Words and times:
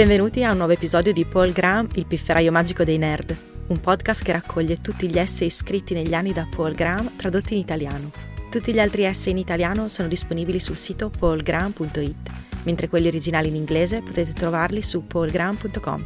Benvenuti 0.00 0.42
a 0.42 0.52
un 0.52 0.56
nuovo 0.56 0.72
episodio 0.72 1.12
di 1.12 1.26
Paul 1.26 1.52
Graham, 1.52 1.86
il 1.96 2.06
pifferaio 2.06 2.50
magico 2.50 2.84
dei 2.84 2.96
nerd, 2.96 3.36
un 3.66 3.80
podcast 3.80 4.24
che 4.24 4.32
raccoglie 4.32 4.80
tutti 4.80 5.06
gli 5.10 5.18
essay 5.18 5.50
scritti 5.50 5.92
negli 5.92 6.14
anni 6.14 6.32
da 6.32 6.48
Paul 6.50 6.72
Graham 6.72 7.16
tradotti 7.16 7.52
in 7.52 7.60
italiano. 7.60 8.10
Tutti 8.48 8.72
gli 8.72 8.80
altri 8.80 9.04
essay 9.04 9.32
in 9.32 9.36
italiano 9.36 9.88
sono 9.88 10.08
disponibili 10.08 10.58
sul 10.58 10.78
sito 10.78 11.10
paulgraham.it, 11.10 12.30
mentre 12.62 12.88
quelli 12.88 13.08
originali 13.08 13.48
in 13.48 13.56
inglese 13.56 14.00
potete 14.00 14.32
trovarli 14.32 14.80
su 14.80 15.06
paulgraham.com. 15.06 16.04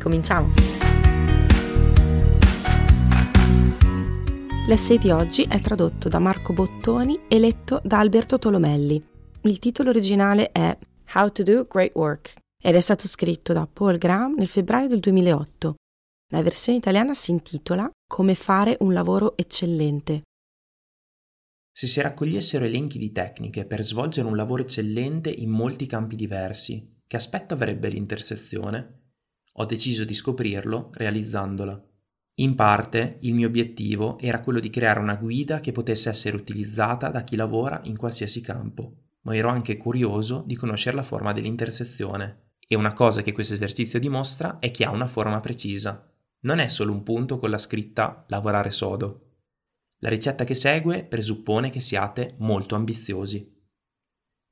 Cominciamo! 0.00 0.54
L'essay 4.66 4.96
di 4.96 5.10
oggi 5.10 5.42
è 5.46 5.60
tradotto 5.60 6.08
da 6.08 6.18
Marco 6.18 6.54
Bottoni 6.54 7.20
e 7.28 7.38
letto 7.38 7.82
da 7.84 7.98
Alberto 7.98 8.38
Tolomelli. 8.38 9.04
Il 9.42 9.58
titolo 9.58 9.90
originale 9.90 10.50
è 10.50 10.74
How 11.12 11.30
to 11.30 11.42
Do 11.42 11.66
Great 11.68 11.94
Work 11.94 12.42
ed 12.66 12.74
è 12.74 12.80
stato 12.80 13.06
scritto 13.06 13.52
da 13.52 13.68
Paul 13.70 13.98
Graham 13.98 14.36
nel 14.36 14.48
febbraio 14.48 14.88
del 14.88 15.00
2008. 15.00 15.74
La 16.32 16.42
versione 16.42 16.78
italiana 16.78 17.12
si 17.12 17.30
intitola 17.30 17.90
Come 18.08 18.34
fare 18.34 18.78
un 18.80 18.94
lavoro 18.94 19.36
eccellente. 19.36 20.22
Se 21.70 21.86
si 21.86 22.00
raccogliessero 22.00 22.64
elenchi 22.64 22.96
di 22.96 23.12
tecniche 23.12 23.66
per 23.66 23.84
svolgere 23.84 24.28
un 24.28 24.34
lavoro 24.34 24.62
eccellente 24.62 25.28
in 25.28 25.50
molti 25.50 25.84
campi 25.84 26.16
diversi, 26.16 27.02
che 27.06 27.16
aspetto 27.16 27.52
avrebbe 27.52 27.90
l'intersezione? 27.90 29.10
Ho 29.56 29.66
deciso 29.66 30.04
di 30.04 30.14
scoprirlo 30.14 30.88
realizzandola. 30.94 31.86
In 32.36 32.54
parte 32.54 33.18
il 33.20 33.34
mio 33.34 33.48
obiettivo 33.48 34.18
era 34.18 34.40
quello 34.40 34.58
di 34.58 34.70
creare 34.70 35.00
una 35.00 35.16
guida 35.16 35.60
che 35.60 35.72
potesse 35.72 36.08
essere 36.08 36.34
utilizzata 36.34 37.10
da 37.10 37.24
chi 37.24 37.36
lavora 37.36 37.82
in 37.84 37.98
qualsiasi 37.98 38.40
campo, 38.40 39.02
ma 39.24 39.36
ero 39.36 39.50
anche 39.50 39.76
curioso 39.76 40.42
di 40.46 40.56
conoscere 40.56 40.96
la 40.96 41.02
forma 41.02 41.34
dell'intersezione 41.34 42.43
e 42.66 42.76
una 42.76 42.92
cosa 42.92 43.22
che 43.22 43.32
questo 43.32 43.54
esercizio 43.54 43.98
dimostra 43.98 44.58
è 44.58 44.70
che 44.70 44.84
ha 44.84 44.90
una 44.90 45.06
forma 45.06 45.40
precisa. 45.40 46.10
Non 46.40 46.58
è 46.58 46.68
solo 46.68 46.92
un 46.92 47.02
punto 47.02 47.38
con 47.38 47.50
la 47.50 47.58
scritta 47.58 48.24
lavorare 48.28 48.70
sodo. 48.70 49.20
La 49.98 50.08
ricetta 50.08 50.44
che 50.44 50.54
segue 50.54 51.04
presuppone 51.04 51.70
che 51.70 51.80
siate 51.80 52.34
molto 52.38 52.74
ambiziosi. 52.74 53.52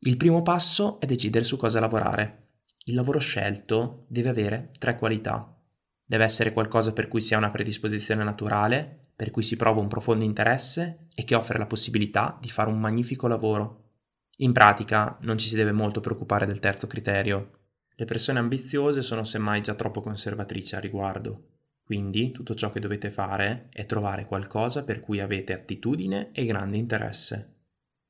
Il 0.05 0.16
primo 0.16 0.42
passo 0.42 0.98
è 1.00 1.06
decidere 1.06 1.44
su 1.44 1.56
cosa 1.56 1.80
lavorare. 1.80 2.48
Il 2.84 2.94
lavoro 2.94 3.18
scelto 3.18 4.06
deve 4.08 4.30
avere 4.30 4.72
tre 4.78 4.96
qualità. 4.96 5.56
Deve 6.05 6.24
essere 6.24 6.52
qualcosa 6.52 6.92
per 6.92 7.08
cui 7.08 7.20
si 7.20 7.34
ha 7.34 7.38
una 7.38 7.50
predisposizione 7.50 8.24
naturale, 8.24 9.10
per 9.14 9.30
cui 9.30 9.42
si 9.42 9.56
prova 9.56 9.80
un 9.80 9.88
profondo 9.88 10.24
interesse 10.24 11.06
e 11.14 11.24
che 11.24 11.34
offre 11.34 11.58
la 11.58 11.66
possibilità 11.66 12.36
di 12.40 12.48
fare 12.48 12.70
un 12.70 12.80
magnifico 12.80 13.28
lavoro. 13.28 13.90
In 14.38 14.52
pratica 14.52 15.16
non 15.20 15.38
ci 15.38 15.46
si 15.46 15.55
deve 15.55 15.72
molto 15.72 16.00
preoccupare 16.00 16.46
del 16.46 16.58
terzo 16.58 16.86
criterio, 16.86 17.61
le 17.96 18.04
persone 18.04 18.38
ambiziose 18.38 19.02
sono 19.02 19.24
semmai 19.24 19.60
già 19.60 19.74
troppo 19.74 20.00
conservatrici 20.00 20.74
a 20.74 20.80
riguardo, 20.80 21.52
quindi 21.84 22.30
tutto 22.30 22.54
ciò 22.54 22.70
che 22.70 22.80
dovete 22.80 23.10
fare 23.10 23.68
è 23.70 23.84
trovare 23.84 24.24
qualcosa 24.26 24.84
per 24.84 25.00
cui 25.00 25.20
avete 25.20 25.52
attitudine 25.52 26.30
e 26.32 26.44
grande 26.44 26.78
interesse. 26.78 27.56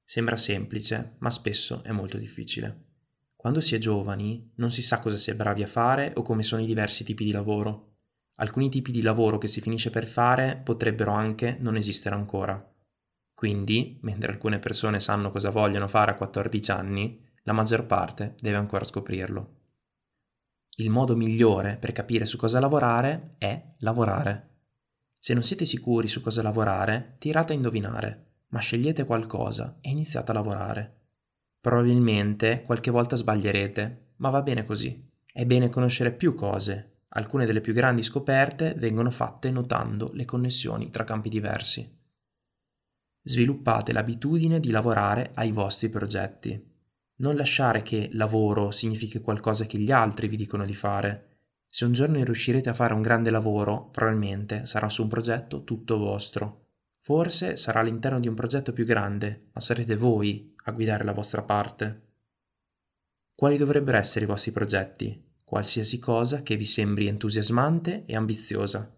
Sembra 0.04 0.36
semplice, 0.36 1.16
ma 1.18 1.30
spesso 1.30 1.82
è 1.82 1.90
molto 1.90 2.16
difficile. 2.18 2.90
Quando 3.34 3.60
si 3.60 3.74
è 3.74 3.78
giovani 3.78 4.52
non 4.56 4.70
si 4.70 4.82
sa 4.82 5.00
cosa 5.00 5.16
si 5.18 5.30
è 5.30 5.34
bravi 5.34 5.62
a 5.62 5.66
fare 5.66 6.12
o 6.14 6.22
come 6.22 6.44
sono 6.44 6.62
i 6.62 6.66
diversi 6.66 7.02
tipi 7.02 7.24
di 7.24 7.32
lavoro. 7.32 7.94
Alcuni 8.36 8.68
tipi 8.68 8.92
di 8.92 9.02
lavoro 9.02 9.38
che 9.38 9.48
si 9.48 9.60
finisce 9.60 9.90
per 9.90 10.06
fare 10.06 10.60
potrebbero 10.62 11.10
anche 11.12 11.56
non 11.58 11.76
esistere 11.76 12.14
ancora. 12.14 12.64
Quindi, 13.34 13.98
mentre 14.02 14.30
alcune 14.30 14.60
persone 14.60 15.00
sanno 15.00 15.32
cosa 15.32 15.50
vogliono 15.50 15.88
fare 15.88 16.12
a 16.12 16.16
14 16.16 16.70
anni, 16.70 17.20
la 17.42 17.52
maggior 17.52 17.86
parte 17.86 18.36
deve 18.38 18.58
ancora 18.58 18.84
scoprirlo. 18.84 19.61
Il 20.76 20.88
modo 20.88 21.14
migliore 21.14 21.76
per 21.76 21.92
capire 21.92 22.24
su 22.24 22.38
cosa 22.38 22.58
lavorare 22.58 23.34
è 23.38 23.74
lavorare. 23.78 24.48
Se 25.18 25.34
non 25.34 25.42
siete 25.42 25.64
sicuri 25.66 26.08
su 26.08 26.22
cosa 26.22 26.42
lavorare, 26.42 27.16
tirate 27.18 27.52
a 27.52 27.56
indovinare, 27.56 28.26
ma 28.48 28.60
scegliete 28.60 29.04
qualcosa 29.04 29.78
e 29.80 29.90
iniziate 29.90 30.30
a 30.30 30.34
lavorare. 30.34 31.00
Probabilmente 31.60 32.62
qualche 32.62 32.90
volta 32.90 33.16
sbaglierete, 33.16 34.14
ma 34.16 34.30
va 34.30 34.42
bene 34.42 34.64
così. 34.64 35.10
È 35.30 35.44
bene 35.44 35.68
conoscere 35.68 36.10
più 36.12 36.34
cose. 36.34 37.00
Alcune 37.08 37.44
delle 37.44 37.60
più 37.60 37.74
grandi 37.74 38.02
scoperte 38.02 38.74
vengono 38.74 39.10
fatte 39.10 39.50
notando 39.50 40.10
le 40.14 40.24
connessioni 40.24 40.90
tra 40.90 41.04
campi 41.04 41.28
diversi. 41.28 42.00
Sviluppate 43.22 43.92
l'abitudine 43.92 44.58
di 44.58 44.70
lavorare 44.70 45.32
ai 45.34 45.52
vostri 45.52 45.88
progetti. 45.90 46.71
Non 47.22 47.36
lasciare 47.36 47.82
che 47.82 48.08
lavoro 48.14 48.72
significhi 48.72 49.20
qualcosa 49.20 49.64
che 49.64 49.78
gli 49.78 49.92
altri 49.92 50.26
vi 50.26 50.36
dicono 50.36 50.64
di 50.64 50.74
fare. 50.74 51.28
Se 51.68 51.84
un 51.84 51.92
giorno 51.92 52.22
riuscirete 52.22 52.68
a 52.68 52.74
fare 52.74 52.94
un 52.94 53.00
grande 53.00 53.30
lavoro, 53.30 53.90
probabilmente 53.90 54.66
sarà 54.66 54.88
su 54.88 55.02
un 55.02 55.08
progetto 55.08 55.62
tutto 55.62 55.98
vostro. 55.98 56.66
Forse 56.98 57.56
sarà 57.56 57.78
all'interno 57.78 58.18
di 58.18 58.26
un 58.26 58.34
progetto 58.34 58.72
più 58.72 58.84
grande, 58.84 59.50
ma 59.52 59.60
sarete 59.60 59.94
voi 59.94 60.52
a 60.64 60.72
guidare 60.72 61.04
la 61.04 61.12
vostra 61.12 61.42
parte. 61.42 62.08
Quali 63.36 63.56
dovrebbero 63.56 63.98
essere 63.98 64.24
i 64.24 64.28
vostri 64.28 64.50
progetti? 64.50 65.24
Qualsiasi 65.44 66.00
cosa 66.00 66.42
che 66.42 66.56
vi 66.56 66.64
sembri 66.64 67.06
entusiasmante 67.06 68.04
e 68.04 68.16
ambiziosa. 68.16 68.92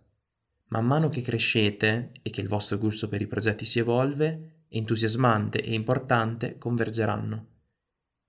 Man 0.69 0.87
mano 0.87 1.11
che 1.11 1.21
crescete 1.21 2.13
e 2.23 2.31
che 2.31 2.41
il 2.41 2.49
vostro 2.49 2.79
gusto 2.79 3.07
per 3.07 3.21
i 3.21 3.27
progetti 3.27 3.67
si 3.67 3.81
evolve, 3.81 4.63
entusiasmante 4.69 5.61
e 5.61 5.75
importante 5.75 6.57
convergeranno. 6.57 7.53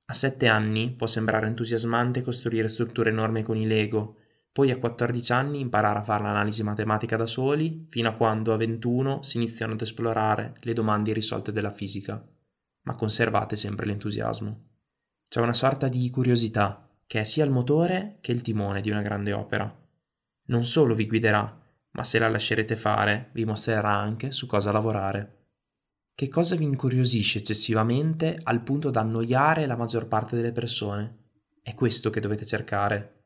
A 0.07 0.13
sette 0.13 0.47
anni 0.47 0.91
può 0.91 1.07
sembrare 1.07 1.47
entusiasmante 1.47 2.21
costruire 2.21 2.69
strutture 2.69 3.09
enormi 3.09 3.41
con 3.41 3.57
i 3.57 3.65
Lego, 3.65 4.17
poi 4.51 4.71
a 4.71 4.77
14 4.77 5.33
anni 5.33 5.59
imparare 5.59 5.99
a 5.99 6.03
fare 6.03 6.23
l'analisi 6.23 6.63
matematica 6.63 7.17
da 7.17 7.25
soli, 7.25 7.85
fino 7.89 8.07
a 8.07 8.13
quando 8.13 8.53
a 8.53 8.57
21 8.57 9.23
si 9.23 9.37
iniziano 9.37 9.73
ad 9.73 9.81
esplorare 9.81 10.55
le 10.61 10.73
domande 10.73 11.09
irrisolte 11.09 11.51
della 11.51 11.71
fisica. 11.71 12.25
Ma 12.83 12.95
conservate 12.95 13.55
sempre 13.55 13.85
l'entusiasmo. 13.85 14.67
C'è 15.27 15.41
una 15.41 15.53
sorta 15.53 15.87
di 15.87 16.09
curiosità, 16.09 16.87
che 17.05 17.19
è 17.19 17.23
sia 17.23 17.43
il 17.43 17.51
motore 17.51 18.19
che 18.21 18.31
il 18.31 18.41
timone 18.41 18.79
di 18.79 18.89
una 18.89 19.01
grande 19.01 19.33
opera. 19.33 19.75
Non 20.45 20.63
solo 20.63 20.95
vi 20.95 21.07
guiderà, 21.07 21.61
ma 21.91 22.03
se 22.03 22.19
la 22.19 22.29
lascerete 22.29 22.75
fare, 22.75 23.31
vi 23.33 23.43
mostrerà 23.43 23.91
anche 23.91 24.31
su 24.31 24.45
cosa 24.45 24.71
lavorare. 24.71 25.34
Che 26.17 26.29
cosa 26.29 26.55
vi 26.55 26.63
incuriosisce 26.63 27.39
eccessivamente 27.39 28.39
al 28.41 28.63
punto 28.63 28.89
da 28.89 29.01
annoiare 29.01 29.65
la 29.65 29.75
maggior 29.75 30.07
parte 30.07 30.37
delle 30.37 30.53
persone? 30.53 31.23
È 31.61 31.73
questo 31.73 32.09
che 32.09 32.21
dovete 32.21 32.45
cercare. 32.45 33.23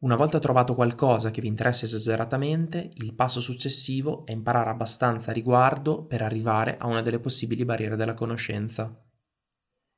Una 0.00 0.14
volta 0.14 0.38
trovato 0.38 0.74
qualcosa 0.74 1.30
che 1.30 1.40
vi 1.40 1.46
interessa 1.46 1.86
esageratamente, 1.86 2.90
il 2.96 3.14
passo 3.14 3.40
successivo 3.40 4.26
è 4.26 4.32
imparare 4.32 4.68
abbastanza 4.68 5.30
a 5.30 5.32
riguardo 5.32 6.04
per 6.04 6.20
arrivare 6.20 6.76
a 6.76 6.86
una 6.86 7.00
delle 7.00 7.18
possibili 7.18 7.64
barriere 7.64 7.96
della 7.96 8.12
conoscenza. 8.12 8.94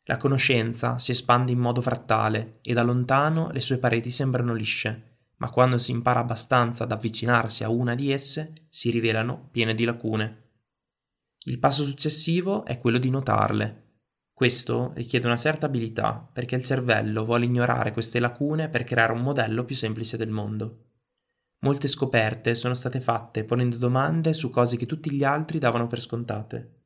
La 0.05 0.17
conoscenza 0.17 1.01
si 1.01 1.11
espande 1.11 1.51
in 1.51 1.59
modo 1.59 1.81
frattale 1.81 2.61
e 2.63 2.75
da 2.75 2.85
lontano 2.85 3.51
le 3.51 3.59
sue 3.59 3.79
pareti 3.79 4.13
sembrano 4.13 4.55
lisce, 4.55 5.17
ma 5.39 5.51
quando 5.51 5.79
si 5.79 5.91
impara 5.91 6.21
abbastanza 6.21 6.85
ad 6.85 6.93
avvicinarsi 6.93 7.65
a 7.65 7.71
una 7.71 7.97
di 7.97 8.13
esse, 8.13 8.53
si 8.69 8.91
rivelano 8.91 9.49
piene 9.51 9.75
di 9.75 9.85
lacune. 9.85 10.43
Il 11.47 11.59
passo 11.59 11.85
successivo 11.85 12.65
è 12.65 12.79
quello 12.79 12.97
di 12.97 13.11
notarle. 13.11 13.83
Questo 14.33 14.93
richiede 14.95 15.27
una 15.27 15.37
certa 15.37 15.67
abilità 15.67 16.27
perché 16.33 16.57
il 16.57 16.65
cervello 16.65 17.25
vuole 17.25 17.45
ignorare 17.45 17.93
queste 17.93 18.19
lacune 18.19 18.69
per 18.71 18.85
creare 18.85 19.13
un 19.13 19.21
modello 19.21 19.65
più 19.65 19.77
semplice 19.77 20.17
del 20.17 20.31
mondo. 20.31 20.93
Molte 21.61 21.87
scoperte 21.87 22.55
sono 22.55 22.75
state 22.75 22.99
fatte 22.99 23.45
ponendo 23.45 23.77
domande 23.77 24.33
su 24.33 24.49
cose 24.49 24.77
che 24.77 24.87
tutti 24.87 25.11
gli 25.13 25.23
altri 25.23 25.59
davano 25.59 25.87
per 25.87 26.01
scontate. 26.01 26.85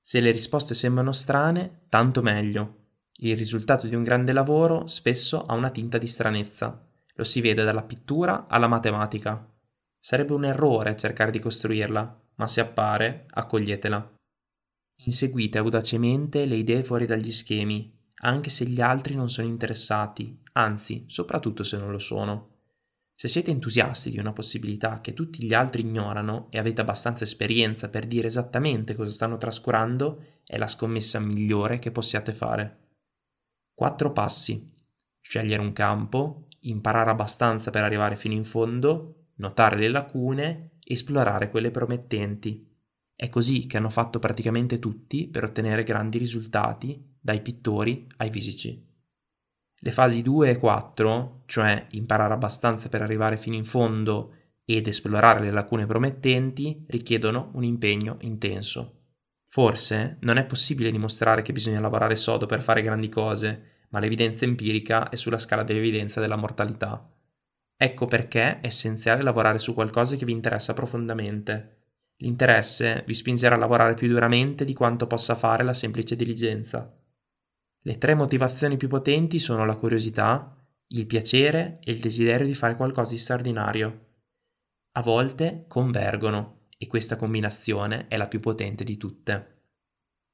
Se 0.00 0.20
le 0.20 0.30
risposte 0.30 0.74
sembrano 0.74 1.12
strane, 1.12 1.86
tanto 1.88 2.20
meglio. 2.20 2.84
Il 3.14 3.36
risultato 3.36 3.86
di 3.86 3.94
un 3.94 4.02
grande 4.02 4.32
lavoro 4.32 4.86
spesso 4.86 5.46
ha 5.46 5.54
una 5.54 5.70
tinta 5.70 5.96
di 5.96 6.06
stranezza. 6.06 6.86
Lo 7.14 7.24
si 7.24 7.40
vede 7.40 7.64
dalla 7.64 7.84
pittura 7.84 8.46
alla 8.48 8.68
matematica. 8.68 9.50
Sarebbe 9.98 10.34
un 10.34 10.44
errore 10.44 10.96
cercare 10.96 11.30
di 11.30 11.38
costruirla, 11.38 12.25
ma 12.36 12.48
se 12.48 12.60
appare, 12.60 13.26
accoglietela. 13.30 14.14
Inseguite 15.04 15.58
audacemente 15.58 16.44
le 16.46 16.56
idee 16.56 16.82
fuori 16.82 17.06
dagli 17.06 17.30
schemi, 17.30 17.94
anche 18.20 18.50
se 18.50 18.64
gli 18.64 18.80
altri 18.80 19.14
non 19.14 19.28
sono 19.28 19.46
interessati, 19.46 20.40
anzi, 20.52 21.04
soprattutto 21.06 21.62
se 21.62 21.76
non 21.76 21.90
lo 21.90 21.98
sono. 21.98 22.54
Se 23.14 23.28
siete 23.28 23.50
entusiasti 23.50 24.10
di 24.10 24.18
una 24.18 24.32
possibilità 24.32 25.00
che 25.00 25.14
tutti 25.14 25.44
gli 25.44 25.54
altri 25.54 25.82
ignorano 25.82 26.48
e 26.50 26.58
avete 26.58 26.82
abbastanza 26.82 27.24
esperienza 27.24 27.88
per 27.88 28.06
dire 28.06 28.26
esattamente 28.26 28.94
cosa 28.94 29.10
stanno 29.10 29.38
trascurando, 29.38 30.40
è 30.44 30.58
la 30.58 30.66
scommessa 30.66 31.18
migliore 31.18 31.78
che 31.78 31.90
possiate 31.90 32.32
fare. 32.32 32.90
Quattro 33.74 34.12
passi. 34.12 34.74
Scegliere 35.20 35.62
un 35.62 35.72
campo, 35.72 36.48
imparare 36.60 37.10
abbastanza 37.10 37.70
per 37.70 37.84
arrivare 37.84 38.16
fino 38.16 38.34
in 38.34 38.44
fondo, 38.44 39.30
notare 39.36 39.78
le 39.78 39.88
lacune 39.88 40.75
esplorare 40.86 41.50
quelle 41.50 41.70
promettenti. 41.70 42.64
È 43.14 43.28
così 43.28 43.66
che 43.66 43.76
hanno 43.76 43.88
fatto 43.88 44.18
praticamente 44.18 44.78
tutti 44.78 45.26
per 45.26 45.44
ottenere 45.44 45.82
grandi 45.82 46.18
risultati, 46.18 47.14
dai 47.20 47.40
pittori 47.40 48.06
ai 48.18 48.30
fisici. 48.30 48.84
Le 49.78 49.90
fasi 49.90 50.22
2 50.22 50.50
e 50.50 50.58
4, 50.58 51.42
cioè 51.46 51.86
imparare 51.90 52.34
abbastanza 52.34 52.88
per 52.88 53.02
arrivare 53.02 53.36
fino 53.36 53.56
in 53.56 53.64
fondo 53.64 54.34
ed 54.64 54.86
esplorare 54.86 55.40
le 55.40 55.50
lacune 55.50 55.86
promettenti, 55.86 56.84
richiedono 56.88 57.50
un 57.54 57.64
impegno 57.64 58.16
intenso. 58.20 58.92
Forse 59.48 60.18
non 60.20 60.36
è 60.36 60.44
possibile 60.44 60.90
dimostrare 60.90 61.42
che 61.42 61.52
bisogna 61.52 61.80
lavorare 61.80 62.16
sodo 62.16 62.46
per 62.46 62.62
fare 62.62 62.82
grandi 62.82 63.08
cose, 63.08 63.86
ma 63.90 63.98
l'evidenza 63.98 64.44
empirica 64.44 65.08
è 65.08 65.16
sulla 65.16 65.38
scala 65.38 65.62
dell'evidenza 65.62 66.20
della 66.20 66.36
mortalità. 66.36 67.10
Ecco 67.76 68.06
perché 68.06 68.60
è 68.60 68.66
essenziale 68.66 69.22
lavorare 69.22 69.58
su 69.58 69.74
qualcosa 69.74 70.16
che 70.16 70.24
vi 70.24 70.32
interessa 70.32 70.72
profondamente. 70.72 71.74
L'interesse 72.18 73.04
vi 73.06 73.12
spingerà 73.12 73.54
a 73.54 73.58
lavorare 73.58 73.94
più 73.94 74.08
duramente 74.08 74.64
di 74.64 74.72
quanto 74.72 75.06
possa 75.06 75.34
fare 75.34 75.62
la 75.62 75.74
semplice 75.74 76.16
diligenza. 76.16 76.90
Le 77.82 77.98
tre 77.98 78.14
motivazioni 78.14 78.78
più 78.78 78.88
potenti 78.88 79.38
sono 79.38 79.66
la 79.66 79.76
curiosità, 79.76 80.56
il 80.88 81.06
piacere 81.06 81.78
e 81.84 81.92
il 81.92 82.00
desiderio 82.00 82.46
di 82.46 82.54
fare 82.54 82.76
qualcosa 82.76 83.10
di 83.10 83.18
straordinario. 83.18 84.04
A 84.92 85.02
volte 85.02 85.66
convergono 85.68 86.68
e 86.78 86.86
questa 86.86 87.16
combinazione 87.16 88.06
è 88.08 88.16
la 88.16 88.28
più 88.28 88.40
potente 88.40 88.82
di 88.82 88.96
tutte. 88.96 89.54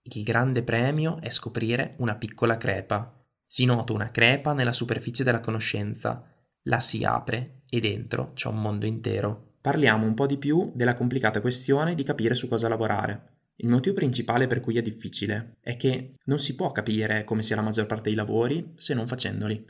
Il 0.03 0.23
grande 0.23 0.63
premio 0.63 1.21
è 1.21 1.31
scoprire 1.31 1.95
una 1.99 2.15
piccola 2.15 2.57
crepa. 2.57 3.21
Si 3.45 3.65
nota 3.65 3.93
una 3.93 4.11
crepa 4.11 4.53
nella 4.53 4.73
superficie 4.73 5.25
della 5.25 5.41
conoscenza, 5.41 6.32
la 6.65 6.81
si 6.81 7.05
apre 7.05 7.63
e 7.69 7.81
dentro 7.81 8.33
c'è 8.35 8.49
un 8.49 8.61
mondo 8.61 8.87
intero. 8.87 9.55
Parliamo 9.61 10.07
un 10.07 10.15
po' 10.15 10.27
di 10.27 10.39
più 10.39 10.73
della 10.75 10.95
complicata 10.95 11.41
questione 11.41 11.95
di 11.95 12.03
capire 12.03 12.35
su 12.35 12.49
cosa 12.49 12.69
lavorare. 12.69 13.31
Il 13.57 13.69
motivo 13.69 13.95
principale 13.95 14.47
per 14.47 14.61
cui 14.61 14.77
è 14.77 14.83
difficile 14.83 15.57
è 15.61 15.77
che 15.77 16.15
non 16.25 16.39
si 16.39 16.55
può 16.55 16.73
capire 16.73 17.25
come 17.25 17.43
sia 17.43 17.57
la 17.57 17.63
maggior 17.63 17.87
parte 17.87 18.09
dei 18.09 18.15
lavori 18.15 18.73
se 18.77 18.95
non 18.95 19.07
facendoli. 19.07 19.65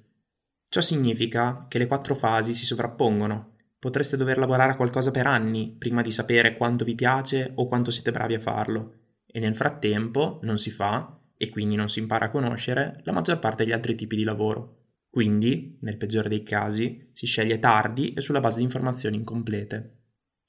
Ciò 0.68 0.80
significa 0.80 1.66
che 1.68 1.78
le 1.78 1.86
quattro 1.86 2.14
fasi 2.14 2.54
si 2.54 2.64
sovrappongono 2.64 3.52
Potreste 3.82 4.16
dover 4.16 4.38
lavorare 4.38 4.70
a 4.70 4.76
qualcosa 4.76 5.10
per 5.10 5.26
anni 5.26 5.74
prima 5.76 6.02
di 6.02 6.12
sapere 6.12 6.56
quanto 6.56 6.84
vi 6.84 6.94
piace 6.94 7.50
o 7.56 7.66
quanto 7.66 7.90
siete 7.90 8.12
bravi 8.12 8.34
a 8.34 8.38
farlo. 8.38 8.92
E 9.26 9.40
nel 9.40 9.56
frattempo 9.56 10.38
non 10.42 10.56
si 10.56 10.70
fa, 10.70 11.18
e 11.36 11.48
quindi 11.48 11.74
non 11.74 11.88
si 11.88 11.98
impara 11.98 12.26
a 12.26 12.30
conoscere, 12.30 13.00
la 13.02 13.10
maggior 13.10 13.40
parte 13.40 13.64
degli 13.64 13.72
altri 13.72 13.96
tipi 13.96 14.14
di 14.14 14.22
lavoro. 14.22 14.81
Quindi, 15.12 15.76
nel 15.82 15.98
peggiore 15.98 16.30
dei 16.30 16.42
casi, 16.42 17.10
si 17.12 17.26
sceglie 17.26 17.58
tardi 17.58 18.14
e 18.14 18.22
sulla 18.22 18.40
base 18.40 18.56
di 18.56 18.64
informazioni 18.64 19.16
incomplete. 19.16 20.04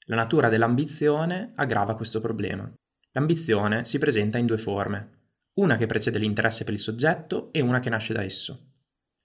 La 0.06 0.16
natura 0.16 0.48
dell'ambizione 0.48 1.52
aggrava 1.54 1.94
questo 1.94 2.22
problema. 2.22 2.72
L'ambizione 3.10 3.84
si 3.84 3.98
presenta 3.98 4.38
in 4.38 4.46
due 4.46 4.56
forme, 4.56 5.32
una 5.56 5.76
che 5.76 5.84
precede 5.84 6.18
l'interesse 6.18 6.64
per 6.64 6.72
il 6.72 6.80
soggetto 6.80 7.52
e 7.52 7.60
una 7.60 7.78
che 7.78 7.90
nasce 7.90 8.14
da 8.14 8.22
esso. 8.22 8.70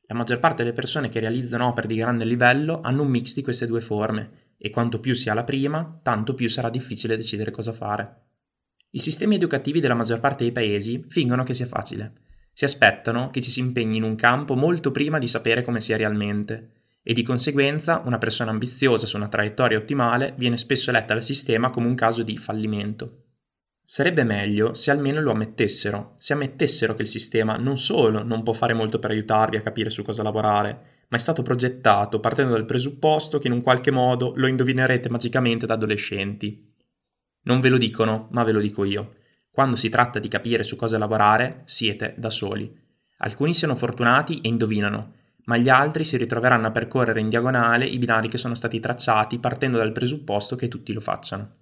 La 0.08 0.16
maggior 0.16 0.40
parte 0.40 0.62
delle 0.62 0.76
persone 0.76 1.08
che 1.08 1.22
realizzano 1.22 1.68
opere 1.68 1.88
di 1.88 1.96
grande 1.96 2.26
livello 2.26 2.82
hanno 2.82 3.04
un 3.04 3.08
mix 3.08 3.34
di 3.34 3.42
queste 3.42 3.66
due 3.66 3.80
forme 3.80 4.56
e 4.58 4.70
quanto 4.72 5.00
più 5.00 5.14
si 5.14 5.30
ha 5.30 5.34
la 5.34 5.46
prima, 5.46 6.02
tanto 6.04 6.34
più 6.34 6.50
sarà 6.50 6.70
difficile 6.70 7.16
decidere 7.16 7.52
cosa 7.52 7.72
fare. 7.72 8.26
I 8.90 9.00
sistemi 9.00 9.36
educativi 9.36 9.80
della 9.80 9.94
maggior 9.94 10.20
parte 10.20 10.44
dei 10.44 10.52
paesi 10.52 11.02
fingono 11.08 11.44
che 11.44 11.54
sia 11.54 11.66
facile. 11.66 12.28
Si 12.60 12.66
aspettano 12.66 13.30
che 13.30 13.40
ci 13.40 13.52
si 13.52 13.62
impegni 13.62 13.96
in 13.96 14.04
un 14.04 14.16
campo 14.16 14.54
molto 14.54 14.92
prima 14.92 15.18
di 15.18 15.28
sapere 15.28 15.64
come 15.64 15.80
sia 15.80 15.96
realmente 15.96 16.98
e 17.02 17.14
di 17.14 17.24
conseguenza 17.24 18.02
una 18.04 18.18
persona 18.18 18.52
ambiziosa 18.52 19.08
su 19.08 19.16
una 19.16 19.30
traiettoria 19.30 19.78
ottimale 19.78 20.34
viene 20.36 20.58
spesso 20.58 20.90
eletta 20.90 21.14
dal 21.14 21.24
sistema 21.24 21.70
come 21.70 21.88
un 21.88 21.96
caso 21.96 22.22
di 22.22 22.38
fallimento. 22.38 23.28
Sarebbe 23.82 24.26
meglio 24.26 24.74
se 24.74 24.92
almeno 24.92 25.22
lo 25.22 25.32
ammettessero, 25.32 26.16
se 26.18 26.34
ammettessero 26.34 26.96
che 26.96 27.04
il 27.04 27.08
sistema 27.08 27.56
non 27.56 27.78
solo 27.78 28.24
non 28.24 28.44
può 28.44 28.52
fare 28.52 28.74
molto 28.74 29.00
per 29.00 29.12
aiutarvi 29.12 29.56
a 29.56 29.62
capire 29.62 29.90
su 29.90 30.04
cosa 30.04 30.22
lavorare, 30.22 31.06
ma 31.08 31.16
è 31.16 31.20
stato 31.22 31.44
progettato 31.44 32.20
partendo 32.20 32.52
dal 32.52 32.66
presupposto 32.66 33.40
che 33.40 33.48
in 33.48 33.54
un 33.54 33.62
qualche 33.62 33.92
modo 33.92 34.34
lo 34.36 34.48
indovinerete 34.48 35.08
magicamente 35.08 35.66
da 35.66 35.76
adolescenti. 35.76 36.76
Non 37.44 37.62
ve 37.62 37.70
lo 37.70 37.78
dicono, 37.78 38.28
ma 38.32 38.44
ve 38.44 38.52
lo 38.52 38.60
dico 38.60 38.84
io. 38.84 39.14
Quando 39.52 39.76
si 39.76 39.90
tratta 39.90 40.20
di 40.20 40.28
capire 40.28 40.64
su 40.64 40.76
cosa 40.76 40.98
lavorare, 40.98 41.62
siete 41.66 42.14
da 42.18 42.30
soli. 42.30 42.72
Alcuni 43.18 43.54
siano 43.54 43.76
fortunati 43.76 44.42
e 44.42 44.48
indovinano, 44.48 45.14
ma 45.46 45.58
gli 45.58 45.70
altri 45.70 46.04
si 46.04 46.16
ritroveranno 46.16 46.68
a 46.68 46.72
percorrere 46.72 47.20
in 47.20 47.30
diagonale 47.30 47.86
i 47.86 47.98
binari 47.98 48.30
che 48.30 48.38
sono 48.38 48.56
stati 48.56 48.80
tracciati 48.80 49.40
partendo 49.40 49.78
dal 49.78 49.92
presupposto 49.92 50.56
che 50.56 50.68
tutti 50.68 50.94
lo 50.94 51.02
facciano. 51.02 51.56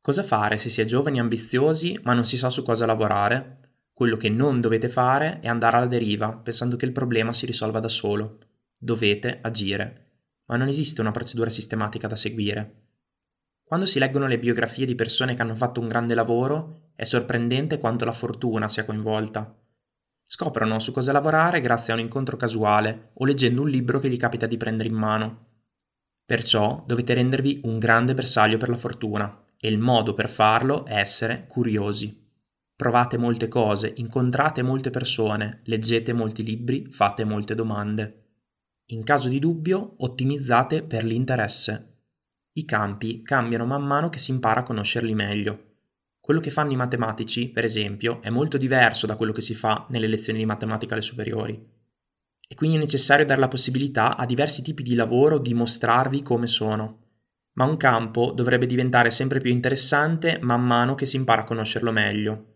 Cosa 0.00 0.22
fare 0.22 0.56
se 0.56 0.68
si 0.70 0.80
è 0.80 0.84
giovani 0.84 1.16
e 1.16 1.20
ambiziosi 1.20 1.98
ma 2.02 2.12
non 2.12 2.24
si 2.24 2.36
sa 2.36 2.50
su 2.50 2.62
cosa 2.62 2.86
lavorare? 2.86 3.60
Quello 3.92 4.16
che 4.16 4.28
non 4.28 4.60
dovete 4.60 4.88
fare 4.88 5.40
è 5.40 5.48
andare 5.48 5.76
alla 5.76 5.86
deriva 5.86 6.32
pensando 6.32 6.76
che 6.76 6.84
il 6.84 6.92
problema 6.92 7.32
si 7.32 7.46
risolva 7.46 7.80
da 7.80 7.88
solo. 7.88 8.38
Dovete 8.76 9.38
agire. 9.40 10.04
Ma 10.46 10.56
non 10.56 10.68
esiste 10.68 11.00
una 11.00 11.12
procedura 11.12 11.48
sistematica 11.48 12.06
da 12.06 12.14
seguire. 12.14 12.82
Quando 13.64 13.86
si 13.86 13.98
leggono 13.98 14.26
le 14.26 14.38
biografie 14.38 14.84
di 14.84 14.94
persone 14.94 15.34
che 15.34 15.42
hanno 15.42 15.56
fatto 15.56 15.80
un 15.80 15.88
grande 15.88 16.14
lavoro, 16.14 16.85
è 16.96 17.04
sorprendente 17.04 17.78
quanto 17.78 18.04
la 18.04 18.12
fortuna 18.12 18.68
sia 18.68 18.84
coinvolta. 18.84 19.54
Scoprono 20.24 20.80
su 20.80 20.90
cosa 20.90 21.12
lavorare 21.12 21.60
grazie 21.60 21.92
a 21.92 21.96
un 21.96 22.02
incontro 22.02 22.36
casuale 22.36 23.10
o 23.14 23.24
leggendo 23.24 23.62
un 23.62 23.68
libro 23.68 24.00
che 24.00 24.08
gli 24.08 24.16
capita 24.16 24.46
di 24.46 24.56
prendere 24.56 24.88
in 24.88 24.96
mano. 24.96 25.44
Perciò 26.24 26.82
dovete 26.84 27.14
rendervi 27.14 27.60
un 27.64 27.78
grande 27.78 28.14
bersaglio 28.14 28.56
per 28.56 28.70
la 28.70 28.76
fortuna 28.76 29.44
e 29.56 29.68
il 29.68 29.78
modo 29.78 30.14
per 30.14 30.28
farlo 30.28 30.84
è 30.84 30.96
essere 30.96 31.46
curiosi. 31.46 32.24
Provate 32.74 33.16
molte 33.16 33.46
cose, 33.46 33.92
incontrate 33.96 34.62
molte 34.62 34.90
persone, 34.90 35.60
leggete 35.64 36.12
molti 36.12 36.42
libri, 36.42 36.86
fate 36.90 37.24
molte 37.24 37.54
domande. 37.54 38.24
In 38.86 39.02
caso 39.02 39.28
di 39.28 39.38
dubbio, 39.38 39.94
ottimizzate 39.98 40.82
per 40.82 41.04
l'interesse. 41.04 41.94
I 42.52 42.64
campi 42.64 43.22
cambiano 43.22 43.64
man 43.64 43.84
mano 43.84 44.08
che 44.08 44.18
si 44.18 44.30
impara 44.30 44.60
a 44.60 44.62
conoscerli 44.62 45.14
meglio. 45.14 45.65
Quello 46.26 46.40
che 46.40 46.50
fanno 46.50 46.72
i 46.72 46.76
matematici, 46.76 47.50
per 47.50 47.62
esempio, 47.62 48.20
è 48.20 48.30
molto 48.30 48.56
diverso 48.56 49.06
da 49.06 49.14
quello 49.14 49.30
che 49.30 49.40
si 49.40 49.54
fa 49.54 49.86
nelle 49.90 50.08
lezioni 50.08 50.40
di 50.40 50.44
matematica 50.44 50.94
alle 50.94 51.02
superiori. 51.02 51.54
E 52.48 52.54
quindi 52.56 52.76
è 52.76 52.80
necessario 52.80 53.24
dare 53.24 53.38
la 53.38 53.46
possibilità 53.46 54.16
a 54.16 54.26
diversi 54.26 54.62
tipi 54.62 54.82
di 54.82 54.96
lavoro 54.96 55.38
di 55.38 55.54
mostrarvi 55.54 56.22
come 56.22 56.48
sono 56.48 57.04
ma 57.56 57.64
un 57.64 57.76
campo 57.76 58.32
dovrebbe 58.32 58.66
diventare 58.66 59.10
sempre 59.10 59.40
più 59.40 59.50
interessante 59.50 60.38
man 60.40 60.64
mano 60.64 60.94
che 60.94 61.06
si 61.06 61.16
impara 61.16 61.42
a 61.42 61.44
conoscerlo 61.44 61.90
meglio. 61.90 62.54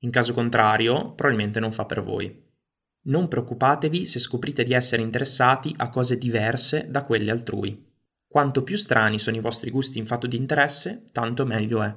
In 0.00 0.10
caso 0.10 0.32
contrario, 0.32 1.12
probabilmente 1.12 1.60
non 1.60 1.72
fa 1.72 1.84
per 1.84 2.02
voi. 2.02 2.46
Non 3.08 3.28
preoccupatevi 3.28 4.06
se 4.06 4.18
scoprite 4.18 4.64
di 4.64 4.72
essere 4.72 5.02
interessati 5.02 5.74
a 5.76 5.88
cose 5.88 6.18
diverse 6.18 6.86
da 6.88 7.04
quelle 7.04 7.30
altrui. 7.30 7.86
Quanto 8.26 8.62
più 8.62 8.76
strani 8.76 9.18
sono 9.18 9.36
i 9.36 9.40
vostri 9.40 9.70
gusti 9.70 9.98
in 9.98 10.06
fatto 10.06 10.26
di 10.26 10.36
interesse, 10.36 11.08
tanto 11.12 11.44
meglio 11.44 11.82
è. 11.82 11.94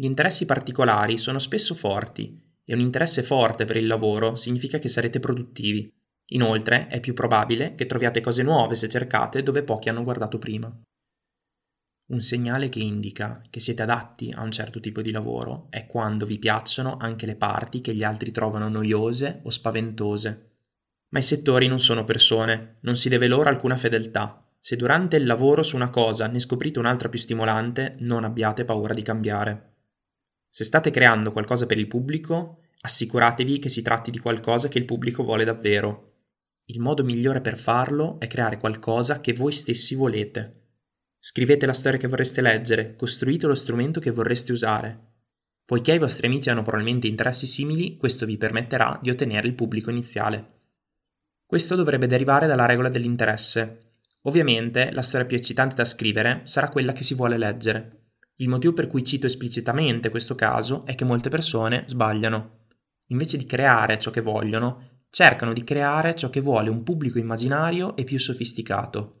Gli 0.00 0.06
interessi 0.06 0.46
particolari 0.46 1.18
sono 1.18 1.38
spesso 1.38 1.74
forti 1.74 2.34
e 2.64 2.72
un 2.72 2.80
interesse 2.80 3.22
forte 3.22 3.66
per 3.66 3.76
il 3.76 3.86
lavoro 3.86 4.34
significa 4.34 4.78
che 4.78 4.88
sarete 4.88 5.20
produttivi. 5.20 5.92
Inoltre 6.28 6.86
è 6.86 7.00
più 7.00 7.12
probabile 7.12 7.74
che 7.74 7.84
troviate 7.84 8.22
cose 8.22 8.42
nuove 8.42 8.76
se 8.76 8.88
cercate 8.88 9.42
dove 9.42 9.62
pochi 9.62 9.90
hanno 9.90 10.02
guardato 10.02 10.38
prima. 10.38 10.74
Un 12.12 12.22
segnale 12.22 12.70
che 12.70 12.78
indica 12.78 13.42
che 13.50 13.60
siete 13.60 13.82
adatti 13.82 14.32
a 14.34 14.40
un 14.40 14.50
certo 14.50 14.80
tipo 14.80 15.02
di 15.02 15.10
lavoro 15.10 15.66
è 15.68 15.84
quando 15.84 16.24
vi 16.24 16.38
piacciono 16.38 16.96
anche 16.96 17.26
le 17.26 17.36
parti 17.36 17.82
che 17.82 17.94
gli 17.94 18.02
altri 18.02 18.32
trovano 18.32 18.70
noiose 18.70 19.40
o 19.42 19.50
spaventose. 19.50 20.52
Ma 21.10 21.18
i 21.18 21.22
settori 21.22 21.66
non 21.66 21.78
sono 21.78 22.04
persone, 22.04 22.78
non 22.80 22.96
si 22.96 23.10
deve 23.10 23.26
loro 23.26 23.50
alcuna 23.50 23.76
fedeltà. 23.76 24.50
Se 24.58 24.76
durante 24.76 25.16
il 25.18 25.26
lavoro 25.26 25.62
su 25.62 25.76
una 25.76 25.90
cosa 25.90 26.26
ne 26.26 26.38
scoprite 26.38 26.78
un'altra 26.78 27.10
più 27.10 27.18
stimolante, 27.18 27.96
non 27.98 28.24
abbiate 28.24 28.64
paura 28.64 28.94
di 28.94 29.02
cambiare. 29.02 29.69
Se 30.50 30.64
state 30.64 30.90
creando 30.90 31.30
qualcosa 31.30 31.66
per 31.66 31.78
il 31.78 31.86
pubblico, 31.86 32.62
assicuratevi 32.80 33.60
che 33.60 33.68
si 33.68 33.82
tratti 33.82 34.10
di 34.10 34.18
qualcosa 34.18 34.68
che 34.68 34.78
il 34.78 34.84
pubblico 34.84 35.22
vuole 35.22 35.44
davvero. 35.44 36.08
Il 36.64 36.80
modo 36.80 37.04
migliore 37.04 37.40
per 37.40 37.56
farlo 37.56 38.18
è 38.18 38.26
creare 38.26 38.58
qualcosa 38.58 39.20
che 39.20 39.32
voi 39.32 39.52
stessi 39.52 39.94
volete. 39.94 40.56
Scrivete 41.18 41.66
la 41.66 41.72
storia 41.72 41.98
che 41.98 42.08
vorreste 42.08 42.40
leggere, 42.40 42.96
costruite 42.96 43.46
lo 43.46 43.54
strumento 43.54 44.00
che 44.00 44.10
vorreste 44.10 44.52
usare. 44.52 45.08
Poiché 45.64 45.92
i 45.92 45.98
vostri 45.98 46.26
amici 46.26 46.50
hanno 46.50 46.62
probabilmente 46.62 47.06
interessi 47.06 47.46
simili, 47.46 47.96
questo 47.96 48.26
vi 48.26 48.36
permetterà 48.36 48.98
di 49.00 49.10
ottenere 49.10 49.46
il 49.46 49.54
pubblico 49.54 49.90
iniziale. 49.90 50.58
Questo 51.46 51.76
dovrebbe 51.76 52.08
derivare 52.08 52.46
dalla 52.48 52.66
regola 52.66 52.88
dell'interesse. 52.88 53.98
Ovviamente 54.22 54.90
la 54.90 55.02
storia 55.02 55.26
più 55.26 55.36
eccitante 55.36 55.76
da 55.76 55.84
scrivere 55.84 56.42
sarà 56.44 56.68
quella 56.70 56.92
che 56.92 57.04
si 57.04 57.14
vuole 57.14 57.38
leggere. 57.38 57.99
Il 58.40 58.48
motivo 58.48 58.72
per 58.72 58.86
cui 58.86 59.04
cito 59.04 59.26
esplicitamente 59.26 60.10
questo 60.10 60.34
caso 60.34 60.84
è 60.84 60.94
che 60.94 61.04
molte 61.04 61.28
persone 61.28 61.84
sbagliano. 61.86 62.66
Invece 63.08 63.36
di 63.36 63.46
creare 63.46 63.98
ciò 63.98 64.10
che 64.10 64.20
vogliono, 64.20 65.04
cercano 65.10 65.52
di 65.52 65.64
creare 65.64 66.14
ciò 66.14 66.30
che 66.30 66.40
vuole 66.40 66.70
un 66.70 66.82
pubblico 66.82 67.18
immaginario 67.18 67.96
e 67.96 68.04
più 68.04 68.18
sofisticato 68.18 69.20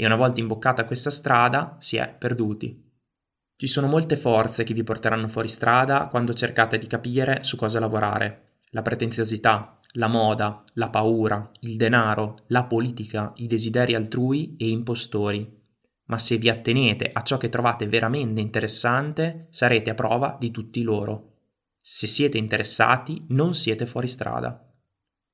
e 0.00 0.06
una 0.06 0.16
volta 0.16 0.40
imboccata 0.40 0.86
questa 0.86 1.10
strada 1.10 1.76
si 1.78 1.96
è 1.96 2.08
perduti. 2.08 2.88
Ci 3.54 3.66
sono 3.66 3.86
molte 3.86 4.16
forze 4.16 4.64
che 4.64 4.72
vi 4.72 4.82
porteranno 4.82 5.28
fuori 5.28 5.48
strada 5.48 6.06
quando 6.08 6.32
cercate 6.32 6.78
di 6.78 6.86
capire 6.86 7.44
su 7.44 7.56
cosa 7.56 7.78
lavorare. 7.78 8.60
La 8.70 8.80
pretenziosità, 8.80 9.78
la 9.94 10.06
moda, 10.06 10.64
la 10.74 10.88
paura, 10.88 11.50
il 11.60 11.76
denaro, 11.76 12.44
la 12.46 12.64
politica, 12.64 13.32
i 13.36 13.46
desideri 13.46 13.94
altrui 13.94 14.56
e 14.56 14.70
impostori. 14.70 15.59
Ma 16.10 16.18
se 16.18 16.38
vi 16.38 16.48
attenete 16.48 17.08
a 17.12 17.22
ciò 17.22 17.38
che 17.38 17.48
trovate 17.48 17.86
veramente 17.86 18.40
interessante, 18.40 19.46
sarete 19.50 19.90
a 19.90 19.94
prova 19.94 20.36
di 20.38 20.50
tutti 20.50 20.82
loro. 20.82 21.36
Se 21.80 22.08
siete 22.08 22.36
interessati, 22.36 23.24
non 23.28 23.54
siete 23.54 23.86
fuori 23.86 24.08
strada. 24.08 24.68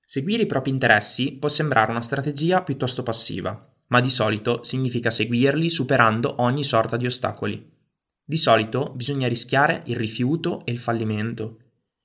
Seguire 0.04 0.42
i 0.42 0.46
propri 0.46 0.70
interessi 0.70 1.32
può 1.32 1.48
sembrare 1.48 1.90
una 1.90 2.02
strategia 2.02 2.62
piuttosto 2.62 3.02
passiva, 3.02 3.74
ma 3.86 4.00
di 4.00 4.10
solito 4.10 4.62
significa 4.64 5.10
seguirli 5.10 5.70
superando 5.70 6.42
ogni 6.42 6.62
sorta 6.62 6.98
di 6.98 7.06
ostacoli. 7.06 7.74
Di 8.22 8.36
solito 8.36 8.92
bisogna 8.94 9.28
rischiare 9.28 9.82
il 9.86 9.96
rifiuto 9.96 10.64
e 10.66 10.72
il 10.72 10.78
fallimento, 10.78 11.58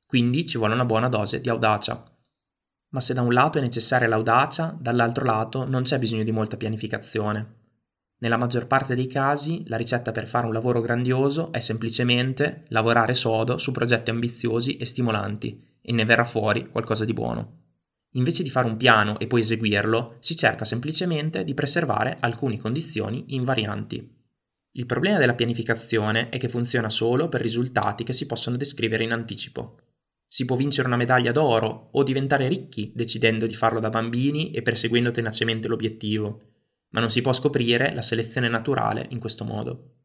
quindi 0.07 0.45
ci 0.45 0.57
vuole 0.57 0.75
una 0.75 0.85
buona 0.85 1.09
dose 1.09 1.41
di 1.41 1.49
audacia. 1.49 2.03
Ma 2.89 2.99
se 3.01 3.13
da 3.13 3.21
un 3.21 3.33
lato 3.33 3.57
è 3.57 3.61
necessaria 3.61 4.07
l'audacia, 4.07 4.75
dall'altro 4.79 5.25
lato 5.25 5.65
non 5.65 5.83
c'è 5.83 5.99
bisogno 5.99 6.23
di 6.23 6.31
molta 6.31 6.57
pianificazione. 6.57 7.59
Nella 8.21 8.37
maggior 8.37 8.67
parte 8.67 8.93
dei 8.93 9.07
casi 9.07 9.63
la 9.65 9.77
ricetta 9.77 10.11
per 10.11 10.27
fare 10.27 10.45
un 10.45 10.53
lavoro 10.53 10.79
grandioso 10.79 11.51
è 11.51 11.59
semplicemente 11.59 12.65
lavorare 12.67 13.15
sodo 13.15 13.57
su 13.57 13.71
progetti 13.71 14.11
ambiziosi 14.11 14.77
e 14.77 14.85
stimolanti 14.85 15.59
e 15.81 15.91
ne 15.91 16.05
verrà 16.05 16.23
fuori 16.23 16.69
qualcosa 16.69 17.03
di 17.03 17.13
buono. 17.13 17.59
Invece 18.11 18.43
di 18.43 18.51
fare 18.51 18.67
un 18.67 18.77
piano 18.77 19.17
e 19.17 19.25
poi 19.25 19.41
eseguirlo, 19.41 20.17
si 20.19 20.35
cerca 20.35 20.65
semplicemente 20.65 21.43
di 21.43 21.55
preservare 21.55 22.17
alcune 22.19 22.59
condizioni 22.59 23.23
invarianti. 23.29 24.19
Il 24.73 24.85
problema 24.85 25.17
della 25.17 25.33
pianificazione 25.33 26.29
è 26.29 26.37
che 26.37 26.47
funziona 26.47 26.91
solo 26.91 27.27
per 27.27 27.41
risultati 27.41 28.03
che 28.03 28.13
si 28.13 28.27
possono 28.27 28.55
descrivere 28.55 29.03
in 29.03 29.13
anticipo. 29.13 29.79
Si 30.27 30.45
può 30.45 30.55
vincere 30.55 30.87
una 30.87 30.95
medaglia 30.95 31.31
d'oro 31.31 31.89
o 31.91 32.03
diventare 32.03 32.47
ricchi 32.47 32.91
decidendo 32.93 33.47
di 33.47 33.55
farlo 33.55 33.79
da 33.79 33.89
bambini 33.89 34.51
e 34.51 34.61
perseguendo 34.61 35.09
tenacemente 35.09 35.67
l'obiettivo, 35.67 36.41
ma 36.91 37.01
non 37.01 37.09
si 37.09 37.21
può 37.21 37.33
scoprire 37.33 37.93
la 37.93 38.01
selezione 38.01 38.47
naturale 38.47 39.07
in 39.09 39.19
questo 39.19 39.43
modo. 39.43 39.95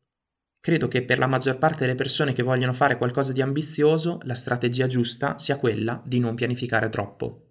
Credo 0.59 0.89
che 0.89 1.03
per 1.03 1.19
la 1.19 1.29
maggior 1.29 1.59
parte 1.59 1.85
delle 1.85 1.95
persone 1.95 2.33
che 2.33 2.43
vogliono 2.43 2.73
fare 2.73 2.99
qualcosa 2.99 3.33
di 3.33 3.41
ambizioso, 3.41 4.19
la 4.25 4.35
strategia 4.35 4.89
giusta 4.89 5.39
sia 5.39 5.59
quella 5.59 6.03
di 6.05 6.19
non 6.19 6.35
pianificare 6.35 6.89
troppo. 6.89 7.43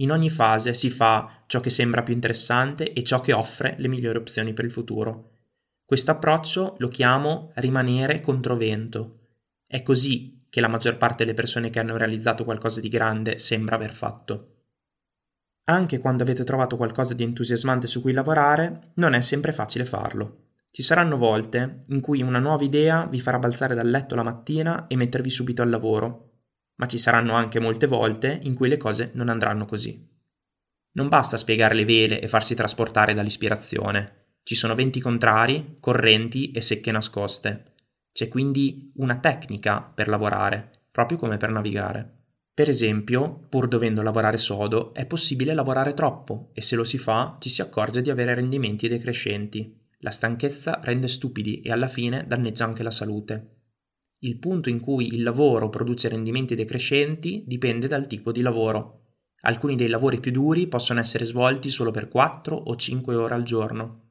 In 0.00 0.10
ogni 0.10 0.28
fase 0.28 0.74
si 0.74 0.90
fa 0.90 1.44
ciò 1.46 1.60
che 1.60 1.70
sembra 1.70 2.02
più 2.02 2.12
interessante 2.12 2.92
e 2.92 3.02
ciò 3.02 3.20
che 3.20 3.32
offre 3.32 3.76
le 3.78 3.88
migliori 3.88 4.18
opzioni 4.18 4.52
per 4.52 4.64
il 4.64 4.70
futuro 4.70 5.38
questo 5.90 6.12
approccio 6.12 6.76
lo 6.78 6.86
chiamo 6.86 7.50
rimanere 7.56 8.20
controvento. 8.20 9.30
È 9.66 9.82
così 9.82 10.46
che 10.48 10.60
la 10.60 10.68
maggior 10.68 10.96
parte 10.96 11.24
delle 11.24 11.34
persone 11.34 11.68
che 11.68 11.80
hanno 11.80 11.96
realizzato 11.96 12.44
qualcosa 12.44 12.80
di 12.80 12.88
grande 12.88 13.38
sembra 13.38 13.74
aver 13.74 13.92
fatto. 13.92 14.59
Anche 15.70 16.00
quando 16.00 16.24
avete 16.24 16.42
trovato 16.42 16.76
qualcosa 16.76 17.14
di 17.14 17.22
entusiasmante 17.22 17.86
su 17.86 18.00
cui 18.00 18.12
lavorare, 18.12 18.90
non 18.94 19.14
è 19.14 19.20
sempre 19.20 19.52
facile 19.52 19.84
farlo. 19.84 20.48
Ci 20.72 20.82
saranno 20.82 21.16
volte 21.16 21.84
in 21.90 22.00
cui 22.00 22.22
una 22.22 22.40
nuova 22.40 22.64
idea 22.64 23.06
vi 23.06 23.20
farà 23.20 23.38
balzare 23.38 23.76
dal 23.76 23.88
letto 23.88 24.16
la 24.16 24.24
mattina 24.24 24.88
e 24.88 24.96
mettervi 24.96 25.30
subito 25.30 25.62
al 25.62 25.70
lavoro, 25.70 26.30
ma 26.74 26.88
ci 26.88 26.98
saranno 26.98 27.34
anche 27.34 27.60
molte 27.60 27.86
volte 27.86 28.40
in 28.42 28.54
cui 28.54 28.68
le 28.68 28.78
cose 28.78 29.12
non 29.14 29.28
andranno 29.28 29.64
così. 29.64 30.08
Non 30.94 31.06
basta 31.06 31.36
spiegare 31.36 31.76
le 31.76 31.84
vele 31.84 32.20
e 32.20 32.26
farsi 32.26 32.56
trasportare 32.56 33.14
dall'ispirazione. 33.14 34.38
Ci 34.42 34.56
sono 34.56 34.74
venti 34.74 34.98
contrari, 34.98 35.76
correnti 35.78 36.50
e 36.50 36.60
secche 36.62 36.90
nascoste. 36.90 37.74
C'è 38.10 38.26
quindi 38.26 38.90
una 38.96 39.18
tecnica 39.18 39.80
per 39.82 40.08
lavorare, 40.08 40.68
proprio 40.90 41.16
come 41.16 41.36
per 41.36 41.50
navigare. 41.50 42.19
Per 42.60 42.68
esempio, 42.68 43.46
pur 43.48 43.68
dovendo 43.68 44.02
lavorare 44.02 44.36
sodo, 44.36 44.92
è 44.92 45.06
possibile 45.06 45.54
lavorare 45.54 45.94
troppo 45.94 46.50
e 46.52 46.60
se 46.60 46.76
lo 46.76 46.84
si 46.84 46.98
fa 46.98 47.38
ci 47.40 47.48
si 47.48 47.62
accorge 47.62 48.02
di 48.02 48.10
avere 48.10 48.34
rendimenti 48.34 48.86
decrescenti. 48.86 49.80
La 50.00 50.10
stanchezza 50.10 50.78
rende 50.82 51.08
stupidi 51.08 51.62
e 51.62 51.72
alla 51.72 51.88
fine 51.88 52.26
danneggia 52.26 52.66
anche 52.66 52.82
la 52.82 52.90
salute. 52.90 53.60
Il 54.18 54.36
punto 54.36 54.68
in 54.68 54.78
cui 54.78 55.06
il 55.06 55.22
lavoro 55.22 55.70
produce 55.70 56.10
rendimenti 56.10 56.54
decrescenti 56.54 57.44
dipende 57.46 57.88
dal 57.88 58.06
tipo 58.06 58.30
di 58.30 58.42
lavoro. 58.42 59.14
Alcuni 59.40 59.74
dei 59.74 59.88
lavori 59.88 60.20
più 60.20 60.30
duri 60.30 60.66
possono 60.66 61.00
essere 61.00 61.24
svolti 61.24 61.70
solo 61.70 61.90
per 61.90 62.08
4 62.08 62.54
o 62.54 62.76
5 62.76 63.14
ore 63.14 63.32
al 63.32 63.42
giorno, 63.42 64.10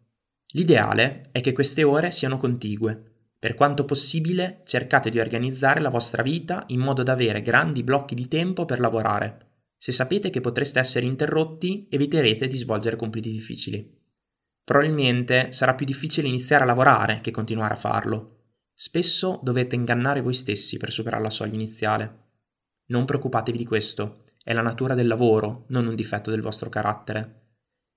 L'ideale 0.54 1.30
è 1.32 1.42
che 1.42 1.54
queste 1.54 1.84
ore 1.84 2.10
siano 2.10 2.38
contigue. 2.38 3.09
Per 3.40 3.54
quanto 3.56 3.86
possibile, 3.86 4.64
cercate 4.66 5.10
di 5.10 5.18
organizzare 5.18 5.80
la 5.80 5.90
vostra 5.90 6.22
vita 6.22 6.66
in 6.68 6.82
modo 6.82 7.04
da 7.04 7.14
avere 7.14 7.42
grandi 7.42 7.84
blocchi 7.84 8.14
di 8.14 8.28
tempo 8.28 8.66
per 8.66 8.82
lavorare. 8.82 9.48
Se 9.78 9.94
sapete 9.94 10.30
che 10.30 10.42
potreste 10.42 10.78
essere 10.78 11.06
interrotti, 11.06 11.88
eviterete 11.90 12.48
di 12.48 12.58
svolgere 12.58 12.98
compiti 12.98 13.32
difficili. 13.32 13.98
Probabilmente 14.62 15.54
sarà 15.54 15.74
più 15.74 15.86
difficile 15.86 16.28
iniziare 16.28 16.64
a 16.64 16.68
lavorare 16.68 17.22
che 17.22 17.32
continuare 17.32 17.76
a 17.76 17.78
farlo. 17.78 18.40
Spesso 18.74 19.40
dovete 19.42 19.76
ingannare 19.76 20.20
voi 20.20 20.34
stessi 20.34 20.78
per 20.78 20.92
superare 20.92 21.24
la 21.24 21.30
soglia 21.30 21.54
iniziale. 21.54 22.28
Non 22.88 23.06
preoccupatevi 23.06 23.58
di 23.58 23.66
questo, 23.66 24.26
è 24.44 24.52
la 24.52 24.62
natura 24.62 24.96
del 24.96 25.08
lavoro, 25.08 25.64
non 25.70 25.88
un 25.88 25.96
difetto 25.96 26.30
del 26.30 26.42
vostro 26.42 26.70
carattere. 26.70 27.54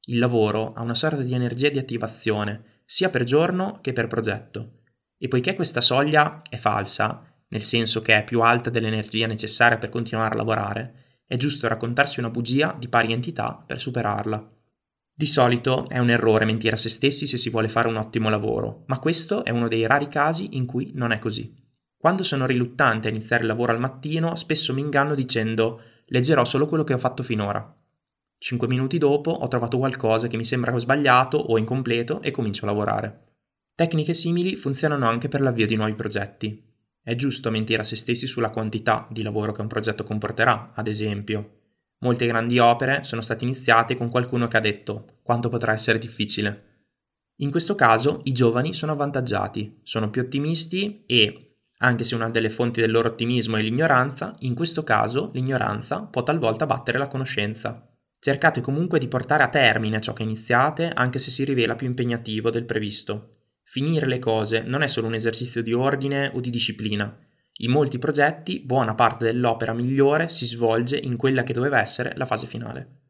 Il 0.06 0.18
lavoro 0.18 0.72
ha 0.74 0.82
una 0.82 0.94
sorta 0.94 1.22
di 1.22 1.34
energia 1.34 1.68
di 1.68 1.78
attivazione, 1.78 2.82
sia 2.84 3.10
per 3.10 3.24
giorno 3.24 3.80
che 3.80 3.92
per 3.92 4.06
progetto. 4.06 4.81
E 5.22 5.28
poiché 5.28 5.54
questa 5.54 5.80
soglia 5.80 6.42
è 6.50 6.56
falsa, 6.56 7.22
nel 7.46 7.62
senso 7.62 8.02
che 8.02 8.18
è 8.18 8.24
più 8.24 8.40
alta 8.40 8.70
dell'energia 8.70 9.28
necessaria 9.28 9.78
per 9.78 9.88
continuare 9.88 10.34
a 10.34 10.36
lavorare, 10.36 11.20
è 11.28 11.36
giusto 11.36 11.68
raccontarsi 11.68 12.18
una 12.18 12.28
bugia 12.28 12.74
di 12.76 12.88
pari 12.88 13.12
entità 13.12 13.62
per 13.64 13.80
superarla. 13.80 14.50
Di 15.14 15.26
solito 15.26 15.88
è 15.88 15.98
un 15.98 16.10
errore 16.10 16.44
mentire 16.44 16.74
a 16.74 16.76
se 16.76 16.88
stessi 16.88 17.28
se 17.28 17.38
si 17.38 17.50
vuole 17.50 17.68
fare 17.68 17.86
un 17.86 17.98
ottimo 17.98 18.30
lavoro, 18.30 18.82
ma 18.86 18.98
questo 18.98 19.44
è 19.44 19.52
uno 19.52 19.68
dei 19.68 19.86
rari 19.86 20.08
casi 20.08 20.56
in 20.56 20.66
cui 20.66 20.90
non 20.96 21.12
è 21.12 21.20
così. 21.20 21.54
Quando 21.96 22.24
sono 22.24 22.44
riluttante 22.44 23.06
a 23.06 23.12
iniziare 23.12 23.42
il 23.42 23.48
lavoro 23.48 23.70
al 23.70 23.78
mattino, 23.78 24.34
spesso 24.34 24.74
mi 24.74 24.80
inganno 24.80 25.14
dicendo 25.14 25.82
leggerò 26.06 26.44
solo 26.44 26.66
quello 26.66 26.82
che 26.82 26.94
ho 26.94 26.98
fatto 26.98 27.22
finora. 27.22 27.72
Cinque 28.38 28.66
minuti 28.66 28.98
dopo 28.98 29.30
ho 29.30 29.46
trovato 29.46 29.78
qualcosa 29.78 30.26
che 30.26 30.36
mi 30.36 30.44
sembra 30.44 30.76
sbagliato 30.76 31.38
o 31.38 31.58
incompleto 31.58 32.22
e 32.22 32.32
comincio 32.32 32.64
a 32.64 32.66
lavorare. 32.66 33.31
Tecniche 33.74 34.12
simili 34.12 34.54
funzionano 34.54 35.06
anche 35.06 35.28
per 35.28 35.40
l'avvio 35.40 35.66
di 35.66 35.76
nuovi 35.76 35.94
progetti. 35.94 36.70
È 37.02 37.14
giusto 37.14 37.50
mentire 37.50 37.80
a 37.80 37.84
se 37.84 37.96
stessi 37.96 38.26
sulla 38.26 38.50
quantità 38.50 39.08
di 39.10 39.22
lavoro 39.22 39.52
che 39.52 39.62
un 39.62 39.66
progetto 39.66 40.04
comporterà, 40.04 40.72
ad 40.74 40.86
esempio. 40.86 41.60
Molte 42.00 42.26
grandi 42.26 42.58
opere 42.58 43.02
sono 43.04 43.22
state 43.22 43.44
iniziate 43.44 43.96
con 43.96 44.10
qualcuno 44.10 44.46
che 44.46 44.56
ha 44.58 44.60
detto 44.60 45.20
quanto 45.22 45.48
potrà 45.48 45.72
essere 45.72 45.98
difficile. 45.98 46.86
In 47.36 47.50
questo 47.50 47.74
caso 47.74 48.20
i 48.24 48.32
giovani 48.32 48.74
sono 48.74 48.92
avvantaggiati, 48.92 49.80
sono 49.82 50.10
più 50.10 50.20
ottimisti 50.20 51.04
e, 51.06 51.56
anche 51.78 52.04
se 52.04 52.14
una 52.14 52.28
delle 52.28 52.50
fonti 52.50 52.80
del 52.80 52.90
loro 52.90 53.08
ottimismo 53.08 53.56
è 53.56 53.62
l'ignoranza, 53.62 54.32
in 54.40 54.54
questo 54.54 54.84
caso 54.84 55.30
l'ignoranza 55.32 56.02
può 56.02 56.22
talvolta 56.22 56.66
battere 56.66 56.98
la 56.98 57.08
conoscenza. 57.08 57.88
Cercate 58.18 58.60
comunque 58.60 58.98
di 58.98 59.08
portare 59.08 59.42
a 59.42 59.48
termine 59.48 60.00
ciò 60.00 60.12
che 60.12 60.22
iniziate, 60.22 60.90
anche 60.90 61.18
se 61.18 61.30
si 61.30 61.42
rivela 61.42 61.74
più 61.74 61.86
impegnativo 61.86 62.50
del 62.50 62.66
previsto. 62.66 63.38
Finire 63.72 64.04
le 64.04 64.18
cose 64.18 64.60
non 64.60 64.82
è 64.82 64.86
solo 64.86 65.06
un 65.06 65.14
esercizio 65.14 65.62
di 65.62 65.72
ordine 65.72 66.30
o 66.34 66.40
di 66.40 66.50
disciplina. 66.50 67.10
In 67.60 67.70
molti 67.70 67.96
progetti, 67.96 68.60
buona 68.60 68.94
parte 68.94 69.24
dell'opera 69.24 69.72
migliore 69.72 70.28
si 70.28 70.44
svolge 70.44 70.98
in 70.98 71.16
quella 71.16 71.42
che 71.42 71.54
doveva 71.54 71.80
essere 71.80 72.12
la 72.16 72.26
fase 72.26 72.46
finale. 72.46 73.04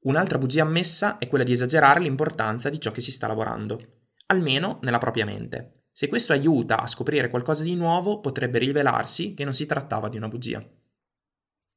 Un'altra 0.00 0.36
bugia 0.36 0.64
ammessa 0.64 1.16
è 1.16 1.28
quella 1.28 1.44
di 1.44 1.52
esagerare 1.52 2.00
l'importanza 2.00 2.68
di 2.68 2.78
ciò 2.78 2.90
che 2.90 3.00
si 3.00 3.10
sta 3.10 3.26
lavorando, 3.26 3.78
almeno 4.26 4.80
nella 4.82 4.98
propria 4.98 5.24
mente. 5.24 5.86
Se 5.90 6.08
questo 6.08 6.34
aiuta 6.34 6.82
a 6.82 6.86
scoprire 6.86 7.30
qualcosa 7.30 7.62
di 7.62 7.74
nuovo, 7.74 8.20
potrebbe 8.20 8.58
rivelarsi 8.58 9.32
che 9.32 9.44
non 9.44 9.54
si 9.54 9.64
trattava 9.64 10.10
di 10.10 10.18
una 10.18 10.28
bugia. 10.28 10.62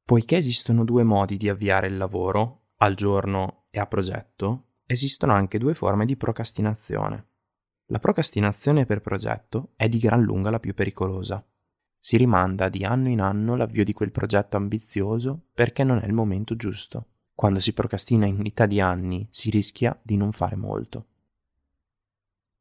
Poiché 0.03 0.35
esistono 0.35 0.83
due 0.83 1.03
modi 1.03 1.37
di 1.37 1.47
avviare 1.47 1.87
il 1.87 1.95
lavoro, 1.95 2.71
al 2.79 2.95
giorno 2.95 3.67
e 3.69 3.79
a 3.79 3.85
progetto, 3.85 4.71
esistono 4.85 5.31
anche 5.31 5.57
due 5.57 5.73
forme 5.73 6.03
di 6.03 6.17
procrastinazione. 6.17 7.29
La 7.87 7.99
procrastinazione 7.99 8.85
per 8.85 9.01
progetto 9.01 9.73
è 9.75 9.87
di 9.87 9.99
gran 9.99 10.21
lunga 10.21 10.49
la 10.49 10.59
più 10.59 10.73
pericolosa. 10.73 11.45
Si 11.97 12.17
rimanda 12.17 12.69
di 12.69 12.83
anno 12.83 13.09
in 13.09 13.21
anno 13.21 13.55
l'avvio 13.55 13.83
di 13.83 13.93
quel 13.93 14.11
progetto 14.11 14.57
ambizioso 14.57 15.47
perché 15.53 15.83
non 15.83 15.99
è 15.99 16.05
il 16.05 16.13
momento 16.13 16.55
giusto. 16.55 17.07
Quando 17.33 17.59
si 17.59 17.73
procrastina 17.73 18.25
in 18.25 18.37
unità 18.37 18.65
di 18.65 18.79
anni 18.79 19.27
si 19.29 19.49
rischia 19.49 19.97
di 20.01 20.17
non 20.17 20.31
fare 20.31 20.55
molto. 20.55 21.05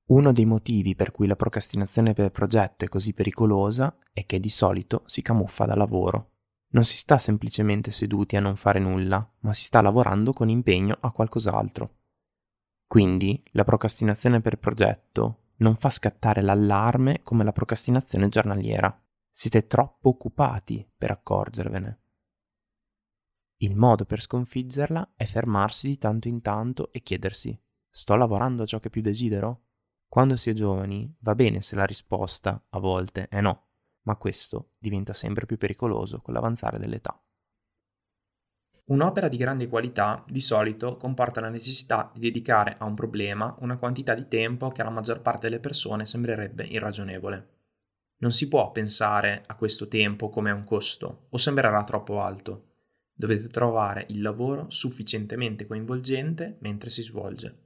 Uno 0.06 0.32
dei 0.32 0.44
motivi 0.44 0.94
per 0.94 1.10
cui 1.10 1.26
la 1.26 1.36
procrastinazione 1.36 2.12
per 2.12 2.30
progetto 2.30 2.84
è 2.84 2.88
così 2.88 3.14
pericolosa 3.14 3.96
è 4.12 4.26
che 4.26 4.38
di 4.40 4.50
solito 4.50 5.02
si 5.06 5.22
camuffa 5.22 5.64
da 5.64 5.74
lavoro 5.74 6.32
non 6.74 6.84
si 6.84 6.96
sta 6.96 7.18
semplicemente 7.18 7.92
seduti 7.92 8.36
a 8.36 8.40
non 8.40 8.56
fare 8.56 8.80
nulla, 8.80 9.26
ma 9.40 9.52
si 9.52 9.62
sta 9.62 9.80
lavorando 9.80 10.32
con 10.32 10.48
impegno 10.48 10.96
a 11.00 11.12
qualcos'altro. 11.12 11.90
Quindi 12.86 13.42
la 13.52 13.64
procrastinazione 13.64 14.40
per 14.40 14.58
progetto 14.58 15.38
non 15.56 15.76
fa 15.76 15.90
scattare 15.90 16.42
l'allarme 16.42 17.22
come 17.22 17.44
la 17.44 17.52
procrastinazione 17.52 18.28
giornaliera. 18.28 18.96
Siete 19.30 19.66
troppo 19.66 20.10
occupati 20.10 20.88
per 20.96 21.10
accorgervene. 21.10 22.00
Il 23.58 23.76
modo 23.76 24.04
per 24.04 24.20
sconfiggerla 24.20 25.14
è 25.16 25.24
fermarsi 25.24 25.88
di 25.88 25.98
tanto 25.98 26.28
in 26.28 26.40
tanto 26.40 26.92
e 26.92 27.02
chiedersi 27.02 27.58
sto 27.88 28.16
lavorando 28.16 28.64
a 28.64 28.66
ciò 28.66 28.80
che 28.80 28.90
più 28.90 29.00
desidero? 29.00 29.62
Quando 30.08 30.36
si 30.36 30.50
è 30.50 30.52
giovani 30.52 31.12
va 31.20 31.34
bene 31.34 31.60
se 31.60 31.76
la 31.76 31.84
risposta 31.84 32.64
a 32.70 32.78
volte 32.78 33.28
è 33.28 33.40
no, 33.40 33.68
ma 34.02 34.16
questo 34.16 34.72
diventa 34.78 35.12
sempre 35.12 35.46
più 35.46 35.56
pericoloso 35.56 36.20
con 36.20 36.34
l'avanzare 36.34 36.78
dell'età. 36.78 37.20
Un'opera 38.86 39.28
di 39.28 39.38
grande 39.38 39.66
qualità 39.66 40.22
di 40.28 40.42
solito 40.42 40.98
comporta 40.98 41.40
la 41.40 41.48
necessità 41.48 42.10
di 42.12 42.20
dedicare 42.20 42.76
a 42.78 42.84
un 42.84 42.94
problema 42.94 43.56
una 43.60 43.78
quantità 43.78 44.12
di 44.12 44.28
tempo 44.28 44.68
che 44.68 44.82
alla 44.82 44.90
maggior 44.90 45.22
parte 45.22 45.48
delle 45.48 45.58
persone 45.58 46.04
sembrerebbe 46.04 46.64
irragionevole. 46.64 47.48
Non 48.18 48.32
si 48.32 48.46
può 48.46 48.72
pensare 48.72 49.42
a 49.46 49.54
questo 49.54 49.88
tempo 49.88 50.28
come 50.28 50.50
a 50.50 50.54
un 50.54 50.64
costo 50.64 51.28
o 51.30 51.36
sembrerà 51.38 51.82
troppo 51.84 52.20
alto. 52.20 52.72
Dovete 53.14 53.48
trovare 53.48 54.04
il 54.10 54.20
lavoro 54.20 54.68
sufficientemente 54.68 55.66
coinvolgente 55.66 56.58
mentre 56.60 56.90
si 56.90 57.00
svolge. 57.00 57.60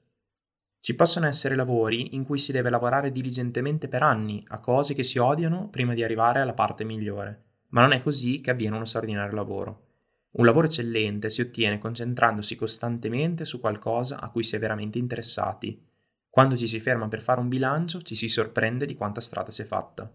Ci 0.79 0.95
possono 0.95 1.27
essere 1.27 1.57
lavori 1.57 2.15
in 2.15 2.23
cui 2.23 2.39
si 2.39 2.53
deve 2.53 2.71
lavorare 2.71 3.11
diligentemente 3.11 3.89
per 3.89 4.05
anni 4.05 4.45
a 4.49 4.61
cose 4.61 4.95
che 4.95 5.03
si 5.03 5.19
odiano 5.19 5.69
prima 5.69 5.95
di 5.95 6.05
arrivare 6.05 6.39
alla 6.39 6.55
parte 6.55 6.85
migliore, 6.85 7.43
ma 7.71 7.81
non 7.81 7.91
è 7.91 8.01
così 8.01 8.41
che 8.41 8.51
avviene 8.51 8.77
uno 8.77 8.85
straordinario 8.85 9.35
lavoro. 9.35 9.88
Un 10.31 10.45
lavoro 10.45 10.67
eccellente 10.67 11.31
si 11.31 11.41
ottiene 11.41 11.79
concentrandosi 11.79 12.55
costantemente 12.55 13.45
su 13.45 13.61
qualcosa 13.61 14.21
a 14.21 14.29
cui 14.29 14.43
si 14.43 14.57
è 14.57 14.59
veramente 14.59 14.99
interessati. 14.99 15.83
Quando 16.29 16.57
ci 16.57 16.67
si 16.67 16.79
ferma 16.79 17.09
per 17.09 17.23
fare 17.23 17.41
un 17.41 17.49
bilancio 17.49 18.03
ci 18.03 18.15
si 18.15 18.29
sorprende 18.29 18.85
di 18.85 18.95
quanta 18.95 19.21
strada 19.21 19.51
si 19.51 19.63
è 19.63 19.65
fatta. 19.65 20.13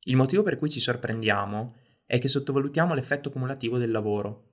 Il 0.00 0.16
motivo 0.16 0.42
per 0.42 0.58
cui 0.58 0.68
ci 0.68 0.80
sorprendiamo 0.80 1.76
è 2.04 2.18
che 2.18 2.28
sottovalutiamo 2.28 2.94
l'effetto 2.94 3.30
cumulativo 3.30 3.78
del 3.78 3.90
lavoro. 3.90 4.50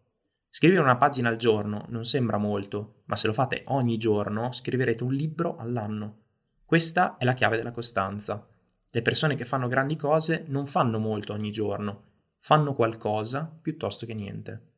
Scrivere 0.50 0.82
una 0.82 0.98
pagina 0.98 1.30
al 1.30 1.36
giorno 1.36 1.86
non 1.90 2.06
sembra 2.06 2.38
molto, 2.38 3.02
ma 3.06 3.16
se 3.16 3.28
lo 3.28 3.34
fate 3.34 3.64
ogni 3.68 3.98
giorno 3.98 4.52
scriverete 4.52 5.04
un 5.04 5.14
libro 5.14 5.58
all'anno. 5.58 6.22
Questa 6.66 7.18
è 7.18 7.26
la 7.26 7.34
chiave 7.34 7.58
della 7.58 7.72
costanza. 7.72 8.48
Le 8.90 9.02
persone 9.02 9.36
che 9.36 9.46
fanno 9.46 9.68
grandi 9.68 9.96
cose 9.96 10.46
non 10.48 10.66
fanno 10.66 10.98
molto 11.00 11.34
ogni 11.34 11.52
giorno, 11.52 12.13
fanno 12.44 12.74
qualcosa 12.74 13.46
piuttosto 13.62 14.06
che 14.06 14.14
niente. 14.14 14.72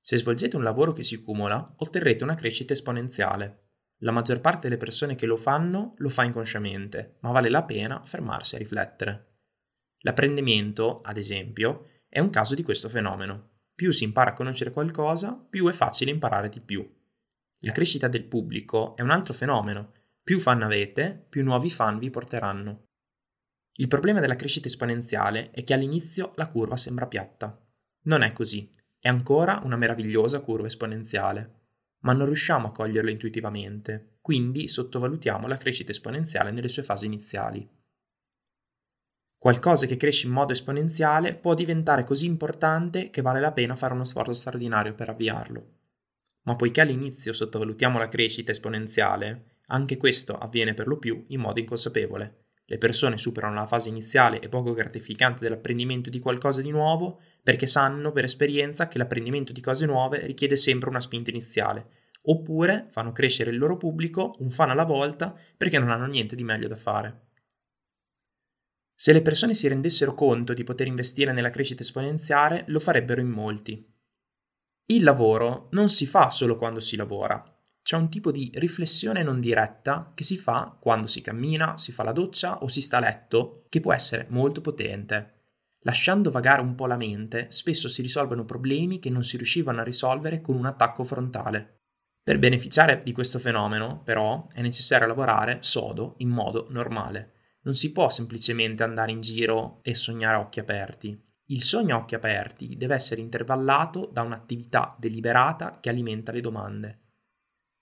Se 0.00 0.16
svolgete 0.16 0.54
un 0.54 0.62
lavoro 0.62 0.92
che 0.92 1.02
si 1.02 1.20
cumula, 1.20 1.74
otterrete 1.78 2.22
una 2.22 2.36
crescita 2.36 2.72
esponenziale. 2.72 3.70
La 4.02 4.12
maggior 4.12 4.40
parte 4.40 4.68
delle 4.68 4.78
persone 4.78 5.16
che 5.16 5.26
lo 5.26 5.36
fanno 5.36 5.94
lo 5.96 6.08
fa 6.08 6.22
inconsciamente, 6.22 7.16
ma 7.20 7.32
vale 7.32 7.50
la 7.50 7.64
pena 7.64 8.04
fermarsi 8.04 8.54
a 8.54 8.58
riflettere. 8.58 9.38
L'apprendimento, 10.02 11.00
ad 11.00 11.16
esempio, 11.16 12.02
è 12.08 12.20
un 12.20 12.30
caso 12.30 12.54
di 12.54 12.62
questo 12.62 12.88
fenomeno. 12.88 13.62
Più 13.74 13.90
si 13.90 14.04
impara 14.04 14.30
a 14.30 14.34
conoscere 14.34 14.70
qualcosa, 14.70 15.34
più 15.34 15.66
è 15.66 15.72
facile 15.72 16.12
imparare 16.12 16.48
di 16.48 16.60
più. 16.60 16.88
La 17.64 17.72
crescita 17.72 18.06
del 18.06 18.24
pubblico 18.24 18.94
è 18.94 19.02
un 19.02 19.10
altro 19.10 19.32
fenomeno. 19.32 19.94
Più 20.22 20.38
fan 20.38 20.62
avete, 20.62 21.26
più 21.28 21.42
nuovi 21.42 21.70
fan 21.70 21.98
vi 21.98 22.10
porteranno. 22.10 22.84
Il 23.76 23.88
problema 23.88 24.20
della 24.20 24.36
crescita 24.36 24.68
esponenziale 24.68 25.50
è 25.50 25.64
che 25.64 25.74
all'inizio 25.74 26.32
la 26.36 26.46
curva 26.46 26.76
sembra 26.76 27.06
piatta. 27.06 27.60
Non 28.02 28.22
è 28.22 28.32
così, 28.32 28.70
è 29.00 29.08
ancora 29.08 29.60
una 29.64 29.76
meravigliosa 29.76 30.38
curva 30.40 30.68
esponenziale, 30.68 31.62
ma 32.04 32.12
non 32.12 32.26
riusciamo 32.26 32.68
a 32.68 32.72
coglierlo 32.72 33.10
intuitivamente, 33.10 34.18
quindi 34.20 34.68
sottovalutiamo 34.68 35.48
la 35.48 35.56
crescita 35.56 35.90
esponenziale 35.90 36.52
nelle 36.52 36.68
sue 36.68 36.84
fasi 36.84 37.06
iniziali. 37.06 37.68
Qualcosa 39.36 39.86
che 39.86 39.96
cresce 39.96 40.28
in 40.28 40.32
modo 40.32 40.52
esponenziale 40.52 41.34
può 41.34 41.54
diventare 41.54 42.04
così 42.04 42.26
importante 42.26 43.10
che 43.10 43.22
vale 43.22 43.40
la 43.40 43.52
pena 43.52 43.74
fare 43.74 43.92
uno 43.92 44.04
sforzo 44.04 44.32
straordinario 44.32 44.94
per 44.94 45.08
avviarlo. 45.08 45.72
Ma 46.42 46.54
poiché 46.54 46.80
all'inizio 46.80 47.32
sottovalutiamo 47.32 47.98
la 47.98 48.08
crescita 48.08 48.52
esponenziale, 48.52 49.56
anche 49.66 49.96
questo 49.96 50.38
avviene 50.38 50.74
per 50.74 50.86
lo 50.86 50.96
più 50.96 51.24
in 51.28 51.40
modo 51.40 51.58
inconsapevole. 51.58 52.43
Le 52.66 52.78
persone 52.78 53.18
superano 53.18 53.54
la 53.54 53.66
fase 53.66 53.90
iniziale 53.90 54.40
e 54.40 54.48
poco 54.48 54.72
gratificante 54.72 55.42
dell'apprendimento 55.42 56.08
di 56.08 56.18
qualcosa 56.18 56.62
di 56.62 56.70
nuovo 56.70 57.20
perché 57.42 57.66
sanno 57.66 58.10
per 58.10 58.24
esperienza 58.24 58.88
che 58.88 58.96
l'apprendimento 58.96 59.52
di 59.52 59.60
cose 59.60 59.84
nuove 59.84 60.24
richiede 60.24 60.56
sempre 60.56 60.88
una 60.88 61.00
spinta 61.00 61.28
iniziale, 61.28 61.88
oppure 62.22 62.88
fanno 62.90 63.12
crescere 63.12 63.50
il 63.50 63.58
loro 63.58 63.76
pubblico 63.76 64.36
un 64.38 64.50
fan 64.50 64.70
alla 64.70 64.86
volta 64.86 65.36
perché 65.56 65.78
non 65.78 65.90
hanno 65.90 66.06
niente 66.06 66.34
di 66.34 66.42
meglio 66.42 66.68
da 66.68 66.76
fare. 66.76 67.20
Se 68.94 69.12
le 69.12 69.20
persone 69.20 69.52
si 69.54 69.68
rendessero 69.68 70.14
conto 70.14 70.54
di 70.54 70.64
poter 70.64 70.86
investire 70.86 71.32
nella 71.32 71.50
crescita 71.50 71.82
esponenziale, 71.82 72.64
lo 72.68 72.78
farebbero 72.78 73.20
in 73.20 73.28
molti. 73.28 73.92
Il 74.86 75.02
lavoro 75.02 75.68
non 75.72 75.90
si 75.90 76.06
fa 76.06 76.30
solo 76.30 76.56
quando 76.56 76.80
si 76.80 76.96
lavora, 76.96 77.53
c'è 77.84 77.96
un 77.96 78.08
tipo 78.08 78.32
di 78.32 78.50
riflessione 78.54 79.22
non 79.22 79.40
diretta 79.40 80.10
che 80.14 80.24
si 80.24 80.36
fa 80.36 80.76
quando 80.80 81.06
si 81.06 81.20
cammina, 81.20 81.78
si 81.78 81.92
fa 81.92 82.02
la 82.02 82.10
doccia 82.10 82.64
o 82.64 82.66
si 82.68 82.80
sta 82.80 82.96
a 82.96 83.00
letto, 83.00 83.66
che 83.68 83.80
può 83.80 83.92
essere 83.92 84.26
molto 84.30 84.60
potente. 84.60 85.42
Lasciando 85.82 86.32
vagare 86.32 86.62
un 86.62 86.74
po' 86.74 86.86
la 86.86 86.96
mente, 86.96 87.46
spesso 87.50 87.88
si 87.88 88.02
risolvono 88.02 88.44
problemi 88.44 88.98
che 88.98 89.10
non 89.10 89.22
si 89.22 89.36
riuscivano 89.36 89.80
a 89.80 89.84
risolvere 89.84 90.40
con 90.40 90.56
un 90.56 90.64
attacco 90.66 91.04
frontale. 91.04 91.82
Per 92.24 92.40
beneficiare 92.40 93.02
di 93.04 93.12
questo 93.12 93.38
fenomeno, 93.38 94.02
però, 94.02 94.48
è 94.52 94.62
necessario 94.62 95.06
lavorare 95.06 95.58
sodo 95.60 96.14
in 96.18 96.30
modo 96.30 96.66
normale 96.70 97.34
non 97.64 97.74
si 97.74 97.92
può 97.92 98.10
semplicemente 98.10 98.82
andare 98.82 99.12
in 99.12 99.20
giro 99.20 99.80
e 99.82 99.94
sognare 99.94 100.36
a 100.36 100.40
occhi 100.40 100.60
aperti. 100.60 101.18
Il 101.46 101.62
sogno 101.62 101.94
a 101.94 101.98
occhi 101.98 102.14
aperti 102.14 102.76
deve 102.76 102.94
essere 102.94 103.20
intervallato 103.20 104.08
da 104.10 104.22
un'attività 104.22 104.96
deliberata 104.98 105.78
che 105.80 105.90
alimenta 105.90 106.32
le 106.32 106.40
domande. 106.40 106.98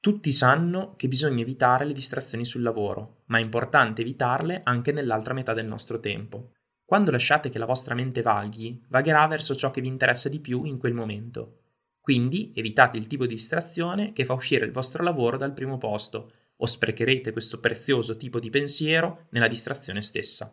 Tutti 0.02 0.32
sanno 0.32 0.96
che 0.96 1.06
bisogna 1.06 1.42
evitare 1.42 1.84
le 1.84 1.92
distrazioni 1.92 2.44
sul 2.44 2.62
lavoro, 2.62 3.22
ma 3.26 3.38
è 3.38 3.40
importante 3.40 4.00
evitarle 4.00 4.62
anche 4.64 4.90
nell'altra 4.90 5.32
metà 5.32 5.54
del 5.54 5.68
nostro 5.68 6.00
tempo. 6.00 6.54
Quando 6.84 7.12
lasciate 7.12 7.50
che 7.50 7.58
la 7.60 7.66
vostra 7.66 7.94
mente 7.94 8.20
vaghi, 8.20 8.82
vagherà 8.88 9.24
verso 9.28 9.54
ciò 9.54 9.70
che 9.70 9.80
vi 9.80 9.86
interessa 9.86 10.28
di 10.28 10.40
più 10.40 10.64
in 10.64 10.76
quel 10.78 10.92
momento. 10.92 11.60
Quindi 12.00 12.50
evitate 12.52 12.98
il 12.98 13.06
tipo 13.06 13.26
di 13.26 13.34
distrazione 13.34 14.12
che 14.12 14.24
fa 14.24 14.32
uscire 14.32 14.64
il 14.64 14.72
vostro 14.72 15.04
lavoro 15.04 15.36
dal 15.36 15.52
primo 15.52 15.78
posto 15.78 16.32
o 16.56 16.66
sprecherete 16.66 17.30
questo 17.30 17.60
prezioso 17.60 18.16
tipo 18.16 18.40
di 18.40 18.50
pensiero 18.50 19.26
nella 19.28 19.46
distrazione 19.46 20.02
stessa. 20.02 20.52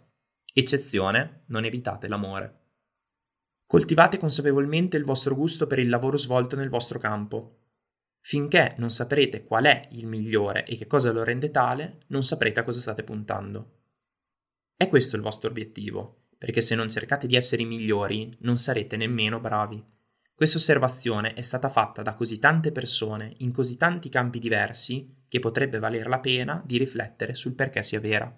Eccezione, 0.53 1.45
non 1.47 1.65
evitate 1.65 2.07
l'amore. 2.07 2.59
Coltivate 3.65 4.19
consapevolmente 4.19 4.95
il 4.95 5.05
vostro 5.05 5.33
gusto 5.33 5.65
per 5.65 5.79
il 5.79 5.89
lavoro 5.89 6.17
svolto 6.17 6.55
nel 6.55 6.69
vostro 6.69 6.99
campo. 6.99 7.58
Finché 8.21 8.75
non 8.77 8.91
saprete 8.91 9.43
qual 9.43 9.65
è 9.65 9.87
il 9.91 10.05
migliore 10.05 10.65
e 10.65 10.75
che 10.75 10.87
cosa 10.87 11.11
lo 11.11 11.23
rende 11.23 11.51
tale, 11.51 11.99
non 12.07 12.23
saprete 12.23 12.59
a 12.59 12.63
cosa 12.63 12.79
state 12.79 13.03
puntando. 13.03 13.77
È 14.75 14.87
questo 14.87 15.15
il 15.15 15.21
vostro 15.21 15.49
obiettivo, 15.49 16.27
perché 16.37 16.61
se 16.61 16.75
non 16.75 16.89
cercate 16.89 17.27
di 17.27 17.35
essere 17.35 17.63
i 17.63 17.65
migliori, 17.65 18.35
non 18.41 18.57
sarete 18.57 18.97
nemmeno 18.97 19.39
bravi. 19.39 19.83
Questa 20.33 20.57
osservazione 20.57 21.33
è 21.33 21.41
stata 21.41 21.67
fatta 21.67 22.01
da 22.01 22.13
così 22.13 22.39
tante 22.39 22.71
persone 22.71 23.33
in 23.39 23.51
così 23.51 23.75
tanti 23.75 24.07
campi 24.07 24.39
diversi 24.39 25.23
che 25.27 25.39
potrebbe 25.39 25.79
valer 25.79 26.07
la 26.07 26.21
pena 26.21 26.63
di 26.65 26.77
riflettere 26.77 27.35
sul 27.35 27.55
perché 27.55 27.83
sia 27.83 27.99
vera. 27.99 28.33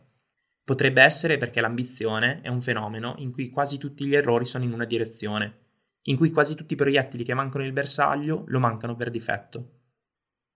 Potrebbe 0.63 1.03
essere 1.03 1.37
perché 1.37 1.61
l'ambizione 1.61 2.41
è 2.41 2.47
un 2.47 2.61
fenomeno 2.61 3.13
in 3.17 3.31
cui 3.31 3.49
quasi 3.49 3.77
tutti 3.77 4.05
gli 4.05 4.15
errori 4.15 4.45
sono 4.45 4.63
in 4.63 4.73
una 4.73 4.85
direzione, 4.85 5.70
in 6.03 6.17
cui 6.17 6.31
quasi 6.31 6.55
tutti 6.55 6.73
i 6.73 6.77
proiettili 6.77 7.23
che 7.23 7.33
mancano 7.33 7.63
il 7.63 7.73
bersaglio 7.73 8.43
lo 8.47 8.59
mancano 8.59 8.95
per 8.95 9.09
difetto. 9.09 9.79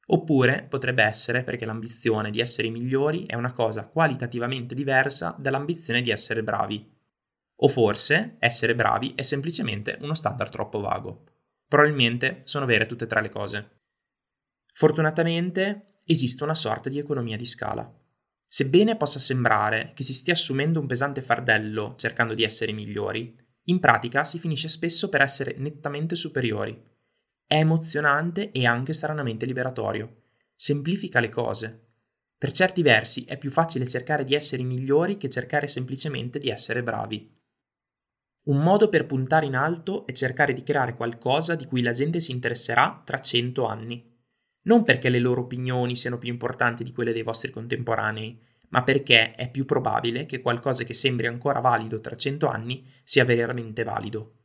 Oppure 0.08 0.66
potrebbe 0.70 1.04
essere 1.04 1.44
perché 1.44 1.66
l'ambizione 1.66 2.30
di 2.30 2.40
essere 2.40 2.70
migliori 2.70 3.26
è 3.26 3.36
una 3.36 3.54
cosa 3.54 3.88
qualitativamente 3.88 4.76
diversa 4.76 5.36
dall'ambizione 5.40 6.02
di 6.02 6.12
essere 6.12 6.44
bravi. 6.44 6.94
O 7.60 7.68
forse 7.68 8.36
essere 8.40 8.76
bravi 8.76 9.14
è 9.16 9.24
semplicemente 9.24 9.98
uno 10.02 10.14
standard 10.14 10.52
troppo 10.52 10.80
vago. 10.80 11.24
Probabilmente 11.68 12.42
sono 12.44 12.66
vere 12.66 12.86
tutte 12.86 13.06
e 13.06 13.08
tre 13.08 13.22
le 13.22 13.30
cose. 13.30 13.70
Fortunatamente 14.72 16.02
esiste 16.06 16.44
una 16.44 16.54
sorta 16.54 16.90
di 16.90 17.00
economia 17.00 17.38
di 17.38 17.46
scala. 17.46 17.92
Sebbene 18.48 18.96
possa 18.96 19.20
sembrare 19.20 19.92
che 19.96 20.04
si 20.04 20.14
stia 20.14 20.34
assumendo 20.34 20.80
un 20.80 20.86
pesante 20.86 21.22
fardello 21.22 21.96
cercando 21.98 22.36
di 22.36 22.44
essere 22.44 22.72
migliori, 22.74 23.34
in 23.66 23.80
pratica 23.80 24.24
si 24.24 24.40
finisce 24.40 24.68
spesso 24.68 25.10
per 25.10 25.22
essere 25.22 25.56
nettamente 25.58 26.16
superiori. 26.16 26.80
È 27.46 27.56
emozionante 27.56 28.52
e 28.52 28.66
anche 28.66 28.94
stranamente 28.94 29.46
liberatorio. 29.46 30.24
Semplifica 30.56 31.20
le 31.20 31.30
cose. 31.30 31.84
Per 32.38 32.52
certi 32.52 32.82
versi 32.82 33.24
è 33.26 33.38
più 33.38 33.52
facile 33.52 33.88
cercare 33.88 34.24
di 34.24 34.36
essere 34.36 34.64
migliori 34.64 35.18
che 35.18 35.30
cercare 35.30 35.68
semplicemente 35.68 36.40
di 36.40 36.50
essere 36.50 36.84
bravi. 36.84 37.34
Un 38.46 38.62
modo 38.62 38.90
per 38.90 39.06
puntare 39.06 39.46
in 39.46 39.56
alto 39.56 40.06
è 40.06 40.12
cercare 40.12 40.54
di 40.54 40.64
creare 40.64 40.96
qualcosa 40.96 41.56
di 41.56 41.66
cui 41.66 41.82
la 41.82 41.92
gente 41.92 42.20
si 42.20 42.32
interesserà 42.32 43.02
tra 43.04 43.20
cento 43.20 43.66
anni 43.66 44.14
non 44.66 44.84
perché 44.84 45.10
le 45.10 45.20
loro 45.20 45.42
opinioni 45.42 45.96
siano 45.96 46.18
più 46.18 46.30
importanti 46.30 46.84
di 46.84 46.92
quelle 46.92 47.14
dei 47.14 47.24
vostri 47.24 47.52
contemporanei, 47.52 48.40
ma 48.76 48.84
perché 48.84 49.32
è 49.32 49.50
più 49.50 49.64
probabile 49.64 50.26
che 50.26 50.42
qualcosa 50.42 50.84
che 50.84 50.94
sembri 50.94 51.28
ancora 51.28 51.62
valido 51.62 52.02
tra 52.02 52.18
cento 52.18 52.50
anni 52.50 52.86
sia 53.04 53.24
veramente 53.24 53.84
valido. 53.84 54.40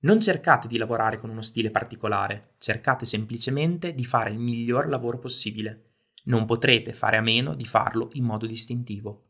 Non 0.00 0.18
cercate 0.18 0.66
di 0.66 0.78
lavorare 0.78 1.18
con 1.18 1.28
uno 1.28 1.42
stile 1.42 1.70
particolare, 1.70 2.54
cercate 2.56 3.04
semplicemente 3.04 3.92
di 3.92 4.06
fare 4.06 4.30
il 4.30 4.38
miglior 4.38 4.88
lavoro 4.88 5.18
possibile. 5.18 5.96
Non 6.24 6.46
potrete 6.46 6.94
fare 6.94 7.18
a 7.18 7.20
meno 7.20 7.54
di 7.54 7.66
farlo 7.66 8.08
in 8.12 8.24
modo 8.24 8.46
distintivo. 8.46 9.26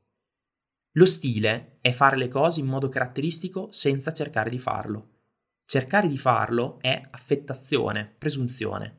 Lo 0.92 1.04
stile 1.04 1.78
è 1.80 1.90
fare 1.90 2.16
le 2.16 2.28
cose 2.28 2.60
in 2.60 2.66
modo 2.66 2.88
caratteristico 2.88 3.66
senza 3.72 4.12
cercare 4.12 4.48
di 4.48 4.60
farlo. 4.60 5.22
Cercare 5.64 6.06
di 6.06 6.18
farlo 6.18 6.78
è 6.80 7.04
affettazione, 7.10 8.14
presunzione. 8.16 8.97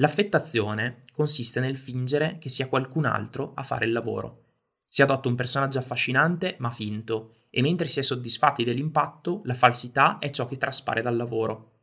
L'affettazione 0.00 1.04
consiste 1.12 1.60
nel 1.60 1.76
fingere 1.76 2.38
che 2.38 2.48
sia 2.48 2.68
qualcun 2.68 3.04
altro 3.04 3.52
a 3.54 3.62
fare 3.62 3.84
il 3.84 3.92
lavoro. 3.92 4.46
Si 4.86 5.02
adotta 5.02 5.28
un 5.28 5.34
personaggio 5.34 5.78
affascinante 5.78 6.56
ma 6.58 6.70
finto, 6.70 7.44
e 7.50 7.60
mentre 7.60 7.86
si 7.86 7.98
è 7.98 8.02
soddisfatti 8.02 8.64
dell'impatto, 8.64 9.42
la 9.44 9.52
falsità 9.52 10.18
è 10.18 10.30
ciò 10.30 10.46
che 10.46 10.56
traspare 10.56 11.02
dal 11.02 11.16
lavoro. 11.16 11.80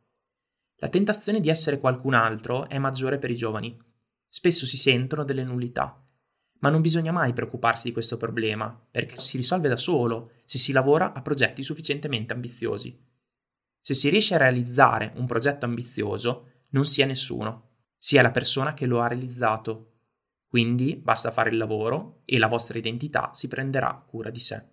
La 0.78 0.88
tentazione 0.88 1.38
di 1.38 1.48
essere 1.48 1.78
qualcun 1.78 2.14
altro 2.14 2.68
è 2.68 2.78
maggiore 2.78 3.18
per 3.18 3.30
i 3.30 3.36
giovani. 3.36 3.78
Spesso 4.28 4.66
si 4.66 4.76
sentono 4.76 5.22
delle 5.22 5.44
nullità. 5.44 6.04
Ma 6.60 6.70
non 6.70 6.80
bisogna 6.80 7.12
mai 7.12 7.32
preoccuparsi 7.32 7.86
di 7.86 7.92
questo 7.92 8.16
problema, 8.16 8.68
perché 8.90 9.20
si 9.20 9.36
risolve 9.36 9.68
da 9.68 9.76
solo 9.76 10.32
se 10.44 10.58
si 10.58 10.72
lavora 10.72 11.12
a 11.12 11.22
progetti 11.22 11.62
sufficientemente 11.62 12.32
ambiziosi. 12.32 13.00
Se 13.80 13.94
si 13.94 14.08
riesce 14.08 14.34
a 14.34 14.38
realizzare 14.38 15.12
un 15.14 15.26
progetto 15.26 15.66
ambizioso, 15.66 16.64
non 16.70 16.84
si 16.84 17.00
è 17.00 17.06
nessuno, 17.06 17.67
sia 17.98 18.22
la 18.22 18.30
persona 18.30 18.72
che 18.72 18.86
lo 18.86 19.00
ha 19.00 19.08
realizzato. 19.08 19.96
Quindi 20.46 20.96
basta 20.96 21.30
fare 21.30 21.50
il 21.50 21.56
lavoro 21.56 22.22
e 22.24 22.38
la 22.38 22.46
vostra 22.46 22.78
identità 22.78 23.30
si 23.34 23.48
prenderà 23.48 23.92
cura 24.06 24.30
di 24.30 24.40
sé. 24.40 24.64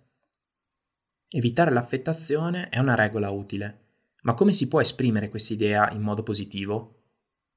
Evitare 1.28 1.72
l'affettazione 1.72 2.68
è 2.68 2.78
una 2.78 2.94
regola 2.94 3.30
utile, 3.30 3.86
ma 4.22 4.34
come 4.34 4.52
si 4.52 4.68
può 4.68 4.80
esprimere 4.80 5.28
quest'idea 5.28 5.90
in 5.90 6.00
modo 6.00 6.22
positivo? 6.22 7.02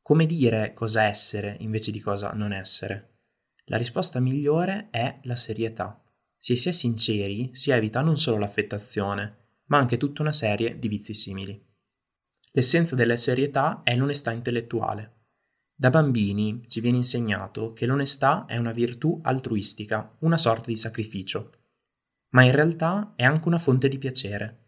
Come 0.02 0.26
dire 0.26 0.74
cosa 0.74 1.04
essere 1.04 1.56
invece 1.60 1.92
di 1.92 2.00
cosa 2.00 2.32
non 2.32 2.52
essere? 2.52 3.20
La 3.66 3.78
risposta 3.78 4.20
migliore 4.20 4.88
è 4.90 5.20
la 5.24 5.36
serietà. 5.36 6.04
Se 6.38 6.56
si 6.56 6.70
è 6.70 6.72
sinceri, 6.72 7.52
si 7.54 7.72
evita 7.72 8.02
non 8.02 8.18
solo 8.18 8.40
l'affettazione, 8.40 9.38
ma 9.66 9.78
anche 9.78 9.98
tutta 9.98 10.24
una 10.24 10.32
serie 10.32 10.80
di 10.80 10.88
vizi 10.88 11.14
simili. 11.14 11.64
L'essenza 12.52 12.96
della 12.96 13.16
serietà 13.16 13.82
è 13.84 13.96
l'onestà 13.96 14.32
intellettuale. 14.32 15.19
Da 15.80 15.90
bambini 15.90 16.64
ci 16.68 16.82
viene 16.82 16.98
insegnato 16.98 17.72
che 17.72 17.86
l'onestà 17.86 18.46
è 18.46 18.58
una 18.58 18.74
virtù 18.74 19.20
altruistica, 19.24 20.14
una 20.20 20.38
sorta 20.38 20.66
di 20.68 20.76
sacrificio 20.76 21.52
ma 22.32 22.44
in 22.44 22.52
realtà 22.52 23.14
è 23.16 23.24
anche 23.24 23.48
una 23.48 23.58
fonte 23.58 23.88
di 23.88 23.98
piacere. 23.98 24.68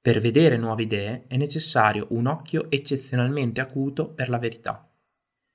Per 0.00 0.20
vedere 0.20 0.56
nuove 0.56 0.84
idee 0.84 1.26
è 1.26 1.36
necessario 1.36 2.06
un 2.10 2.26
occhio 2.26 2.70
eccezionalmente 2.70 3.60
acuto 3.60 4.08
per 4.08 4.28
la 4.28 4.38
verità. 4.38 4.88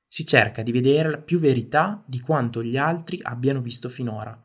Si 0.07 0.25
cerca 0.25 0.61
di 0.61 0.71
vedere 0.71 1.21
più 1.21 1.39
verità 1.39 2.01
di 2.05 2.19
quanto 2.19 2.63
gli 2.63 2.77
altri 2.77 3.19
abbiano 3.21 3.59
visto 3.61 3.89
finora. 3.89 4.39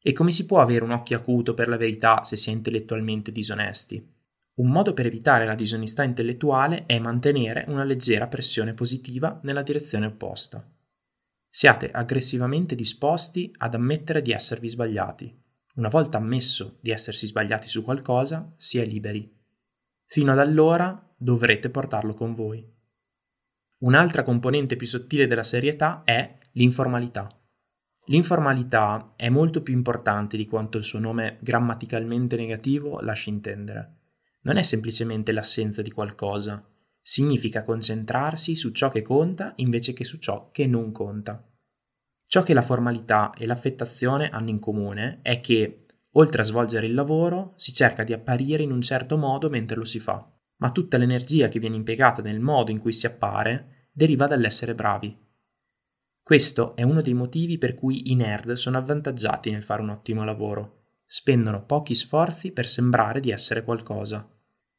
E 0.00 0.12
come 0.12 0.30
si 0.30 0.46
può 0.46 0.60
avere 0.60 0.84
un 0.84 0.92
occhio 0.92 1.18
acuto 1.18 1.54
per 1.54 1.68
la 1.68 1.76
verità 1.76 2.24
se 2.24 2.36
si 2.36 2.50
è 2.50 2.52
intellettualmente 2.52 3.30
disonesti? 3.30 4.16
Un 4.58 4.70
modo 4.70 4.92
per 4.92 5.06
evitare 5.06 5.44
la 5.44 5.54
disonestà 5.54 6.02
intellettuale 6.02 6.86
è 6.86 6.98
mantenere 6.98 7.64
una 7.68 7.84
leggera 7.84 8.26
pressione 8.26 8.74
positiva 8.74 9.40
nella 9.42 9.62
direzione 9.62 10.06
opposta. 10.06 10.64
Siate 11.48 11.90
aggressivamente 11.90 12.74
disposti 12.74 13.52
ad 13.58 13.74
ammettere 13.74 14.22
di 14.22 14.32
esservi 14.32 14.68
sbagliati 14.68 15.46
una 15.78 15.88
volta 15.88 16.18
ammesso 16.18 16.78
di 16.80 16.90
essersi 16.90 17.26
sbagliati 17.26 17.68
su 17.68 17.84
qualcosa, 17.84 18.52
si 18.56 18.78
è 18.78 18.84
liberi. 18.84 19.32
Fino 20.06 20.32
ad 20.32 20.40
allora 20.40 21.14
dovrete 21.16 21.70
portarlo 21.70 22.14
con 22.14 22.34
voi. 22.34 22.66
Un'altra 23.82 24.24
componente 24.24 24.74
più 24.74 24.88
sottile 24.88 25.28
della 25.28 25.44
serietà 25.44 26.02
è 26.04 26.36
l'informalità. 26.52 27.32
L'informalità 28.06 29.12
è 29.14 29.28
molto 29.28 29.62
più 29.62 29.72
importante 29.72 30.36
di 30.36 30.46
quanto 30.46 30.78
il 30.78 30.84
suo 30.84 30.98
nome 30.98 31.38
grammaticalmente 31.42 32.36
negativo 32.36 33.00
lasci 33.00 33.28
intendere. 33.28 33.97
Non 34.48 34.56
è 34.56 34.62
semplicemente 34.62 35.30
l'assenza 35.32 35.82
di 35.82 35.90
qualcosa, 35.90 36.66
significa 37.02 37.64
concentrarsi 37.64 38.56
su 38.56 38.70
ciò 38.70 38.88
che 38.88 39.02
conta 39.02 39.52
invece 39.56 39.92
che 39.92 40.04
su 40.04 40.16
ciò 40.16 40.50
che 40.50 40.66
non 40.66 40.90
conta. 40.90 41.46
Ciò 42.26 42.42
che 42.42 42.54
la 42.54 42.62
formalità 42.62 43.34
e 43.34 43.44
l'affettazione 43.44 44.30
hanno 44.30 44.48
in 44.48 44.58
comune 44.58 45.18
è 45.20 45.40
che, 45.40 45.84
oltre 46.12 46.40
a 46.40 46.44
svolgere 46.46 46.86
il 46.86 46.94
lavoro, 46.94 47.52
si 47.56 47.74
cerca 47.74 48.04
di 48.04 48.14
apparire 48.14 48.62
in 48.62 48.72
un 48.72 48.80
certo 48.80 49.18
modo 49.18 49.50
mentre 49.50 49.76
lo 49.76 49.84
si 49.84 50.00
fa, 50.00 50.26
ma 50.56 50.72
tutta 50.72 50.96
l'energia 50.96 51.48
che 51.48 51.58
viene 51.58 51.76
impiegata 51.76 52.22
nel 52.22 52.40
modo 52.40 52.70
in 52.70 52.78
cui 52.78 52.94
si 52.94 53.04
appare 53.04 53.88
deriva 53.92 54.26
dall'essere 54.26 54.74
bravi. 54.74 55.14
Questo 56.22 56.74
è 56.74 56.82
uno 56.84 57.02
dei 57.02 57.14
motivi 57.14 57.58
per 57.58 57.74
cui 57.74 58.12
i 58.12 58.14
nerd 58.14 58.52
sono 58.52 58.78
avvantaggiati 58.78 59.50
nel 59.50 59.62
fare 59.62 59.82
un 59.82 59.90
ottimo 59.90 60.24
lavoro. 60.24 60.84
Spendono 61.04 61.66
pochi 61.66 61.94
sforzi 61.94 62.50
per 62.50 62.66
sembrare 62.66 63.20
di 63.20 63.30
essere 63.30 63.62
qualcosa. 63.62 64.26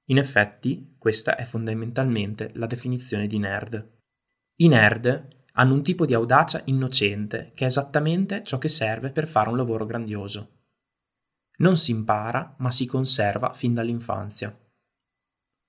In 0.09 0.17
effetti, 0.17 0.95
questa 0.97 1.35
è 1.35 1.43
fondamentalmente 1.43 2.51
la 2.55 2.65
definizione 2.65 3.27
di 3.27 3.37
nerd. 3.37 3.97
I 4.55 4.67
nerd 4.67 5.27
hanno 5.53 5.73
un 5.73 5.83
tipo 5.83 6.05
di 6.05 6.13
audacia 6.13 6.61
innocente 6.65 7.51
che 7.53 7.65
è 7.65 7.67
esattamente 7.67 8.43
ciò 8.43 8.57
che 8.57 8.69
serve 8.69 9.11
per 9.11 9.27
fare 9.27 9.49
un 9.49 9.57
lavoro 9.57 9.85
grandioso. 9.85 10.57
Non 11.57 11.77
si 11.77 11.91
impara, 11.91 12.55
ma 12.59 12.71
si 12.71 12.85
conserva 12.87 13.53
fin 13.53 13.73
dall'infanzia. 13.73 14.57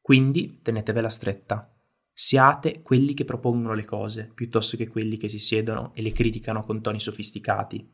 Quindi 0.01 0.61
tenetevela 0.63 1.09
stretta. 1.09 1.75
Siate 2.13 2.81
quelli 2.83 3.13
che 3.13 3.25
propongono 3.25 3.75
le 3.75 3.85
cose, 3.85 4.31
piuttosto 4.33 4.77
che 4.77 4.89
quelli 4.89 5.17
che 5.17 5.29
si 5.29 5.39
siedono 5.39 5.93
e 5.95 6.01
le 6.01 6.13
criticano 6.13 6.65
con 6.65 6.81
toni 6.81 7.01
sofisticati. 7.01 7.89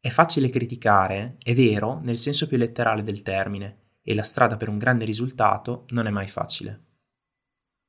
È 0.00 0.08
facile 0.08 0.50
criticare, 0.50 1.36
è 1.42 1.54
vero, 1.54 2.00
nel 2.00 2.16
senso 2.16 2.46
più 2.48 2.56
letterale 2.56 3.02
del 3.02 3.22
termine, 3.22 3.85
e 4.08 4.14
la 4.14 4.22
strada 4.22 4.56
per 4.56 4.68
un 4.68 4.78
grande 4.78 5.04
risultato 5.04 5.84
non 5.88 6.06
è 6.06 6.10
mai 6.10 6.28
facile. 6.28 6.84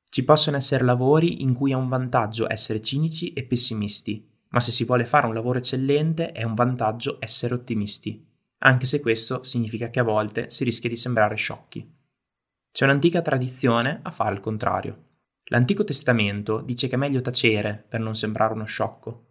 Ci 0.10 0.24
possono 0.24 0.58
essere 0.58 0.84
lavori 0.84 1.44
in 1.44 1.54
cui 1.54 1.74
è 1.74 1.76
un 1.76 1.88
vantaggio 1.88 2.52
essere 2.52 2.82
cinici 2.82 3.34
e 3.34 3.44
pessimisti, 3.44 4.28
ma 4.50 4.60
se 4.60 4.72
si 4.72 4.84
vuole 4.84 5.06
fare 5.06 5.28
un 5.28 5.36
lavoro 5.36 5.60
eccellente 5.60 6.32
è 6.32 6.42
un 6.42 6.56
vantaggio 6.56 7.18
essere 7.20 7.54
ottimisti, 7.54 8.26
anche 8.60 8.88
se 8.88 9.00
questo 9.00 9.44
significa 9.44 9.92
che 9.92 10.00
a 10.00 10.04
volte 10.04 10.50
si 10.50 10.64
rischia 10.64 10.90
di 10.90 10.96
sembrare 10.96 11.36
sciocchi. 11.36 11.88
C'è 12.72 12.86
un'antica 12.86 13.22
tradizione 13.22 14.00
a 14.02 14.10
fare 14.10 14.34
il 14.34 14.40
contrario. 14.40 15.04
L'Antico 15.50 15.84
Testamento 15.84 16.62
dice 16.62 16.88
che 16.88 16.96
è 16.96 16.98
meglio 16.98 17.22
tacere 17.22 17.86
per 17.88 18.00
non 18.00 18.16
sembrare 18.16 18.54
uno 18.54 18.66
sciocco, 18.66 19.26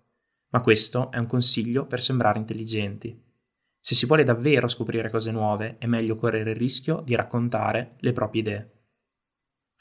ma 0.50 0.60
questo 0.60 1.10
è 1.10 1.18
un 1.18 1.26
consiglio 1.26 1.84
per 1.86 2.00
sembrare 2.00 2.38
intelligenti. 2.38 3.25
Se 3.86 3.94
si 3.94 4.06
vuole 4.06 4.24
davvero 4.24 4.66
scoprire 4.66 5.10
cose 5.10 5.30
nuove, 5.30 5.76
è 5.78 5.86
meglio 5.86 6.16
correre 6.16 6.50
il 6.50 6.56
rischio 6.56 7.02
di 7.04 7.14
raccontare 7.14 7.90
le 8.00 8.12
proprie 8.12 8.40
idee. 8.40 8.70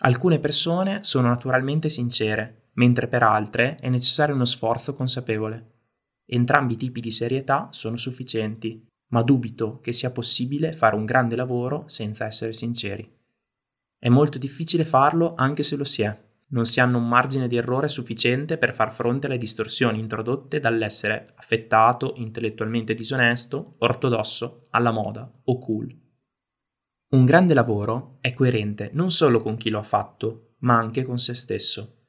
Alcune 0.04 0.38
persone 0.38 1.04
sono 1.04 1.30
naturalmente 1.30 1.90
sincere, 1.90 2.70
mentre 2.74 3.08
per 3.08 3.24
altre 3.24 3.74
è 3.78 3.90
necessario 3.90 4.36
uno 4.36 4.46
sforzo 4.46 4.94
consapevole. 4.94 5.88
Entrambi 6.24 6.74
i 6.74 6.78
tipi 6.78 7.00
di 7.00 7.10
serietà 7.10 7.70
sono 7.72 7.98
sufficienti, 7.98 8.88
ma 9.08 9.24
dubito 9.24 9.80
che 9.80 9.92
sia 9.92 10.12
possibile 10.12 10.72
fare 10.72 10.96
un 10.96 11.06
grande 11.06 11.36
lavoro 11.36 11.86
senza 11.88 12.26
essere 12.26 12.54
sinceri. 12.54 13.12
È 13.98 14.10
molto 14.10 14.38
difficile 14.38 14.84
farlo 14.84 15.34
anche 15.34 15.64
se 15.64 15.76
lo 15.76 15.84
si 15.84 16.04
è. 16.04 16.25
Non 16.48 16.66
si 16.66 16.80
hanno 16.80 17.00
un 17.00 17.08
margine 17.08 17.48
di 17.48 17.58
errore 17.58 17.88
sufficiente 17.88 18.58
per 18.58 18.74
far 18.74 18.94
fronte 18.94 19.26
alle 19.26 19.38
distorsioni 19.38 20.00
introdotte 20.00 20.60
dall'essere 20.60 21.34
affettato, 21.36 22.14
intellettualmente 22.18 22.94
disonesto, 22.94 23.76
ortodosso, 23.80 24.68
alla 24.70 24.92
moda 24.92 25.32
o 25.46 25.58
cool. 25.58 26.04
Un 27.08 27.26
grande 27.26 27.54
lavoro 27.54 28.18
è 28.22 28.34
coerente 28.34 28.90
non 28.94 29.10
solo 29.10 29.42
con 29.42 29.58
chi 29.58 29.70
lo 29.70 29.80
ha 29.80 29.84
fatto, 29.84 30.56
ma 30.60 30.78
anche 30.78 31.04
con 31.04 31.18
se 31.18 31.34
stesso. 31.34 32.08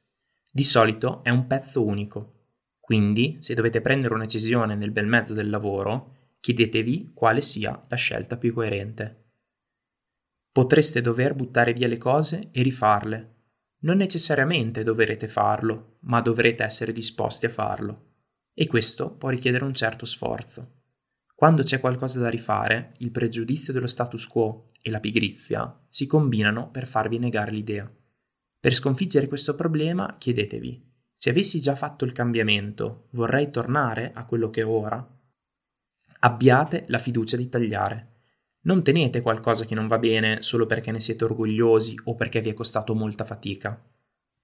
Di 0.51 0.63
solito 0.63 1.23
è 1.23 1.29
un 1.29 1.47
pezzo 1.47 1.83
unico. 1.85 2.33
Quindi, 2.79 3.37
se 3.41 3.53
dovete 3.53 3.81
prendere 3.81 4.13
una 4.13 4.23
decisione 4.23 4.75
nel 4.75 4.91
bel 4.91 5.07
mezzo 5.07 5.33
del 5.33 5.49
lavoro, 5.49 6.15
chiedetevi 6.39 7.11
quale 7.13 7.41
sia 7.41 7.85
la 7.87 7.95
scelta 7.95 8.37
più 8.37 8.53
coerente. 8.53 9.25
Potreste 10.51 11.01
dover 11.01 11.35
buttare 11.35 11.73
via 11.73 11.87
le 11.87 11.97
cose 11.97 12.49
e 12.51 12.61
rifarle. 12.61 13.35
Non 13.79 13.97
necessariamente 13.97 14.83
dovrete 14.83 15.27
farlo, 15.27 15.97
ma 16.01 16.21
dovrete 16.21 16.63
essere 16.63 16.91
disposti 16.91 17.45
a 17.45 17.49
farlo. 17.49 18.05
E 18.53 18.65
questo 18.65 19.11
può 19.15 19.29
richiedere 19.29 19.63
un 19.63 19.73
certo 19.73 20.05
sforzo. 20.05 20.77
Quando 21.35 21.61
c'è 21.61 21.79
qualcosa 21.79 22.19
da 22.19 22.29
rifare, 22.29 22.93
il 22.97 23.11
pregiudizio 23.11 23.71
dello 23.71 23.85
status 23.85 24.25
quo 24.25 24.65
e 24.81 24.89
la 24.89 24.99
pigrizia 24.99 25.85
si 25.87 26.07
combinano 26.07 26.71
per 26.71 26.87
farvi 26.87 27.19
negare 27.19 27.51
l'idea. 27.51 27.87
Per 28.59 28.73
sconfiggere 28.73 29.27
questo 29.27 29.53
problema 29.53 30.15
chiedetevi, 30.17 30.87
se 31.13 31.29
avessi 31.29 31.61
già 31.61 31.75
fatto 31.75 32.05
il 32.05 32.11
cambiamento, 32.11 33.07
vorrei 33.11 33.51
tornare 33.51 34.11
a 34.15 34.25
quello 34.25 34.49
che 34.49 34.63
ho 34.63 34.71
ora? 34.71 35.15
Abbiate 36.19 36.85
la 36.87 36.97
fiducia 36.97 37.37
di 37.37 37.49
tagliare. 37.49 38.16
Non 38.67 38.83
tenete 38.83 39.21
qualcosa 39.21 39.63
che 39.63 39.75
non 39.75 39.87
va 39.87 39.97
bene 39.97 40.41
solo 40.41 40.65
perché 40.65 40.91
ne 40.91 40.99
siete 40.99 41.23
orgogliosi 41.23 41.97
o 42.03 42.15
perché 42.15 42.41
vi 42.41 42.49
è 42.49 42.53
costato 42.53 42.93
molta 42.93 43.23
fatica. 43.23 43.81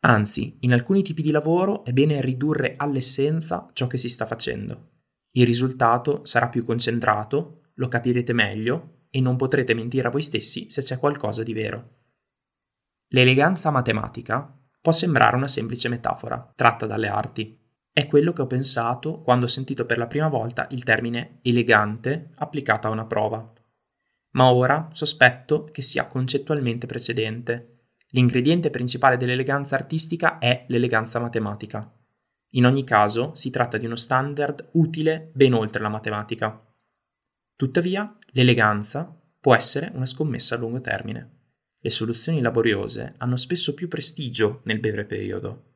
Anzi, 0.05 0.57
in 0.61 0.71
alcuni 0.71 1.01
tipi 1.01 1.21
di 1.21 1.29
lavoro 1.29 1.83
è 1.83 1.91
bene 1.91 2.21
ridurre 2.21 2.75
all'essenza 2.77 3.67
ciò 3.73 3.85
che 3.87 3.97
si 3.97 4.07
sta 4.07 4.25
facendo. 4.25 4.91
Il 5.31 5.45
risultato 5.45 6.21
sarà 6.23 6.47
più 6.47 6.63
concentrato, 6.63 7.63
lo 7.75 7.89
capirete 7.89 8.31
meglio 8.31 9.07
e 9.09 9.19
non 9.19 9.35
potrete 9.35 9.73
mentire 9.73 10.07
a 10.07 10.11
voi 10.11 10.23
stessi 10.23 10.69
se 10.69 10.81
c'è 10.81 10.97
qualcosa 10.99 11.43
di 11.43 11.51
vero. 11.51 11.89
L'eleganza 13.09 13.71
matematica 13.71 14.57
può 14.79 14.93
sembrare 14.93 15.35
una 15.35 15.49
semplice 15.49 15.89
metafora, 15.89 16.49
tratta 16.55 16.85
dalle 16.85 17.09
arti. 17.09 17.59
È 17.91 18.05
quello 18.07 18.31
che 18.31 18.41
ho 18.41 18.47
pensato 18.47 19.21
quando 19.21 19.45
ho 19.45 19.49
sentito 19.49 19.85
per 19.85 19.97
la 19.97 20.07
prima 20.07 20.29
volta 20.29 20.67
il 20.71 20.83
termine 20.83 21.39
elegante 21.41 22.31
applicato 22.35 22.87
a 22.87 22.91
una 22.91 23.05
prova 23.05 23.53
ma 24.33 24.51
ora 24.51 24.89
sospetto 24.93 25.65
che 25.65 25.81
sia 25.81 26.05
concettualmente 26.05 26.87
precedente. 26.87 27.69
L'ingrediente 28.09 28.69
principale 28.69 29.17
dell'eleganza 29.17 29.75
artistica 29.75 30.37
è 30.37 30.65
l'eleganza 30.67 31.19
matematica. 31.19 31.91
In 32.51 32.65
ogni 32.65 32.83
caso 32.83 33.33
si 33.33 33.49
tratta 33.49 33.77
di 33.77 33.85
uno 33.85 33.95
standard 33.95 34.69
utile 34.73 35.31
ben 35.33 35.53
oltre 35.53 35.81
la 35.81 35.89
matematica. 35.89 36.63
Tuttavia, 37.55 38.15
l'eleganza 38.27 39.19
può 39.39 39.55
essere 39.55 39.91
una 39.93 40.05
scommessa 40.05 40.55
a 40.55 40.57
lungo 40.57 40.81
termine. 40.81 41.41
Le 41.79 41.89
soluzioni 41.89 42.41
laboriose 42.41 43.15
hanno 43.17 43.35
spesso 43.35 43.73
più 43.73 43.87
prestigio 43.87 44.61
nel 44.65 44.79
breve 44.79 45.05
periodo. 45.05 45.71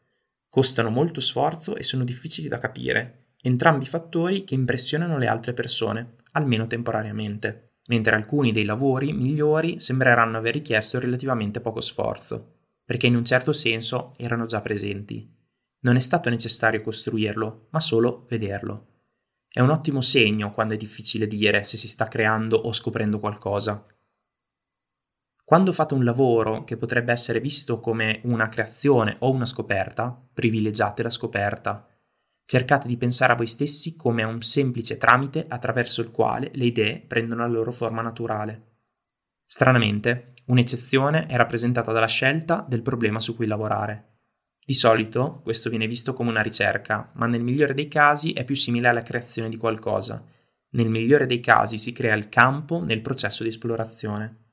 Costano 0.50 0.90
molto 0.90 1.20
sforzo 1.20 1.76
e 1.76 1.84
sono 1.84 2.04
difficili 2.04 2.48
da 2.48 2.60
capire, 2.60 3.34
entrambi 3.42 3.86
fattori 3.86 4.44
che 4.44 4.56
impressionano 4.56 5.18
le 5.18 5.28
altre 5.28 5.54
persone, 5.54 6.16
almeno 6.32 6.66
temporaneamente 6.68 7.68
mentre 7.88 8.16
alcuni 8.16 8.52
dei 8.52 8.66
lavori 8.66 9.14
migliori 9.14 9.80
sembreranno 9.80 10.38
aver 10.38 10.54
richiesto 10.54 11.00
relativamente 11.00 11.60
poco 11.60 11.82
sforzo, 11.82 12.56
perché 12.84 13.08
in 13.08 13.16
un 13.16 13.26
certo 13.26 13.54
senso 13.54 14.14
erano 14.18 14.46
già 14.46 14.62
presenti. 14.62 15.30
Non 15.82 15.96
è 15.96 16.00
stato 16.00 16.30
necessario 16.30 16.82
costruirlo, 16.82 17.68
ma 17.72 17.80
solo 17.80 18.26
vederlo. 18.30 18.88
È 19.48 19.60
un 19.60 19.70
ottimo 19.70 20.02
segno 20.02 20.52
quando 20.54 20.74
è 20.74 20.78
difficile 20.78 21.28
dire 21.28 21.64
se 21.64 21.78
si 21.78 21.88
sta 21.88 22.08
creando 22.08 22.58
o 22.58 22.74
scoprendo 22.74 23.20
qualcosa. 23.20 23.86
Quando 25.44 25.72
fate 25.72 25.94
un 25.94 26.04
lavoro 26.04 26.66
che 26.66 26.76
potrebbe 26.76 27.14
essere 27.14 27.40
visto 27.40 27.80
come 27.80 28.20
una 28.26 28.50
creazione 28.50 29.16
o 29.20 29.32
una 29.32 29.46
scoperta, 29.46 30.28
privilegiate 30.34 31.04
la 31.04 31.10
scoperta 31.10 31.88
Cercate 32.50 32.88
di 32.88 32.96
pensare 32.96 33.34
a 33.34 33.36
voi 33.36 33.46
stessi 33.46 33.98
come 33.98 34.24
a 34.24 34.28
un 34.28 34.42
semplice 34.42 34.98
tramite 34.98 35.48
attraverso 35.50 36.00
il 36.00 36.12
quale 36.12 36.50
le 36.54 36.64
idee 36.64 37.04
prendono 37.06 37.42
la 37.42 37.52
loro 37.52 37.74
forma 37.74 38.02
naturale. 38.02 38.76
Stranamente, 39.44 40.32
un'eccezione 40.46 41.26
è 41.26 41.36
rappresentata 41.36 41.92
dalla 41.92 42.06
scelta 42.06 42.66
del 42.66 42.84
problema 42.84 43.20
su 43.20 43.36
cui 43.36 43.48
lavorare. 43.48 44.20
Di 44.66 44.74
solito 44.74 45.42
questo 45.44 45.70
viene 45.70 45.88
visto 45.88 46.14
come 46.14 46.30
una 46.30 46.42
ricerca, 46.42 47.12
ma 47.16 47.26
nel 47.26 47.44
migliore 47.44 47.74
dei 47.74 47.90
casi 47.90 48.32
è 48.32 48.46
più 48.46 48.56
simile 48.56 48.88
alla 48.88 49.04
creazione 49.04 49.50
di 49.50 49.58
qualcosa. 49.58 50.26
Nel 50.70 50.90
migliore 50.90 51.26
dei 51.26 51.42
casi 51.42 51.78
si 51.78 51.92
crea 51.92 52.16
il 52.16 52.30
campo 52.30 52.82
nel 52.82 53.02
processo 53.02 53.44
di 53.44 53.50
esplorazione. 53.50 54.46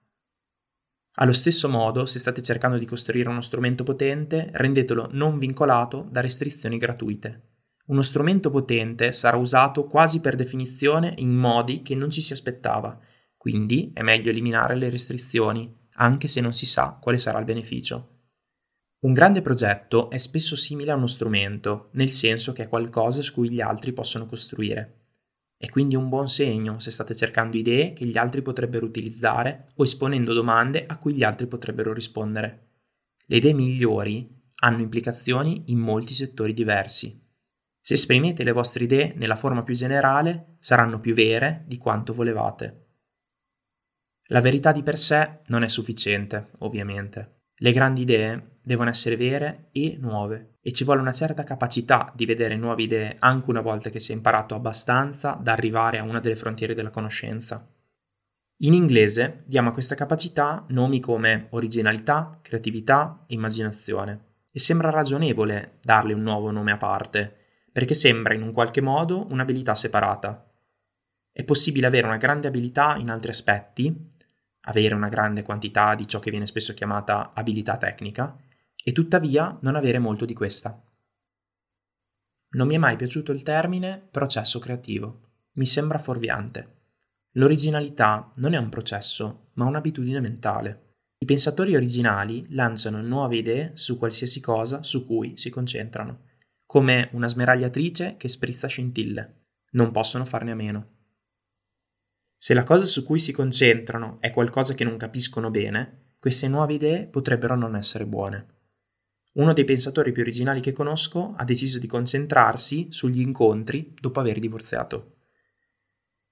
Allo 1.19 1.33
stesso 1.33 1.69
modo, 1.69 2.07
se 2.07 2.19
state 2.19 2.43
cercando 2.43 2.77
di 2.77 2.87
costruire 2.87 3.29
uno 3.29 3.41
strumento 3.41 3.85
potente, 3.85 4.51
rendetelo 4.53 5.11
non 5.13 5.39
vincolato 5.39 6.09
da 6.11 6.21
restrizioni 6.21 6.77
gratuite. 6.77 7.54
Uno 7.87 8.03
strumento 8.03 8.51
potente 8.51 9.13
sarà 9.13 9.37
usato 9.37 9.85
quasi 9.85 10.21
per 10.21 10.37
definizione 10.37 11.13
in 11.19 11.35
modi 11.35 11.83
che 11.83 11.95
non 11.95 12.11
ci 12.11 12.23
si 12.23 12.33
aspettava, 12.33 12.99
quindi 13.37 13.91
è 13.93 14.01
meglio 14.01 14.31
eliminare 14.31 14.75
le 14.75 14.89
restrizioni, 14.89 15.71
anche 15.97 16.27
se 16.27 16.41
non 16.41 16.55
si 16.55 16.65
sa 16.65 16.97
quale 16.99 17.19
sarà 17.19 17.39
il 17.39 17.45
beneficio. 17.45 18.09
Un 19.01 19.13
grande 19.13 19.43
progetto 19.43 20.09
è 20.09 20.17
spesso 20.17 20.57
simile 20.57 20.93
a 20.93 20.95
uno 20.95 21.07
strumento, 21.07 21.91
nel 21.93 22.11
senso 22.11 22.53
che 22.53 22.63
è 22.63 22.69
qualcosa 22.69 23.21
su 23.21 23.35
cui 23.35 23.51
gli 23.51 23.61
altri 23.61 23.93
possono 23.93 24.25
costruire. 24.25 25.01
È 25.59 25.69
quindi 25.69 25.95
un 25.95 26.09
buon 26.09 26.31
segno 26.31 26.79
se 26.79 26.91
state 26.91 27.15
cercando 27.15 27.59
idee 27.59 27.93
che 27.93 28.07
gli 28.07 28.17
altri 28.17 28.41
potrebbero 28.41 28.87
utilizzare 28.87 29.69
o 29.75 29.85
esponendo 29.85 30.33
domande 30.33 30.87
a 30.87 30.97
cui 30.97 31.13
gli 31.13 31.23
altri 31.23 31.47
potrebbero 31.47 31.93
rispondere. 31.93 32.69
Le 33.27 33.37
idee 33.37 33.53
migliori 33.53 34.27
hanno 34.57 34.81
implicazioni 34.81 35.65
in 35.67 35.79
molti 35.79 36.15
settori 36.15 36.55
diversi. 36.55 37.24
Se 37.87 37.93
esprimete 37.93 38.45
le 38.45 38.53
vostre 38.53 38.85
idee 38.85 39.13
nella 39.15 39.37
forma 39.37 39.63
più 39.63 39.75
generale, 39.75 40.57
saranno 40.59 41.01
più 41.01 41.13
vere 41.13 41.65
di 41.67 41.77
quanto 41.77 42.15
volevate. 42.15 42.87
La 44.29 44.41
verità 44.41 44.73
di 44.73 44.83
per 44.83 44.97
sé 44.97 45.41
non 45.49 45.63
è 45.63 45.69
sufficiente, 45.69 46.53
ovviamente. 46.61 47.41
Le 47.57 47.73
grandi 47.73 48.01
idee 48.01 48.57
devono 48.63 48.89
essere 48.89 49.19
vere 49.19 49.69
e 49.71 49.99
nuove 50.01 50.57
e 50.63 50.73
ci 50.73 50.83
vuole 50.85 51.03
una 51.03 51.13
certa 51.13 51.45
capacità 51.45 52.11
di 52.17 52.25
vedere 52.25 52.57
nuove 52.57 52.85
idee 52.85 53.17
anche 53.19 53.51
una 53.51 53.61
volta 53.61 53.91
che 53.91 54.01
si 54.01 54.13
è 54.13 54.15
imparato 54.15 54.55
abbastanza 54.55 55.39
da 55.39 55.53
arrivare 55.53 55.99
a 55.99 56.05
una 56.05 56.21
delle 56.21 56.37
frontiere 56.37 56.73
della 56.73 56.89
conoscenza. 56.89 57.71
In 58.63 58.73
inglese 58.73 59.43
diamo 59.45 59.69
a 59.69 59.73
questa 59.73 59.95
capacità 59.95 60.65
nomi 60.69 61.01
come 61.01 61.49
originalità, 61.51 62.39
creatività 62.41 63.25
immaginazione 63.27 64.37
e 64.51 64.59
sembra 64.59 64.89
ragionevole 64.89 65.81
darle 65.83 66.15
un 66.15 66.23
nuovo 66.23 66.51
nome 66.51 66.73
a 66.73 66.79
parte, 66.79 67.43
perché 67.75 67.95
sembra 67.95 68.35
in 68.35 68.43
un 68.43 68.53
qualche 68.53 68.81
modo 68.81 69.27
un'abilità 69.33 69.75
separata. 69.75 70.49
È 71.33 71.43
possibile 71.43 71.89
avere 71.89 72.07
una 72.07 72.19
grande 72.19 72.47
abilità 72.47 72.95
in 72.95 73.11
altri 73.11 73.31
aspetti, 73.31 74.11
avere 74.67 74.95
una 74.95 75.09
grande 75.09 75.43
quantità 75.43 75.97
di 75.97 76.07
ciò 76.07 76.21
che 76.21 76.31
viene 76.31 76.47
spesso 76.47 76.73
chiamata 76.73 77.33
abilità 77.35 77.77
tecnica, 77.77 78.39
e 78.77 78.93
tuttavia 78.93 79.59
non 79.63 79.75
avere 79.75 79.99
molto 79.99 80.25
di 80.25 80.35
questa. 80.35 80.81
Non 82.51 82.69
mi 82.69 82.77
è 82.77 82.79
mai 82.79 82.95
piaciuto 82.95 83.33
il 83.33 83.43
termine 83.43 84.07
processo 84.09 84.61
creativo, 84.61 85.31
mi 85.55 85.67
sembra 85.67 85.99
fuorviante. 85.99 86.83
L'originalità 87.33 88.31
non 88.37 88.55
è 88.55 88.57
un 88.57 88.69
processo, 88.69 89.49
ma 89.55 89.65
un'abitudine 89.65 90.21
mentale. 90.21 90.93
I 91.19 91.25
pensatori 91.27 91.75
originali 91.75 92.47
lanciano 92.51 93.03
nuove 93.03 93.39
idee 93.39 93.73
su 93.75 93.99
qualsiasi 93.99 94.41
cosa 94.41 94.85
su 94.85 95.05
cui 95.05 95.37
si 95.37 95.51
concentrano 95.51 96.33
come 96.75 97.09
una 97.13 97.29
smeragliatrice 97.29 98.17
che 98.17 98.27
sprizza 98.27 98.67
scintille. 98.67 99.43
Non 99.75 99.93
possono 99.93 100.25
farne 100.25 100.51
a 100.51 100.57
meno. 100.57 100.89
Se 102.37 102.53
la 102.53 102.65
cosa 102.65 102.85
su 102.85 103.05
cui 103.05 103.21
si 103.21 103.31
concentrano 103.31 104.17
è 104.19 104.33
qualcosa 104.33 104.75
che 104.75 104.83
non 104.83 104.97
capiscono 104.97 105.53
bene, 105.53 106.15
queste 106.19 106.49
nuove 106.49 106.73
idee 106.73 107.07
potrebbero 107.07 107.55
non 107.55 107.77
essere 107.77 108.07
buone. 108.07 108.47
Uno 109.35 109.53
dei 109.53 109.63
pensatori 109.63 110.11
più 110.11 110.23
originali 110.23 110.61
che 110.61 110.73
conosco 110.73 111.35
ha 111.37 111.45
deciso 111.45 111.79
di 111.79 111.87
concentrarsi 111.87 112.89
sugli 112.91 113.21
incontri 113.21 113.95
dopo 114.01 114.19
aver 114.19 114.41
divorziato. 114.41 115.19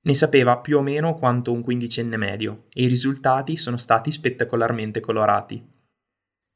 Ne 0.01 0.15
sapeva 0.15 0.59
più 0.59 0.79
o 0.79 0.83
meno 0.83 1.15
quanto 1.15 1.53
un 1.53 1.63
quindicenne 1.63 2.17
medio 2.17 2.65
e 2.73 2.83
i 2.83 2.89
risultati 2.89 3.57
sono 3.57 3.77
stati 3.77 4.11
spettacolarmente 4.11 4.99
colorati 4.99 5.72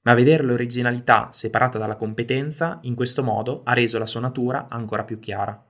ma 0.06 0.14
vedere 0.14 0.44
l'originalità 0.44 1.30
separata 1.32 1.78
dalla 1.78 1.96
competenza 1.96 2.78
in 2.82 2.94
questo 2.94 3.24
modo 3.24 3.62
ha 3.64 3.72
reso 3.72 3.98
la 3.98 4.06
sua 4.06 4.20
natura 4.20 4.68
ancora 4.68 5.02
più 5.02 5.18
chiara. 5.18 5.60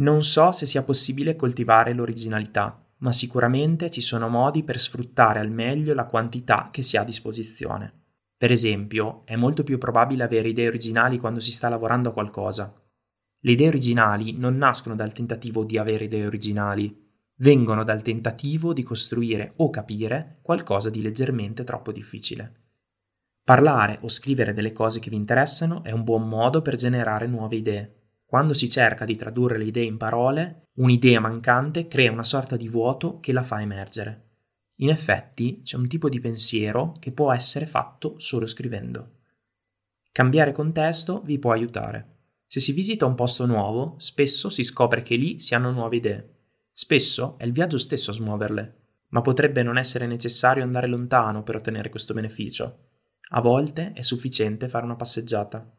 Non 0.00 0.24
so 0.24 0.50
se 0.50 0.66
sia 0.66 0.82
possibile 0.82 1.36
coltivare 1.36 1.92
l'originalità, 1.92 2.84
ma 2.98 3.12
sicuramente 3.12 3.88
ci 3.88 4.00
sono 4.00 4.28
modi 4.28 4.64
per 4.64 4.80
sfruttare 4.80 5.38
al 5.38 5.50
meglio 5.50 5.94
la 5.94 6.06
quantità 6.06 6.70
che 6.72 6.82
si 6.82 6.96
ha 6.96 7.02
a 7.02 7.04
disposizione. 7.04 7.92
Per 8.36 8.50
esempio, 8.50 9.22
è 9.24 9.36
molto 9.36 9.62
più 9.62 9.78
probabile 9.78 10.24
avere 10.24 10.48
idee 10.48 10.66
originali 10.66 11.18
quando 11.18 11.38
si 11.38 11.52
sta 11.52 11.68
lavorando 11.68 12.08
a 12.08 12.12
qualcosa. 12.12 12.82
Le 13.40 13.52
idee 13.52 13.68
originali 13.68 14.36
non 14.36 14.56
nascono 14.56 14.96
dal 14.96 15.12
tentativo 15.12 15.62
di 15.62 15.78
avere 15.78 16.04
idee 16.04 16.26
originali, 16.26 17.06
vengono 17.36 17.84
dal 17.84 18.02
tentativo 18.02 18.72
di 18.72 18.82
costruire 18.82 19.52
o 19.56 19.70
capire 19.70 20.40
qualcosa 20.42 20.90
di 20.90 21.00
leggermente 21.00 21.62
troppo 21.62 21.92
difficile. 21.92 22.67
Parlare 23.48 23.98
o 24.02 24.08
scrivere 24.10 24.52
delle 24.52 24.72
cose 24.72 25.00
che 25.00 25.08
vi 25.08 25.16
interessano 25.16 25.82
è 25.82 25.90
un 25.90 26.04
buon 26.04 26.28
modo 26.28 26.60
per 26.60 26.76
generare 26.76 27.26
nuove 27.26 27.56
idee. 27.56 27.94
Quando 28.26 28.52
si 28.52 28.68
cerca 28.68 29.06
di 29.06 29.16
tradurre 29.16 29.56
le 29.56 29.64
idee 29.64 29.86
in 29.86 29.96
parole, 29.96 30.64
un'idea 30.74 31.18
mancante 31.18 31.86
crea 31.86 32.12
una 32.12 32.24
sorta 32.24 32.56
di 32.56 32.68
vuoto 32.68 33.20
che 33.20 33.32
la 33.32 33.42
fa 33.42 33.62
emergere. 33.62 34.32
In 34.80 34.90
effetti 34.90 35.62
c'è 35.62 35.78
un 35.78 35.88
tipo 35.88 36.10
di 36.10 36.20
pensiero 36.20 36.92
che 36.98 37.10
può 37.10 37.32
essere 37.32 37.64
fatto 37.64 38.16
solo 38.18 38.46
scrivendo. 38.46 39.12
Cambiare 40.12 40.52
contesto 40.52 41.22
vi 41.24 41.38
può 41.38 41.52
aiutare. 41.52 42.16
Se 42.46 42.60
si 42.60 42.72
visita 42.72 43.06
un 43.06 43.14
posto 43.14 43.46
nuovo, 43.46 43.94
spesso 43.96 44.50
si 44.50 44.62
scopre 44.62 45.00
che 45.00 45.16
lì 45.16 45.40
si 45.40 45.54
hanno 45.54 45.70
nuove 45.70 45.96
idee. 45.96 46.34
Spesso 46.70 47.38
è 47.38 47.46
il 47.46 47.52
viaggio 47.52 47.78
stesso 47.78 48.10
a 48.10 48.14
smuoverle, 48.14 48.74
ma 49.08 49.22
potrebbe 49.22 49.62
non 49.62 49.78
essere 49.78 50.06
necessario 50.06 50.62
andare 50.62 50.86
lontano 50.86 51.42
per 51.42 51.56
ottenere 51.56 51.88
questo 51.88 52.12
beneficio. 52.12 52.87
A 53.30 53.40
volte 53.40 53.92
è 53.92 54.02
sufficiente 54.02 54.68
fare 54.68 54.84
una 54.84 54.96
passeggiata. 54.96 55.70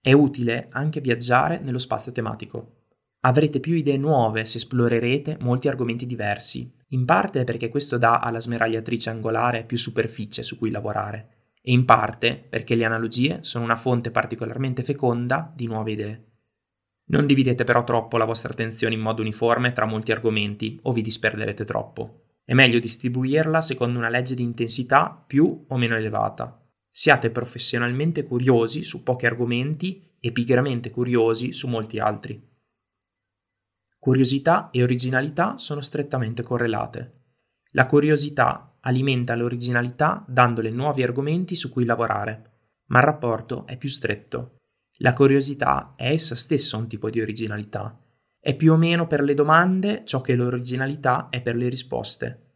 È 0.00 0.12
utile 0.12 0.68
anche 0.70 1.00
viaggiare 1.00 1.58
nello 1.58 1.78
spazio 1.78 2.12
tematico. 2.12 2.76
Avrete 3.22 3.60
più 3.60 3.74
idee 3.74 3.98
nuove 3.98 4.44
se 4.44 4.58
esplorerete 4.58 5.36
molti 5.40 5.68
argomenti 5.68 6.06
diversi, 6.06 6.72
in 6.88 7.04
parte 7.04 7.44
perché 7.44 7.68
questo 7.68 7.98
dà 7.98 8.18
alla 8.18 8.40
smeragliatrice 8.40 9.10
angolare 9.10 9.64
più 9.64 9.76
superficie 9.76 10.42
su 10.42 10.56
cui 10.56 10.70
lavorare, 10.70 11.54
e 11.60 11.72
in 11.72 11.84
parte 11.84 12.36
perché 12.36 12.74
le 12.76 12.84
analogie 12.84 13.40
sono 13.42 13.64
una 13.64 13.76
fonte 13.76 14.10
particolarmente 14.10 14.82
feconda 14.82 15.52
di 15.54 15.66
nuove 15.66 15.90
idee. 15.90 16.24
Non 17.10 17.26
dividete 17.26 17.64
però 17.64 17.82
troppo 17.82 18.16
la 18.16 18.24
vostra 18.24 18.52
attenzione 18.52 18.94
in 18.94 19.00
modo 19.00 19.20
uniforme 19.20 19.72
tra 19.72 19.84
molti 19.84 20.12
argomenti 20.12 20.78
o 20.82 20.92
vi 20.92 21.02
disperderete 21.02 21.64
troppo. 21.64 22.29
È 22.50 22.54
meglio 22.54 22.80
distribuirla 22.80 23.60
secondo 23.60 23.96
una 23.96 24.08
legge 24.08 24.34
di 24.34 24.42
intensità 24.42 25.24
più 25.24 25.66
o 25.68 25.76
meno 25.76 25.94
elevata. 25.94 26.60
Siate 26.90 27.30
professionalmente 27.30 28.24
curiosi 28.24 28.82
su 28.82 29.04
pochi 29.04 29.26
argomenti 29.26 30.16
e 30.18 30.32
pigramente 30.32 30.90
curiosi 30.90 31.52
su 31.52 31.68
molti 31.68 32.00
altri. 32.00 32.44
Curiosità 34.00 34.70
e 34.72 34.82
originalità 34.82 35.58
sono 35.58 35.80
strettamente 35.80 36.42
correlate. 36.42 37.20
La 37.70 37.86
curiosità 37.86 38.78
alimenta 38.80 39.36
l'originalità 39.36 40.24
dandole 40.26 40.70
nuovi 40.70 41.04
argomenti 41.04 41.54
su 41.54 41.70
cui 41.70 41.84
lavorare, 41.84 42.62
ma 42.86 42.98
il 42.98 43.04
rapporto 43.04 43.64
è 43.64 43.76
più 43.76 43.88
stretto. 43.88 44.56
La 44.98 45.12
curiosità 45.12 45.92
è 45.94 46.08
essa 46.08 46.34
stessa 46.34 46.76
un 46.76 46.88
tipo 46.88 47.10
di 47.10 47.20
originalità. 47.20 47.96
È 48.42 48.56
più 48.56 48.72
o 48.72 48.76
meno 48.76 49.06
per 49.06 49.20
le 49.22 49.34
domande 49.34 50.02
ciò 50.06 50.22
che 50.22 50.34
l'originalità 50.34 51.28
è 51.28 51.42
per 51.42 51.56
le 51.56 51.68
risposte. 51.68 52.46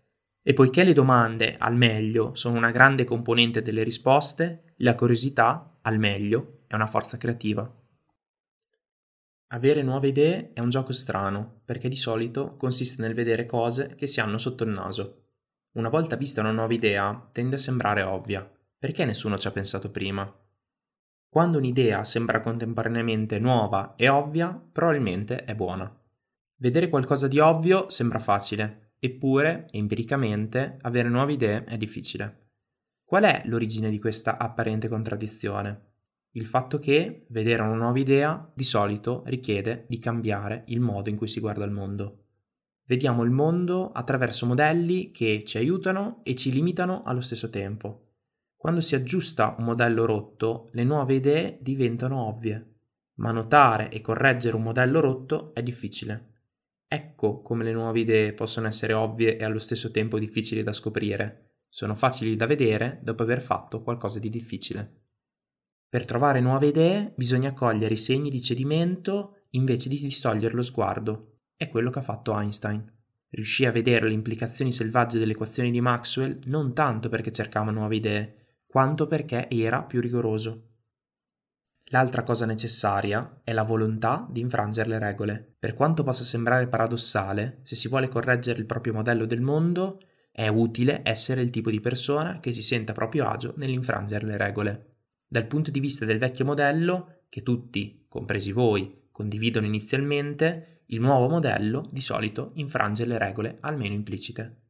E 0.42 0.55
poiché 0.55 0.83
le 0.83 0.94
domande, 0.94 1.57
al 1.59 1.77
meglio, 1.77 2.35
sono 2.35 2.57
una 2.57 2.70
grande 2.70 3.05
componente 3.05 3.61
delle 3.61 3.83
risposte, 3.83 4.75
la 4.79 4.94
curiosità, 4.94 5.79
al 5.83 5.99
meglio, 5.99 6.62
è 6.66 6.75
una 6.75 6.87
forza 6.87 7.18
creativa. 7.18 7.70
Avere 9.49 9.83
nuove 9.83 10.09
idee 10.09 10.53
è 10.55 10.61
un 10.61 10.70
gioco 10.70 10.92
strano, 10.92 11.61
perché 11.66 11.88
di 11.88 11.97
solito 11.97 12.57
consiste 12.57 13.03
nel 13.03 13.12
vedere 13.12 13.44
cose 13.44 13.94
che 13.94 14.07
si 14.07 14.20
hanno 14.20 14.38
sotto 14.38 14.64
il 14.64 14.70
naso. 14.70 15.27
Una 15.73 15.90
volta 15.90 16.16
vista 16.16 16.40
una 16.40 16.51
nuova 16.51 16.73
idea, 16.73 17.29
tende 17.31 17.57
a 17.57 17.59
sembrare 17.59 18.03
ovvia. 18.03 18.51
Perché 18.79 19.05
nessuno 19.05 19.37
ci 19.37 19.49
ha 19.49 19.53
pensato 19.53 19.90
prima? 19.90 20.43
Quando 21.35 21.59
un'idea 21.59 22.05
sembra 22.05 22.40
contemporaneamente 22.40 23.40
nuova 23.40 23.94
e 23.97 24.09
ovvia, 24.09 24.57
probabilmente 24.70 25.42
è 25.42 25.57
buona. 25.57 25.92
Vedere 26.59 26.88
qualcosa 26.88 27.27
di 27.27 27.40
ovvio 27.40 27.90
sembra 27.90 28.20
facile, 28.20 28.92
eppure, 29.01 29.66
empiricamente, 29.73 30.79
avere 30.83 31.09
nuove 31.09 31.33
idee 31.33 31.64
è 31.64 31.77
difficile. 31.77 32.51
Qual 33.03 33.25
è 33.25 33.42
l'origine 33.47 33.90
di 33.90 33.99
questa 33.99 34.38
apparente 34.38 34.87
contraddizione? 34.87 35.94
Il 36.35 36.47
fatto 36.47 36.79
che 36.79 37.27
vedere 37.31 37.62
una 37.62 37.75
nuova 37.75 37.99
idea 37.99 38.49
di 38.55 38.62
solito 38.62 39.25
richiede 39.27 39.87
di 39.88 39.99
cambiare 39.99 40.62
il 40.68 40.79
modo 40.79 41.11
in 41.11 41.16
cui 41.16 41.27
si 41.27 41.40
guarda 41.40 41.64
il 41.64 41.73
mondo. 41.73 42.27
Vediamo 42.87 43.25
il 43.25 43.33
mondo 43.33 43.90
attraverso 43.90 44.47
modelli 44.47 45.11
che 45.11 45.42
ci 45.44 45.59
aiutano 45.59 46.20
e 46.23 46.37
ci 46.37 46.53
limitano 46.53 47.03
allo 47.03 47.20
stesso 47.20 47.51
tempo. 47.51 48.04
Quando 48.64 48.81
si 48.81 48.94
aggiusta 48.94 49.57
un 49.59 49.64
modello 49.66 50.07
rotto, 50.07 50.70
le 50.72 50.85
nuove 50.85 51.16
idee 51.16 51.59
diventano 51.61 52.29
ovvie, 52.29 52.77
ma 53.16 53.31
notare 53.31 53.90
e 53.90 54.00
correggere 54.00 54.57
un 54.57 54.62
modello 54.62 55.00
rotto 55.00 55.53
è 55.53 55.62
difficile. 55.62 56.31
Ecco 56.88 57.42
come 57.42 57.62
le 57.62 57.74
nuove 57.74 58.00
idee 58.00 58.33
possono 58.33 58.66
essere 58.66 58.94
ovvie 58.94 59.37
e 59.37 59.44
allo 59.44 59.59
stesso 59.59 59.90
tempo 59.90 60.18
difficili 60.18 60.62
da 60.62 60.72
scoprire. 60.72 61.57
Sono 61.68 61.94
facili 61.94 62.37
da 62.37 62.46
vedere 62.46 63.00
dopo 63.03 63.22
aver 63.22 63.42
fatto 63.42 63.83
qualcosa 63.83 64.18
di 64.18 64.31
difficile. 64.31 65.03
Per 65.87 66.07
trovare 66.07 66.40
nuove 66.40 66.68
idee 66.68 67.12
bisogna 67.16 67.53
cogliere 67.53 67.92
i 67.92 67.98
segni 67.98 68.31
di 68.31 68.40
cedimento 68.40 69.42
invece 69.50 69.90
di 69.90 69.98
distogliere 69.98 70.55
lo 70.55 70.62
sguardo. 70.62 71.40
È 71.55 71.68
quello 71.68 71.90
che 71.90 71.98
ha 71.98 72.03
fatto 72.03 72.35
Einstein. 72.35 72.90
Riuscì 73.29 73.66
a 73.66 73.72
vedere 73.72 74.09
le 74.09 74.14
implicazioni 74.14 74.72
selvagge 74.72 75.18
delle 75.18 75.33
equazioni 75.33 75.70
di 75.70 75.83
Maxwell 75.83 76.38
non 76.46 76.72
tanto 76.72 77.11
perché 77.11 77.31
cercava 77.31 77.70
nuove 77.70 77.96
idee, 77.96 78.38
quanto 78.75 79.07
perché 79.07 79.49
era 79.49 79.85
più 79.85 80.01
rigoroso. 80.01 80.71
L'altra 81.91 82.25
cosa 82.25 82.45
necessaria 82.45 83.43
è 83.45 83.53
la 83.53 83.63
volontà 83.63 84.27
di 84.29 84.41
infrangere 84.41 84.89
le 84.89 84.99
regole. 84.99 85.55
Per 85.61 85.75
quanto 85.75 86.03
possa 86.03 86.25
sembrare 86.25 86.67
paradossale, 86.67 87.61
se 87.63 87.77
si 87.77 87.87
vuole 87.87 88.09
correggere 88.09 88.59
il 88.59 88.67
proprio 88.67 88.95
modello 88.95 89.27
del 89.27 89.43
mondo, 89.43 90.01
è 90.33 90.49
utile 90.49 91.03
essere 91.05 91.41
il 91.41 91.51
tipo 91.51 91.71
di 91.71 91.79
persona 91.79 92.41
che 92.41 92.51
si 92.51 92.63
senta 92.63 92.91
a 92.91 92.97
proprio 92.97 93.29
agio 93.29 93.55
nell'infrangere 93.59 94.27
le 94.27 94.37
regole. 94.37 94.97
Dal 95.25 95.47
punto 95.47 95.71
di 95.71 95.79
vista 95.79 96.05
del 96.05 96.19
vecchio 96.19 96.45
modello, 96.45 97.27
che 97.29 97.45
tutti, 97.45 98.07
compresi 98.09 98.51
voi, 98.51 99.07
condividono 99.13 99.67
inizialmente, 99.67 100.81
il 100.87 100.99
nuovo 100.99 101.29
modello 101.29 101.89
di 101.93 102.01
solito 102.01 102.51
infrange 102.55 103.05
le 103.05 103.19
regole 103.19 103.59
almeno 103.61 103.95
implicite. 103.95 104.63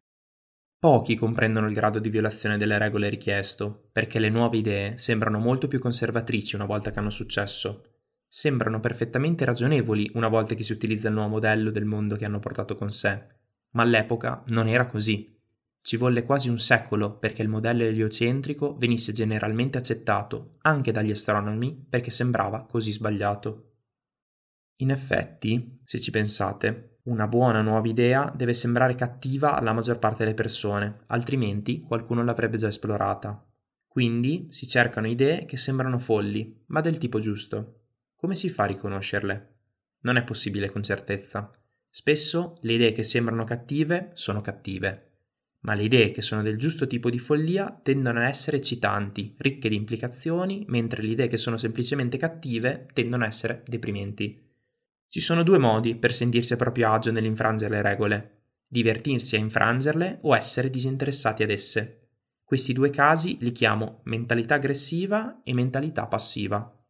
Pochi 0.85 1.14
comprendono 1.14 1.66
il 1.66 1.73
grado 1.73 1.99
di 1.99 2.11
violazione 2.11 2.59
delle 2.59 2.77
regole 2.77 3.09
richiesto, 3.09 3.88
perché 3.90 4.18
le 4.18 4.29
nuove 4.29 4.59
idee 4.59 4.99
sembrano 4.99 5.38
molto 5.38 5.66
più 5.66 5.79
conservatrici 5.79 6.57
una 6.57 6.66
volta 6.66 6.90
che 6.90 6.99
hanno 6.99 7.09
successo. 7.09 8.01
Sembrano 8.29 8.81
perfettamente 8.81 9.47
ragionevoli 9.47 10.11
una 10.12 10.29
volta 10.29 10.55
che 10.55 10.62
si 10.62 10.73
utilizza 10.73 11.09
il 11.09 11.14
nuovo 11.14 11.31
modello 11.31 11.70
del 11.70 11.87
mondo 11.87 12.16
che 12.16 12.27
hanno 12.27 12.38
portato 12.38 12.75
con 12.75 12.90
sé, 12.90 13.18
ma 13.70 13.83
all'epoca 13.83 14.42
non 14.49 14.68
era 14.68 14.85
così. 14.85 15.35
Ci 15.81 15.97
volle 15.97 16.25
quasi 16.25 16.51
un 16.51 16.59
secolo 16.59 17.16
perché 17.16 17.40
il 17.40 17.49
modello 17.49 17.85
eliocentrico 17.85 18.77
venisse 18.77 19.14
generalmente 19.14 19.79
accettato 19.79 20.57
anche 20.61 20.92
dagli 20.92 21.12
astronomi 21.12 21.83
perché 21.88 22.11
sembrava 22.11 22.66
così 22.66 22.92
sbagliato. 22.92 23.77
In 24.81 24.90
effetti, 24.90 25.81
se 25.83 25.99
ci 25.99 26.11
pensate, 26.11 26.93
una 27.05 27.27
buona 27.27 27.61
nuova 27.61 27.87
idea 27.87 28.33
deve 28.35 28.55
sembrare 28.55 28.95
cattiva 28.95 29.57
alla 29.57 29.73
maggior 29.73 29.99
parte 29.99 30.25
delle 30.25 30.35
persone, 30.35 31.01
altrimenti 31.09 31.83
qualcuno 31.83 32.25
l'avrebbe 32.25 32.57
già 32.57 32.69
esplorata. 32.69 33.45
Quindi 33.87 34.49
si 34.51 34.67
cercano 34.67 35.07
idee 35.07 35.45
che 35.45 35.57
sembrano 35.57 35.99
folli, 35.99 36.62
ma 36.67 36.81
del 36.81 36.99
tipo 36.99 37.19
giusto. 37.19 37.81
Come 38.17 38.35
si 38.35 38.49
fa 38.49 38.64
a 38.64 38.67
riconoscerle? 38.67 39.55
Non 40.01 40.17
è 40.17 40.25
possibile 40.25 40.71
con 40.71 40.83
certezza. 40.83 41.51
Spesso 41.90 42.57
le 42.62 42.73
idee 42.73 42.93
che 42.93 43.03
sembrano 43.03 43.45
cattive 43.45 44.11
sono 44.14 44.40
cattive, 44.40 45.11
ma 45.61 45.75
le 45.75 45.85
idee 45.85 46.11
che 46.11 46.23
sono 46.23 46.43
del 46.43 46.59
giusto 46.59 46.87
tipo 46.87 47.11
di 47.11 47.19
follia 47.19 47.79
tendono 47.83 48.21
a 48.21 48.29
essere 48.29 48.57
eccitanti, 48.57 49.35
ricche 49.38 49.69
di 49.69 49.77
implicazioni, 49.77 50.64
mentre 50.69 51.03
le 51.03 51.11
idee 51.11 51.29
che 51.29 51.37
sono 51.37 51.57
semplicemente 51.57 52.17
cattive 52.17 52.88
tendono 52.93 53.25
a 53.25 53.27
essere 53.27 53.62
deprimenti. 53.67 54.43
Ci 55.14 55.20
sono 55.20 55.44
due 55.44 55.59
modi 55.59 55.94
per 55.94 56.12
sentirsi 56.12 56.55
a 56.55 56.57
proprio 56.57 56.90
agio 56.90 57.12
nell'infrangere 57.12 57.77
le 57.77 57.83
regole, 57.83 58.46
divertirsi 58.66 59.37
a 59.37 59.38
infrangerle 59.38 60.18
o 60.22 60.35
essere 60.35 60.70
disinteressati 60.70 61.44
ad 61.44 61.50
esse. 61.50 62.09
Questi 62.42 62.72
due 62.72 62.90
casi 62.90 63.37
li 63.38 63.53
chiamo 63.53 64.00
mentalità 64.07 64.57
aggressiva 64.57 65.42
e 65.44 65.55
mentalità 65.55 66.09
passiva. 66.09 66.85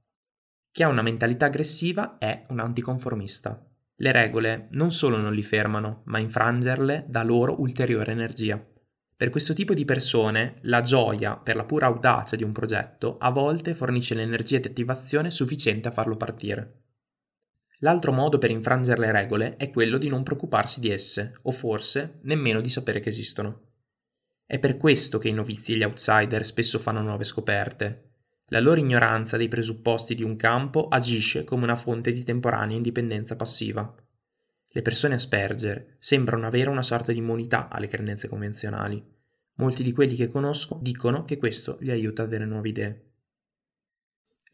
Chi 0.73 0.83
ha 0.83 0.89
una 0.89 1.03
mentalità 1.03 1.45
aggressiva 1.45 2.17
è 2.17 2.47
un 2.49 2.61
anticonformista. 2.61 3.63
Le 3.95 4.11
regole 4.11 4.69
non 4.71 4.91
solo 4.91 5.19
non 5.19 5.35
li 5.35 5.43
fermano, 5.43 6.01
ma 6.07 6.19
infrangerle 6.19 7.05
dà 7.07 7.23
loro 7.23 7.61
ulteriore 7.61 8.13
energia. 8.13 8.59
Per 9.15 9.29
questo 9.29 9.53
tipo 9.53 9.75
di 9.75 9.85
persone, 9.85 10.61
la 10.63 10.81
gioia 10.81 11.37
per 11.37 11.57
la 11.57 11.67
pura 11.67 11.89
audacia 11.89 12.37
di 12.37 12.43
un 12.43 12.53
progetto 12.53 13.19
a 13.19 13.29
volte 13.29 13.75
fornisce 13.75 14.15
l'energia 14.15 14.61
di 14.61 14.69
attivazione 14.69 15.31
sufficiente 15.31 15.89
a 15.89 15.93
farlo 15.93 16.17
partire. 16.17 16.84
L'altro 17.79 18.13
modo 18.13 18.39
per 18.39 18.51
infrangere 18.51 19.01
le 19.01 19.13
regole 19.13 19.57
è 19.57 19.71
quello 19.71 19.99
di 19.99 20.09
non 20.09 20.23
preoccuparsi 20.23 20.81
di 20.81 20.91
esse, 20.91 21.39
o 21.43 21.51
forse 21.51 22.21
nemmeno 22.23 22.61
di 22.61 22.71
sapere 22.71 23.01
che 23.01 23.09
esistono. 23.09 23.73
È 24.47 24.59
per 24.59 24.77
questo 24.77 25.19
che 25.19 25.29
i 25.29 25.33
novizi 25.33 25.73
e 25.73 25.77
gli 25.77 25.83
outsider 25.83 26.45
spesso 26.45 26.79
fanno 26.79 27.03
nuove 27.03 27.25
scoperte. 27.25 28.11
La 28.49 28.61
loro 28.61 28.79
ignoranza 28.79 29.37
dei 29.37 29.49
presupposti 29.49 30.15
di 30.15 30.23
un 30.23 30.37
campo 30.37 30.89
agisce 30.89 31.45
come 31.45 31.65
una 31.65 31.77
fonte 31.77 32.13
di 32.13 32.23
temporanea 32.25 32.77
indipendenza 32.77 33.37
passiva. 33.37 33.95
Le 34.67 34.83
persone 34.83 35.15
Asperger 35.15 35.97
sembrano 35.99 36.47
avere 36.47 36.69
una 36.69 36.83
sorta 36.83 37.13
di 37.13 37.19
immunità 37.19 37.69
alle 37.69 37.87
credenze 37.87 38.29
convenzionali. 38.29 39.03
Molti 39.55 39.83
di 39.83 39.93
quelli 39.93 40.15
che 40.15 40.27
conosco 40.27 40.79
dicono 40.83 41.25
che 41.25 41.39
questo 41.39 41.79
gli 41.81 41.91
aiuta 41.91 42.23
ad 42.23 42.29
avere 42.29 42.45
nuove 42.45 42.69
idee. 42.69 43.14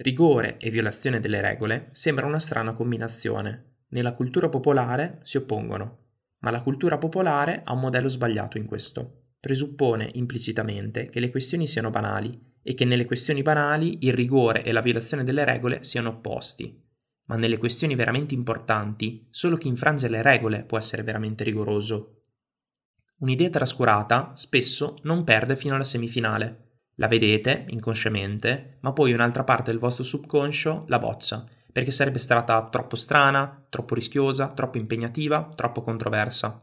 Rigore 0.01 0.57
e 0.57 0.71
violazione 0.71 1.21
delle 1.21 1.43
regole 1.43 1.89
sembra 1.93 2.25
una 2.25 2.39
strana 2.39 2.73
combinazione. 2.73 3.83
Nella 3.89 4.15
cultura 4.15 4.49
popolare 4.49 5.19
si 5.25 5.37
oppongono, 5.37 5.99
ma 6.39 6.51
la 6.51 6.63
cultura 6.63 6.97
popolare 6.97 7.61
ha 7.63 7.75
un 7.75 7.81
modello 7.81 8.09
sbagliato 8.09 8.57
in 8.57 8.65
questo. 8.65 9.25
Presuppone 9.39 10.09
implicitamente 10.15 11.11
che 11.11 11.21
le 11.21 11.31
questioni 11.31 11.67
siano 11.67 11.91
banali 11.91 12.57
e 12.63 12.73
che 12.73 12.87
nelle 12.87 13.05
questioni 13.05 13.43
banali 13.43 13.99
il 14.07 14.15
rigore 14.15 14.63
e 14.63 14.73
la 14.73 14.81
violazione 14.81 15.23
delle 15.23 15.45
regole 15.45 15.85
siano 15.85 16.09
opposti. 16.09 16.83
Ma 17.27 17.37
nelle 17.37 17.59
questioni 17.59 17.95
veramente 17.95 18.33
importanti, 18.33 19.27
solo 19.29 19.59
chi 19.59 19.69
infrange 19.69 20.09
le 20.09 20.23
regole 20.23 20.63
può 20.65 20.79
essere 20.79 21.03
veramente 21.03 21.45
rigoroso. 21.45 22.23
Un'idea 23.19 23.51
trascurata 23.51 24.33
spesso 24.35 24.97
non 25.03 25.25
perde 25.25 25.57
fino 25.57 25.75
alla 25.75 25.85
semifinale, 25.85 26.70
la 27.01 27.09
vedete 27.09 27.65
inconsciamente, 27.69 28.77
ma 28.81 28.93
poi 28.93 29.13
un'altra 29.15 29.43
parte 29.43 29.71
del 29.71 29.81
vostro 29.81 30.05
subconscio 30.05 30.85
la 30.89 30.99
boccia, 30.99 31.47
perché 31.73 31.91
sarebbe 31.91 32.19
stata 32.19 32.69
troppo 32.69 32.95
strana, 32.95 33.65
troppo 33.71 33.95
rischiosa, 33.95 34.49
troppo 34.49 34.77
impegnativa, 34.77 35.51
troppo 35.57 35.81
controversa. 35.81 36.63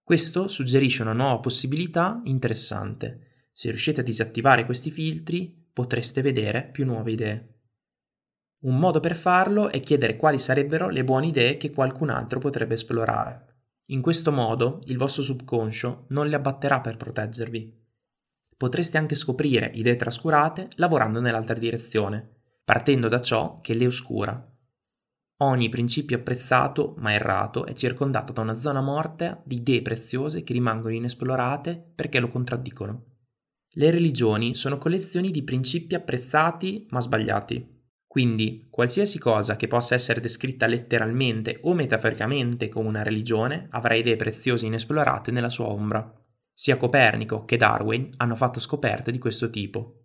Questo 0.00 0.46
suggerisce 0.46 1.02
una 1.02 1.12
nuova 1.12 1.40
possibilità 1.40 2.20
interessante. 2.24 3.48
Se 3.50 3.70
riuscite 3.70 4.02
a 4.02 4.04
disattivare 4.04 4.64
questi 4.64 4.92
filtri, 4.92 5.52
potreste 5.72 6.22
vedere 6.22 6.62
più 6.70 6.84
nuove 6.84 7.10
idee. 7.10 7.48
Un 8.60 8.78
modo 8.78 9.00
per 9.00 9.16
farlo 9.16 9.68
è 9.68 9.80
chiedere 9.80 10.14
quali 10.14 10.38
sarebbero 10.38 10.90
le 10.90 11.02
buone 11.02 11.26
idee 11.26 11.56
che 11.56 11.72
qualcun 11.72 12.10
altro 12.10 12.38
potrebbe 12.38 12.74
esplorare. 12.74 13.46
In 13.86 14.00
questo 14.00 14.30
modo 14.30 14.80
il 14.84 14.96
vostro 14.96 15.24
subconscio 15.24 16.04
non 16.10 16.28
le 16.28 16.36
abbatterà 16.36 16.80
per 16.80 16.96
proteggervi. 16.96 17.81
Potreste 18.56 18.98
anche 18.98 19.14
scoprire 19.14 19.70
idee 19.74 19.96
trascurate 19.96 20.68
lavorando 20.76 21.20
nell'altra 21.20 21.58
direzione, 21.58 22.40
partendo 22.64 23.08
da 23.08 23.20
ciò 23.20 23.60
che 23.60 23.74
le 23.74 23.86
oscura. 23.86 24.46
Ogni 25.42 25.68
principio 25.68 26.18
apprezzato 26.18 26.94
ma 26.98 27.12
errato 27.12 27.66
è 27.66 27.72
circondato 27.74 28.32
da 28.32 28.42
una 28.42 28.54
zona 28.54 28.80
morta 28.80 29.42
di 29.44 29.56
idee 29.56 29.82
preziose 29.82 30.44
che 30.44 30.52
rimangono 30.52 30.94
inesplorate 30.94 31.92
perché 31.94 32.20
lo 32.20 32.28
contraddicono. 32.28 33.06
Le 33.74 33.90
religioni 33.90 34.54
sono 34.54 34.78
collezioni 34.78 35.30
di 35.30 35.42
principi 35.42 35.96
apprezzati 35.96 36.86
ma 36.90 37.00
sbagliati. 37.00 37.80
Quindi, 38.06 38.68
qualsiasi 38.70 39.18
cosa 39.18 39.56
che 39.56 39.66
possa 39.66 39.94
essere 39.94 40.20
descritta 40.20 40.66
letteralmente 40.66 41.58
o 41.62 41.72
metaforicamente 41.72 42.68
come 42.68 42.88
una 42.88 43.02
religione 43.02 43.68
avrà 43.70 43.94
idee 43.94 44.16
preziose 44.16 44.66
inesplorate 44.66 45.30
nella 45.30 45.48
sua 45.48 45.68
ombra. 45.68 46.21
Sia 46.52 46.76
Copernico 46.76 47.44
che 47.44 47.56
Darwin 47.56 48.12
hanno 48.18 48.34
fatto 48.34 48.60
scoperte 48.60 49.10
di 49.10 49.18
questo 49.18 49.50
tipo. 49.50 50.02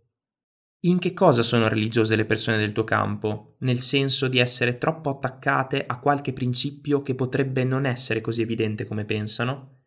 In 0.82 1.00
che 1.00 1.14
cosa 1.14 1.42
sono 1.42 1.68
religiose 1.68 2.16
le 2.16 2.26
persone 2.26 2.58
del 2.58 2.72
tuo 2.72 2.84
campo? 2.84 3.56
Nel 3.60 3.80
senso 3.80 4.28
di 4.28 4.38
essere 4.38 4.78
troppo 4.78 5.10
attaccate 5.10 5.84
a 5.86 6.00
qualche 6.00 6.34
principio 6.34 7.02
che 7.02 7.16
potrebbe 7.16 7.64
non 7.64 7.86
essere 7.86 8.22
così 8.22 8.44
evidente 8.44 8.86
come 8.86 9.04
pensano? 9.04 9.86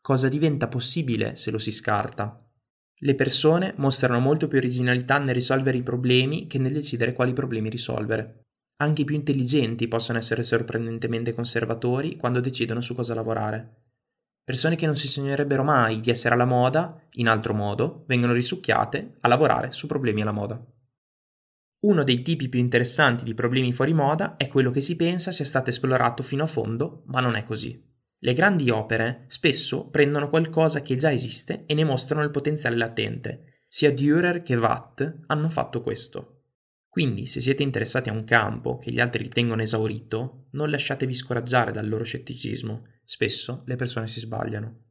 Cosa 0.00 0.28
diventa 0.28 0.68
possibile 0.68 1.36
se 1.36 1.50
lo 1.50 1.58
si 1.58 1.72
scarta? 1.72 2.46
Le 2.98 3.14
persone 3.14 3.74
mostrano 3.78 4.20
molto 4.20 4.46
più 4.46 4.58
originalità 4.58 5.18
nel 5.18 5.34
risolvere 5.34 5.78
i 5.78 5.82
problemi 5.82 6.46
che 6.46 6.58
nel 6.58 6.72
decidere 6.72 7.12
quali 7.12 7.32
problemi 7.32 7.68
risolvere. 7.68 8.42
Anche 8.76 9.02
i 9.02 9.04
più 9.04 9.14
intelligenti 9.14 9.88
possono 9.88 10.18
essere 10.18 10.42
sorprendentemente 10.42 11.32
conservatori 11.32 12.16
quando 12.16 12.40
decidono 12.40 12.80
su 12.80 12.94
cosa 12.94 13.14
lavorare. 13.14 13.85
Persone 14.46 14.76
che 14.76 14.86
non 14.86 14.94
si 14.94 15.08
sognerebbero 15.08 15.64
mai 15.64 16.00
di 16.00 16.08
essere 16.08 16.34
alla 16.34 16.44
moda, 16.44 17.04
in 17.14 17.26
altro 17.26 17.52
modo, 17.52 18.04
vengono 18.06 18.32
risucchiate 18.32 19.16
a 19.18 19.26
lavorare 19.26 19.72
su 19.72 19.88
problemi 19.88 20.22
alla 20.22 20.30
moda. 20.30 20.64
Uno 21.80 22.04
dei 22.04 22.22
tipi 22.22 22.48
più 22.48 22.60
interessanti 22.60 23.24
di 23.24 23.34
problemi 23.34 23.72
fuori 23.72 23.92
moda 23.92 24.36
è 24.36 24.46
quello 24.46 24.70
che 24.70 24.80
si 24.80 24.94
pensa 24.94 25.32
sia 25.32 25.44
stato 25.44 25.70
esplorato 25.70 26.22
fino 26.22 26.44
a 26.44 26.46
fondo, 26.46 27.02
ma 27.06 27.18
non 27.18 27.34
è 27.34 27.42
così. 27.42 27.84
Le 28.20 28.32
grandi 28.34 28.70
opere 28.70 29.24
spesso 29.26 29.88
prendono 29.88 30.28
qualcosa 30.28 30.80
che 30.80 30.94
già 30.94 31.10
esiste 31.10 31.64
e 31.66 31.74
ne 31.74 31.82
mostrano 31.82 32.22
il 32.22 32.30
potenziale 32.30 32.76
latente. 32.76 33.62
Sia 33.66 33.90
Dürer 33.90 34.44
che 34.44 34.54
Watt 34.54 35.22
hanno 35.26 35.48
fatto 35.48 35.82
questo. 35.82 36.42
Quindi, 36.88 37.26
se 37.26 37.40
siete 37.40 37.64
interessati 37.64 38.10
a 38.10 38.12
un 38.12 38.22
campo 38.22 38.78
che 38.78 38.92
gli 38.92 39.00
altri 39.00 39.24
ritengono 39.24 39.62
esaurito, 39.62 40.46
non 40.52 40.70
lasciatevi 40.70 41.12
scoraggiare 41.12 41.72
dal 41.72 41.88
loro 41.88 42.04
scetticismo. 42.04 42.94
Spesso 43.08 43.62
le 43.66 43.76
persone 43.76 44.08
si 44.08 44.18
sbagliano. 44.18 44.86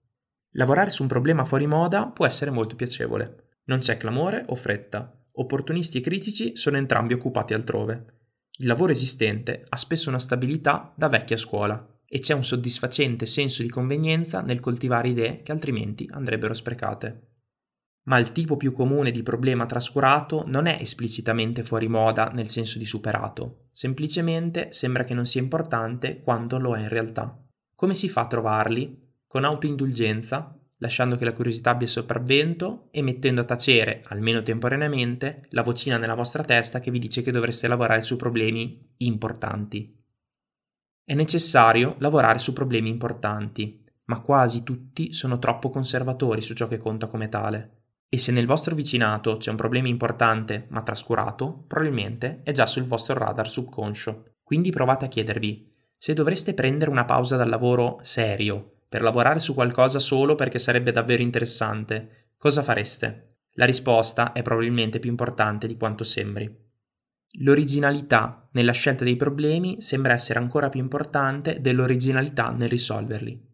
Lavorare 0.52 0.90
su 0.90 1.02
un 1.02 1.10
problema 1.10 1.44
fuori 1.44 1.68
moda 1.68 2.08
può 2.08 2.26
essere 2.26 2.50
molto 2.50 2.78
piacevole. 2.78 3.58
Non 3.66 3.80
c'è 3.80 3.98
clamore 3.98 4.46
o 4.48 4.56
fretta. 4.56 5.22
Opportunisti 5.34 5.98
e 5.98 6.02
critici 6.02 6.56
sono 6.56 6.78
entrambi 6.78 7.14
occupati 7.14 7.54
altrove. 7.54 8.30
Il 8.60 8.68
lavoro 8.68 8.94
esistente 8.94 9.66
ha 9.68 9.76
spesso 9.76 10.08
una 10.08 10.20
stabilità 10.20 10.94
da 10.96 11.10
vecchia 11.10 11.36
scuola 11.36 11.86
e 12.06 12.20
c'è 12.20 12.34
un 12.34 12.46
soddisfacente 12.46 13.26
senso 13.26 13.64
di 13.64 13.70
convenienza 13.70 14.40
nel 14.40 14.62
coltivare 14.62 15.10
idee 15.10 15.44
che 15.44 15.52
altrimenti 15.52 16.10
andrebbero 16.10 16.54
sprecate. 16.54 17.32
Ma 18.04 18.18
il 18.18 18.32
tipo 18.32 18.56
più 18.56 18.72
comune 18.72 19.12
di 19.12 19.24
problema 19.24 19.66
trascurato 19.66 20.46
non 20.48 20.68
è 20.68 20.78
esplicitamente 20.80 21.64
fuori 21.64 21.90
moda 21.90 22.30
nel 22.30 22.48
senso 22.48 22.78
di 22.78 22.86
superato, 22.86 23.68
semplicemente 23.74 24.72
sembra 24.72 25.04
che 25.04 25.14
non 25.14 25.26
sia 25.26 25.42
importante 25.42 26.22
quanto 26.22 26.58
lo 26.58 26.78
è 26.78 26.80
in 26.80 26.88
realtà. 26.88 27.45
Come 27.76 27.94
si 27.94 28.08
fa 28.08 28.22
a 28.22 28.28
trovarli? 28.28 29.04
Con 29.28 29.44
autoindulgenza, 29.44 30.58
lasciando 30.78 31.18
che 31.18 31.26
la 31.26 31.34
curiosità 31.34 31.72
abbia 31.72 31.88
sopravvento 31.88 32.88
e 32.92 33.02
mettendo 33.02 33.42
a 33.42 33.44
tacere, 33.46 34.02
almeno 34.08 34.42
temporaneamente, 34.42 35.48
la 35.50 35.62
vocina 35.62 35.98
nella 35.98 36.16
vostra 36.16 36.44
testa 36.44 36.80
che 36.80 36.90
vi 36.90 37.00
dice 37.00 37.22
che 37.22 37.32
dovreste 37.32 37.68
lavorare 37.68 38.02
su 38.02 38.16
problemi 38.16 38.94
importanti. 38.98 39.94
È 41.04 41.14
necessario 41.14 41.96
lavorare 42.00 42.40
su 42.40 42.54
problemi 42.54 42.90
importanti, 42.90 43.84
ma 44.06 44.22
quasi 44.22 44.64
tutti 44.64 45.12
sono 45.12 45.38
troppo 45.38 45.70
conservatori 45.70 46.42
su 46.42 46.54
ciò 46.54 46.70
che 46.70 46.78
conta 46.78 47.08
come 47.08 47.28
tale. 47.28 47.82
E 48.08 48.18
se 48.18 48.32
nel 48.32 48.46
vostro 48.46 48.74
vicinato 48.74 49.36
c'è 49.36 49.50
un 49.50 49.58
problema 49.58 49.90
importante 49.90 50.68
ma 50.70 50.82
trascurato, 50.82 51.66
probabilmente 51.68 52.40
è 52.44 52.54
già 52.54 52.66
sul 52.66 52.84
vostro 52.84 53.16
radar 53.16 53.50
subconscio. 53.50 54.36
Quindi 54.42 54.70
provate 54.70 55.06
a 55.06 55.10
chiedervi 55.10 55.75
se 55.98 56.14
dovreste 56.14 56.54
prendere 56.54 56.92
una 56.92 57.06
pausa 57.06 57.36
dal 57.36 57.50
lavoro 57.50 58.00
serio 58.02 58.76
per 58.88 59.02
lavorare 59.02 59.40
su 59.40 59.54
qualcosa 59.54 60.00
solo 60.00 60.36
perché 60.36 60.58
sarebbe 60.58 60.92
davvero 60.92 61.22
interessante, 61.22 62.34
cosa 62.38 62.64
fareste? 62.64 63.40
La 63.56 63.66
risposta 63.66 64.32
è 64.32 64.42
probabilmente 64.42 65.00
più 65.00 65.10
importante 65.10 65.68
di 65.68 65.76
quanto 65.76 66.04
sembri. 66.04 66.64
L'originalità 67.40 68.48
nella 68.54 68.72
scelta 68.72 69.04
dei 69.04 69.18
problemi 69.18 69.82
sembra 69.82 70.14
essere 70.14 70.40
ancora 70.40 70.70
più 70.70 70.80
importante 70.80 71.60
dell'originalità 71.60 72.52
nel 72.52 72.70
risolverli. 72.70 73.54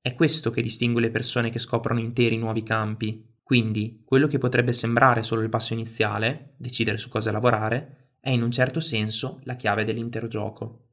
È 0.00 0.12
questo 0.12 0.50
che 0.50 0.60
distingue 0.60 1.00
le 1.00 1.10
persone 1.10 1.48
che 1.48 1.58
scoprono 1.58 2.00
interi 2.00 2.36
nuovi 2.36 2.62
campi. 2.62 3.24
Quindi, 3.42 4.02
quello 4.04 4.26
che 4.26 4.38
potrebbe 4.38 4.72
sembrare 4.72 5.22
solo 5.22 5.40
il 5.40 5.48
passo 5.48 5.72
iniziale, 5.72 6.54
decidere 6.58 6.98
su 6.98 7.08
cosa 7.08 7.32
lavorare, 7.32 8.16
è 8.20 8.30
in 8.30 8.42
un 8.42 8.50
certo 8.50 8.80
senso 8.80 9.40
la 9.44 9.56
chiave 9.56 9.84
dell'intero 9.84 10.28
gioco. 10.28 10.88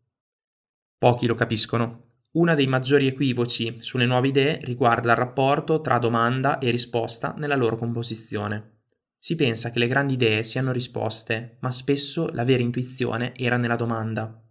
Pochi 0.99 1.27
lo 1.27 1.33
capiscono. 1.33 2.01
Uno 2.31 2.55
dei 2.55 2.67
maggiori 2.67 3.07
equivoci 3.07 3.77
sulle 3.79 4.05
nuove 4.05 4.27
idee 4.27 4.59
riguarda 4.63 5.11
il 5.11 5.17
rapporto 5.17 5.79
tra 5.79 5.97
domanda 5.97 6.57
e 6.57 6.71
risposta 6.71 7.33
nella 7.37 7.55
loro 7.55 7.77
composizione. 7.77 8.81
Si 9.17 9.35
pensa 9.35 9.71
che 9.71 9.79
le 9.79 9.87
grandi 9.87 10.15
idee 10.15 10.43
siano 10.43 10.73
risposte, 10.73 11.55
ma 11.61 11.71
spesso 11.71 12.27
la 12.33 12.43
vera 12.43 12.63
intuizione 12.63 13.33
era 13.37 13.55
nella 13.55 13.77
domanda. 13.77 14.43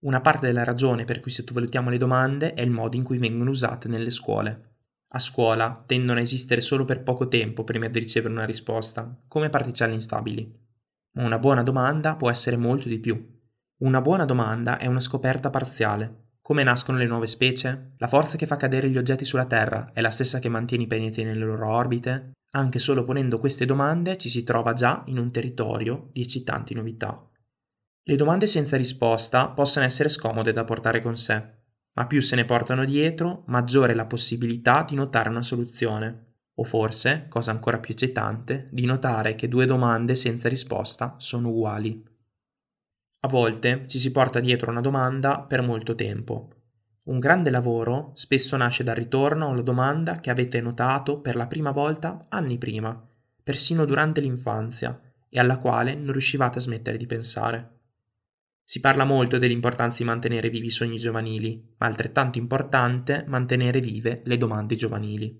Una 0.00 0.20
parte 0.20 0.46
della 0.46 0.64
ragione 0.64 1.04
per 1.04 1.20
cui 1.20 1.30
sottovalutiamo 1.30 1.88
le 1.88 1.98
domande 1.98 2.54
è 2.54 2.62
il 2.62 2.70
modo 2.70 2.96
in 2.96 3.04
cui 3.04 3.18
vengono 3.18 3.50
usate 3.50 3.86
nelle 3.86 4.10
scuole. 4.10 4.78
A 5.10 5.20
scuola 5.20 5.84
tendono 5.86 6.18
a 6.18 6.22
esistere 6.22 6.62
solo 6.62 6.84
per 6.84 7.04
poco 7.04 7.28
tempo 7.28 7.62
prima 7.62 7.86
di 7.86 8.00
ricevere 8.00 8.34
una 8.34 8.44
risposta, 8.44 9.22
come 9.28 9.50
particelle 9.50 9.94
instabili. 9.94 10.52
Ma 11.12 11.24
una 11.24 11.38
buona 11.38 11.62
domanda 11.62 12.16
può 12.16 12.28
essere 12.28 12.56
molto 12.56 12.88
di 12.88 12.98
più. 12.98 13.34
Una 13.78 14.00
buona 14.00 14.24
domanda 14.24 14.78
è 14.78 14.86
una 14.86 15.00
scoperta 15.00 15.50
parziale. 15.50 16.28
Come 16.40 16.62
nascono 16.62 16.96
le 16.96 17.04
nuove 17.04 17.26
specie? 17.26 17.92
La 17.98 18.06
forza 18.06 18.38
che 18.38 18.46
fa 18.46 18.56
cadere 18.56 18.88
gli 18.88 18.96
oggetti 18.96 19.26
sulla 19.26 19.44
Terra 19.44 19.90
è 19.92 20.00
la 20.00 20.08
stessa 20.08 20.38
che 20.38 20.48
mantiene 20.48 20.84
i 20.84 20.86
pianeti 20.86 21.22
nelle 21.22 21.44
loro 21.44 21.68
orbite? 21.68 22.30
Anche 22.52 22.78
solo 22.78 23.04
ponendo 23.04 23.38
queste 23.38 23.66
domande 23.66 24.16
ci 24.16 24.30
si 24.30 24.44
trova 24.44 24.72
già 24.72 25.02
in 25.08 25.18
un 25.18 25.30
territorio 25.30 26.08
di 26.10 26.22
eccitanti 26.22 26.72
novità. 26.72 27.22
Le 28.02 28.16
domande 28.16 28.46
senza 28.46 28.78
risposta 28.78 29.48
possono 29.48 29.84
essere 29.84 30.08
scomode 30.08 30.54
da 30.54 30.64
portare 30.64 31.02
con 31.02 31.18
sé, 31.18 31.44
ma 31.96 32.06
più 32.06 32.22
se 32.22 32.34
ne 32.34 32.46
portano 32.46 32.82
dietro, 32.86 33.42
maggiore 33.48 33.92
è 33.92 33.94
la 33.94 34.06
possibilità 34.06 34.86
di 34.88 34.94
notare 34.94 35.28
una 35.28 35.42
soluzione, 35.42 36.36
o 36.54 36.64
forse, 36.64 37.26
cosa 37.28 37.50
ancora 37.50 37.78
più 37.78 37.92
eccitante, 37.92 38.70
di 38.72 38.86
notare 38.86 39.34
che 39.34 39.48
due 39.48 39.66
domande 39.66 40.14
senza 40.14 40.48
risposta 40.48 41.16
sono 41.18 41.50
uguali. 41.50 42.14
A 43.26 43.28
volte 43.28 43.88
ci 43.88 43.98
si 43.98 44.12
porta 44.12 44.38
dietro 44.38 44.70
una 44.70 44.80
domanda 44.80 45.40
per 45.40 45.60
molto 45.60 45.96
tempo, 45.96 46.50
un 47.06 47.18
grande 47.18 47.50
lavoro 47.50 48.12
spesso 48.14 48.56
nasce 48.56 48.84
dal 48.84 48.94
ritorno 48.94 49.50
alla 49.50 49.62
domanda 49.62 50.20
che 50.20 50.30
avete 50.30 50.60
notato 50.60 51.18
per 51.18 51.34
la 51.34 51.48
prima 51.48 51.72
volta 51.72 52.26
anni 52.28 52.56
prima, 52.56 53.04
persino 53.42 53.84
durante 53.84 54.20
l'infanzia, 54.20 54.96
e 55.28 55.40
alla 55.40 55.58
quale 55.58 55.96
non 55.96 56.12
riuscivate 56.12 56.58
a 56.58 56.60
smettere 56.60 56.96
di 56.96 57.06
pensare. 57.06 57.80
Si 58.62 58.78
parla 58.78 59.04
molto 59.04 59.38
dell'importanza 59.38 59.98
di 59.98 60.04
mantenere 60.04 60.48
vivi 60.48 60.66
i 60.66 60.70
sogni 60.70 60.96
giovanili, 60.96 61.74
ma 61.78 61.88
altrettanto 61.88 62.38
importante 62.38 63.24
mantenere 63.26 63.80
vive 63.80 64.22
le 64.24 64.36
domande 64.36 64.76
giovanili. 64.76 65.36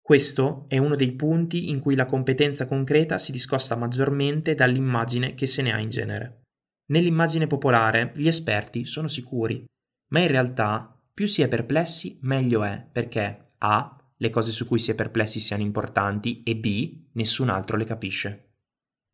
Questo 0.00 0.66
è 0.68 0.78
uno 0.78 0.94
dei 0.94 1.10
punti 1.16 1.68
in 1.68 1.80
cui 1.80 1.96
la 1.96 2.06
competenza 2.06 2.68
concreta 2.68 3.18
si 3.18 3.32
discosta 3.32 3.74
maggiormente 3.74 4.54
dall'immagine 4.54 5.34
che 5.34 5.48
se 5.48 5.62
ne 5.62 5.72
ha 5.72 5.80
in 5.80 5.88
genere. 5.88 6.42
Nell'immagine 6.86 7.46
popolare 7.46 8.12
gli 8.14 8.28
esperti 8.28 8.84
sono 8.84 9.08
sicuri, 9.08 9.64
ma 10.08 10.20
in 10.20 10.28
realtà 10.28 10.96
più 11.12 11.26
si 11.26 11.42
è 11.42 11.48
perplessi 11.48 12.18
meglio 12.22 12.62
è, 12.62 12.86
perché 12.90 13.54
A. 13.58 13.96
le 14.16 14.30
cose 14.30 14.52
su 14.52 14.66
cui 14.66 14.78
si 14.78 14.90
è 14.90 14.94
perplessi 14.94 15.40
siano 15.40 15.62
importanti 15.62 16.42
e 16.42 16.56
B. 16.56 17.06
nessun 17.12 17.48
altro 17.48 17.76
le 17.76 17.84
capisce. 17.84 18.50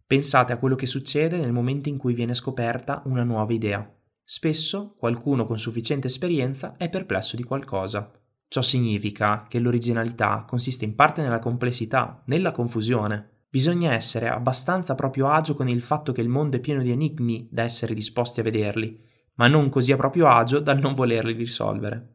Pensate 0.06 0.52
a 0.52 0.58
quello 0.58 0.74
che 0.74 0.86
succede 0.86 1.38
nel 1.38 1.52
momento 1.52 1.88
in 1.88 1.96
cui 1.96 2.12
viene 2.12 2.34
scoperta 2.34 3.02
una 3.06 3.22
nuova 3.22 3.52
idea. 3.52 3.90
Spesso 4.22 4.94
qualcuno 4.98 5.46
con 5.46 5.58
sufficiente 5.58 6.08
esperienza 6.08 6.76
è 6.76 6.90
perplesso 6.90 7.36
di 7.36 7.42
qualcosa. 7.42 8.12
Ciò 8.46 8.60
significa 8.60 9.46
che 9.48 9.58
l'originalità 9.58 10.44
consiste 10.46 10.84
in 10.84 10.94
parte 10.94 11.22
nella 11.22 11.38
complessità, 11.38 12.22
nella 12.26 12.52
confusione. 12.52 13.31
Bisogna 13.52 13.92
essere 13.92 14.30
abbastanza 14.30 14.92
a 14.92 14.94
proprio 14.94 15.28
agio 15.28 15.52
con 15.52 15.68
il 15.68 15.82
fatto 15.82 16.12
che 16.12 16.22
il 16.22 16.28
mondo 16.30 16.56
è 16.56 16.60
pieno 16.60 16.80
di 16.80 16.90
enigmi 16.90 17.48
da 17.50 17.64
essere 17.64 17.92
disposti 17.92 18.40
a 18.40 18.42
vederli, 18.42 18.98
ma 19.34 19.46
non 19.46 19.68
così 19.68 19.92
a 19.92 19.96
proprio 19.96 20.26
agio 20.28 20.58
dal 20.58 20.78
non 20.78 20.94
volerli 20.94 21.34
risolvere. 21.34 22.14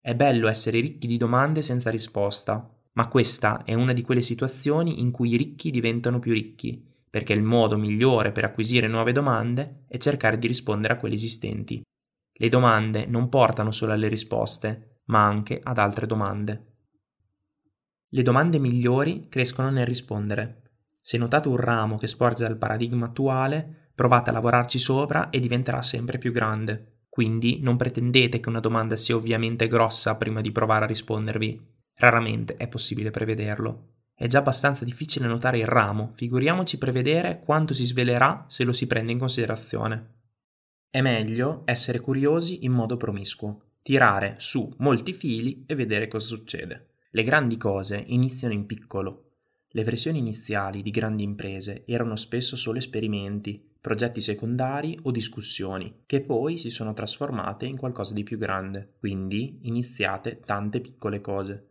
È 0.00 0.14
bello 0.14 0.46
essere 0.46 0.78
ricchi 0.78 1.08
di 1.08 1.16
domande 1.16 1.62
senza 1.62 1.90
risposta, 1.90 2.72
ma 2.92 3.08
questa 3.08 3.64
è 3.64 3.74
una 3.74 3.92
di 3.92 4.02
quelle 4.02 4.22
situazioni 4.22 5.00
in 5.00 5.10
cui 5.10 5.32
i 5.32 5.36
ricchi 5.36 5.72
diventano 5.72 6.20
più 6.20 6.32
ricchi, 6.32 6.80
perché 7.10 7.32
il 7.32 7.42
modo 7.42 7.76
migliore 7.76 8.30
per 8.30 8.44
acquisire 8.44 8.86
nuove 8.86 9.10
domande 9.10 9.82
è 9.88 9.96
cercare 9.96 10.38
di 10.38 10.46
rispondere 10.46 10.94
a 10.94 10.96
quelle 10.96 11.16
esistenti. 11.16 11.82
Le 12.32 12.48
domande 12.48 13.04
non 13.04 13.28
portano 13.28 13.72
solo 13.72 13.94
alle 13.94 14.06
risposte, 14.06 15.00
ma 15.06 15.26
anche 15.26 15.58
ad 15.60 15.78
altre 15.78 16.06
domande. 16.06 16.66
Le 18.10 18.22
domande 18.22 18.60
migliori 18.60 19.26
crescono 19.28 19.70
nel 19.70 19.84
rispondere. 19.84 20.62
Se 21.08 21.16
notate 21.16 21.48
un 21.48 21.56
ramo 21.56 21.96
che 21.96 22.06
sporge 22.06 22.42
dal 22.42 22.58
paradigma 22.58 23.06
attuale, 23.06 23.92
provate 23.94 24.28
a 24.28 24.34
lavorarci 24.34 24.78
sopra 24.78 25.30
e 25.30 25.40
diventerà 25.40 25.80
sempre 25.80 26.18
più 26.18 26.32
grande. 26.32 27.04
Quindi 27.08 27.60
non 27.62 27.78
pretendete 27.78 28.40
che 28.40 28.48
una 28.50 28.60
domanda 28.60 28.94
sia 28.94 29.16
ovviamente 29.16 29.68
grossa 29.68 30.16
prima 30.16 30.42
di 30.42 30.52
provare 30.52 30.84
a 30.84 30.88
rispondervi. 30.88 31.66
Raramente 31.94 32.56
è 32.56 32.68
possibile 32.68 33.08
prevederlo. 33.08 33.92
È 34.14 34.26
già 34.26 34.40
abbastanza 34.40 34.84
difficile 34.84 35.26
notare 35.26 35.56
il 35.56 35.66
ramo, 35.66 36.12
figuriamoci 36.14 36.76
prevedere 36.76 37.40
quanto 37.42 37.72
si 37.72 37.86
svelerà 37.86 38.44
se 38.46 38.64
lo 38.64 38.74
si 38.74 38.86
prende 38.86 39.12
in 39.12 39.18
considerazione. 39.18 40.16
È 40.90 41.00
meglio 41.00 41.62
essere 41.64 42.00
curiosi 42.00 42.66
in 42.66 42.72
modo 42.72 42.98
promiscuo, 42.98 43.76
tirare 43.80 44.34
su 44.36 44.70
molti 44.76 45.14
fili 45.14 45.64
e 45.66 45.74
vedere 45.74 46.06
cosa 46.06 46.26
succede. 46.26 46.96
Le 47.12 47.22
grandi 47.22 47.56
cose 47.56 47.96
iniziano 48.08 48.52
in 48.52 48.66
piccolo. 48.66 49.27
Le 49.70 49.84
versioni 49.84 50.18
iniziali 50.18 50.82
di 50.82 50.90
grandi 50.90 51.22
imprese 51.22 51.84
erano 51.86 52.16
spesso 52.16 52.56
solo 52.56 52.78
esperimenti, 52.78 53.62
progetti 53.80 54.20
secondari 54.20 54.98
o 55.02 55.10
discussioni, 55.10 56.02
che 56.06 56.22
poi 56.22 56.56
si 56.56 56.70
sono 56.70 56.94
trasformate 56.94 57.66
in 57.66 57.76
qualcosa 57.76 58.14
di 58.14 58.22
più 58.22 58.38
grande. 58.38 58.94
Quindi 58.98 59.60
iniziate 59.62 60.40
tante 60.40 60.80
piccole 60.80 61.20
cose. 61.20 61.66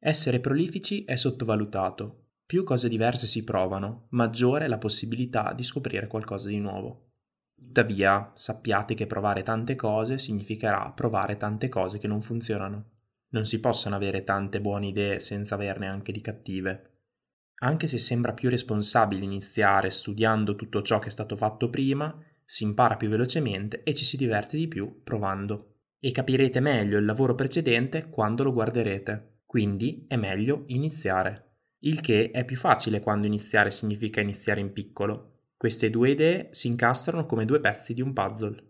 Essere 0.00 0.40
prolifici 0.40 1.04
è 1.04 1.16
sottovalutato. 1.16 2.26
Più 2.44 2.64
cose 2.64 2.88
diverse 2.88 3.26
si 3.26 3.44
provano, 3.44 4.06
maggiore 4.10 4.64
è 4.64 4.68
la 4.68 4.78
possibilità 4.78 5.52
di 5.52 5.62
scoprire 5.62 6.06
qualcosa 6.06 6.48
di 6.48 6.58
nuovo. 6.58 7.10
Tuttavia, 7.54 8.32
sappiate 8.34 8.94
che 8.94 9.06
provare 9.06 9.42
tante 9.42 9.74
cose 9.76 10.18
significherà 10.18 10.90
provare 10.90 11.36
tante 11.36 11.68
cose 11.68 11.98
che 11.98 12.06
non 12.06 12.20
funzionano. 12.20 12.97
Non 13.30 13.44
si 13.44 13.60
possono 13.60 13.96
avere 13.96 14.24
tante 14.24 14.60
buone 14.60 14.86
idee 14.86 15.20
senza 15.20 15.54
averne 15.54 15.86
anche 15.86 16.12
di 16.12 16.20
cattive. 16.20 16.92
Anche 17.60 17.86
se 17.86 17.98
sembra 17.98 18.32
più 18.32 18.48
responsabile 18.48 19.24
iniziare 19.24 19.90
studiando 19.90 20.54
tutto 20.54 20.80
ciò 20.82 20.98
che 20.98 21.08
è 21.08 21.10
stato 21.10 21.36
fatto 21.36 21.68
prima, 21.68 22.16
si 22.44 22.64
impara 22.64 22.96
più 22.96 23.08
velocemente 23.08 23.82
e 23.82 23.92
ci 23.92 24.04
si 24.04 24.16
diverte 24.16 24.56
di 24.56 24.68
più 24.68 25.02
provando. 25.02 25.74
E 25.98 26.12
capirete 26.12 26.60
meglio 26.60 26.98
il 26.98 27.04
lavoro 27.04 27.34
precedente 27.34 28.08
quando 28.08 28.44
lo 28.44 28.52
guarderete. 28.52 29.40
Quindi 29.44 30.06
è 30.08 30.16
meglio 30.16 30.64
iniziare. 30.68 31.44
Il 31.80 32.00
che 32.00 32.30
è 32.30 32.44
più 32.44 32.56
facile 32.56 33.00
quando 33.00 33.26
iniziare 33.26 33.70
significa 33.70 34.20
iniziare 34.20 34.60
in 34.60 34.72
piccolo. 34.72 35.50
Queste 35.56 35.90
due 35.90 36.10
idee 36.10 36.48
si 36.52 36.68
incastrano 36.68 37.26
come 37.26 37.44
due 37.44 37.60
pezzi 37.60 37.92
di 37.92 38.00
un 38.00 38.12
puzzle. 38.12 38.64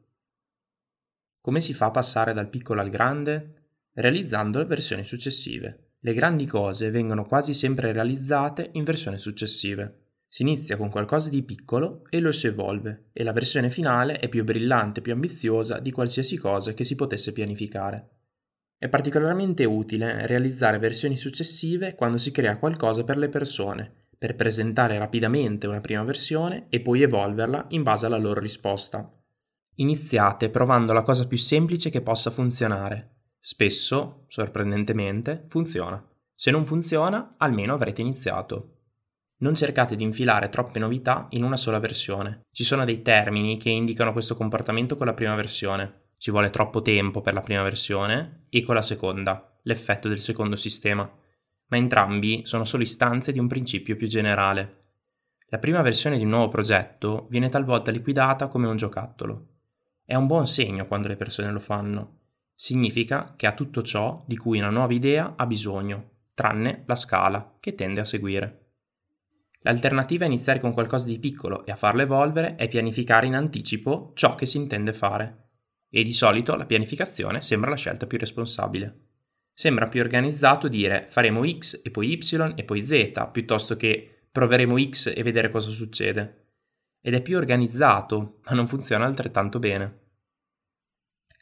Come 1.40 1.60
si 1.60 1.74
fa 1.74 1.86
a 1.86 1.90
passare 1.90 2.32
dal 2.32 2.48
piccolo 2.48 2.80
al 2.80 2.88
grande? 2.88 3.57
Realizzando 3.98 4.60
le 4.60 4.64
versioni 4.64 5.02
successive. 5.02 5.94
Le 5.98 6.14
grandi 6.14 6.46
cose 6.46 6.88
vengono 6.88 7.24
quasi 7.26 7.52
sempre 7.52 7.90
realizzate 7.90 8.70
in 8.74 8.84
versioni 8.84 9.18
successive. 9.18 10.12
Si 10.28 10.42
inizia 10.42 10.76
con 10.76 10.88
qualcosa 10.88 11.30
di 11.30 11.42
piccolo 11.42 12.04
e 12.08 12.20
lo 12.20 12.30
si 12.30 12.46
evolve, 12.46 13.08
e 13.12 13.24
la 13.24 13.32
versione 13.32 13.70
finale 13.70 14.20
è 14.20 14.28
più 14.28 14.44
brillante 14.44 15.00
più 15.00 15.12
ambiziosa 15.12 15.80
di 15.80 15.90
qualsiasi 15.90 16.36
cosa 16.36 16.74
che 16.74 16.84
si 16.84 16.94
potesse 16.94 17.32
pianificare. 17.32 18.08
È 18.78 18.88
particolarmente 18.88 19.64
utile 19.64 20.28
realizzare 20.28 20.78
versioni 20.78 21.16
successive 21.16 21.96
quando 21.96 22.18
si 22.18 22.30
crea 22.30 22.56
qualcosa 22.56 23.02
per 23.02 23.16
le 23.16 23.28
persone, 23.28 23.92
per 24.16 24.36
presentare 24.36 24.96
rapidamente 24.96 25.66
una 25.66 25.80
prima 25.80 26.04
versione 26.04 26.66
e 26.68 26.78
poi 26.82 27.02
evolverla 27.02 27.66
in 27.70 27.82
base 27.82 28.06
alla 28.06 28.16
loro 28.16 28.38
risposta. 28.38 29.12
Iniziate 29.74 30.50
provando 30.50 30.92
la 30.92 31.02
cosa 31.02 31.26
più 31.26 31.36
semplice 31.36 31.90
che 31.90 32.00
possa 32.00 32.30
funzionare. 32.30 33.16
Spesso, 33.38 34.24
sorprendentemente, 34.28 35.44
funziona. 35.48 36.04
Se 36.34 36.50
non 36.50 36.64
funziona, 36.64 37.34
almeno 37.38 37.74
avrete 37.74 38.00
iniziato. 38.00 38.74
Non 39.38 39.54
cercate 39.54 39.96
di 39.96 40.04
infilare 40.04 40.48
troppe 40.48 40.78
novità 40.78 41.26
in 41.30 41.44
una 41.44 41.56
sola 41.56 41.78
versione. 41.78 42.46
Ci 42.50 42.64
sono 42.64 42.84
dei 42.84 43.02
termini 43.02 43.56
che 43.56 43.70
indicano 43.70 44.12
questo 44.12 44.34
comportamento 44.36 44.96
con 44.96 45.06
la 45.06 45.14
prima 45.14 45.34
versione 45.34 46.06
ci 46.18 46.32
vuole 46.32 46.50
troppo 46.50 46.82
tempo 46.82 47.20
per 47.20 47.32
la 47.32 47.40
prima 47.40 47.62
versione 47.62 48.46
e 48.50 48.64
con 48.64 48.74
la 48.74 48.82
seconda, 48.82 49.56
l'effetto 49.62 50.08
del 50.08 50.18
secondo 50.18 50.56
sistema, 50.56 51.08
ma 51.68 51.76
entrambi 51.76 52.44
sono 52.44 52.64
solo 52.64 52.82
istanze 52.82 53.30
di 53.30 53.38
un 53.38 53.46
principio 53.46 53.94
più 53.94 54.08
generale. 54.08 54.86
La 55.46 55.58
prima 55.58 55.80
versione 55.80 56.18
di 56.18 56.24
un 56.24 56.30
nuovo 56.30 56.48
progetto 56.48 57.28
viene 57.30 57.48
talvolta 57.48 57.92
liquidata 57.92 58.48
come 58.48 58.66
un 58.66 58.76
giocattolo. 58.76 59.46
È 60.04 60.16
un 60.16 60.26
buon 60.26 60.48
segno 60.48 60.88
quando 60.88 61.06
le 61.06 61.16
persone 61.16 61.52
lo 61.52 61.60
fanno. 61.60 62.16
Significa 62.60 63.34
che 63.36 63.46
ha 63.46 63.54
tutto 63.54 63.82
ciò 63.82 64.24
di 64.26 64.36
cui 64.36 64.58
una 64.58 64.68
nuova 64.68 64.92
idea 64.92 65.34
ha 65.36 65.46
bisogno, 65.46 66.24
tranne 66.34 66.82
la 66.86 66.96
scala 66.96 67.54
che 67.60 67.76
tende 67.76 68.00
a 68.00 68.04
seguire. 68.04 68.70
L'alternativa 69.60 70.24
a 70.24 70.26
iniziare 70.26 70.58
con 70.58 70.72
qualcosa 70.72 71.06
di 71.06 71.20
piccolo 71.20 71.64
e 71.64 71.70
a 71.70 71.76
farlo 71.76 72.02
evolvere 72.02 72.56
è 72.56 72.66
pianificare 72.66 73.26
in 73.26 73.36
anticipo 73.36 74.10
ciò 74.16 74.34
che 74.34 74.44
si 74.44 74.56
intende 74.56 74.92
fare 74.92 75.50
e 75.88 76.02
di 76.02 76.12
solito 76.12 76.56
la 76.56 76.66
pianificazione 76.66 77.42
sembra 77.42 77.70
la 77.70 77.76
scelta 77.76 78.08
più 78.08 78.18
responsabile. 78.18 79.02
Sembra 79.52 79.86
più 79.86 80.00
organizzato 80.00 80.66
dire 80.66 81.06
faremo 81.10 81.48
X 81.48 81.80
e 81.84 81.92
poi 81.92 82.14
Y 82.14 82.54
e 82.56 82.64
poi 82.64 82.82
Z 82.82 83.28
piuttosto 83.30 83.76
che 83.76 84.24
proveremo 84.32 84.76
X 84.84 85.12
e 85.14 85.22
vedere 85.22 85.50
cosa 85.50 85.70
succede. 85.70 86.46
Ed 87.00 87.14
è 87.14 87.22
più 87.22 87.36
organizzato, 87.36 88.40
ma 88.46 88.56
non 88.56 88.66
funziona 88.66 89.06
altrettanto 89.06 89.60
bene. 89.60 90.06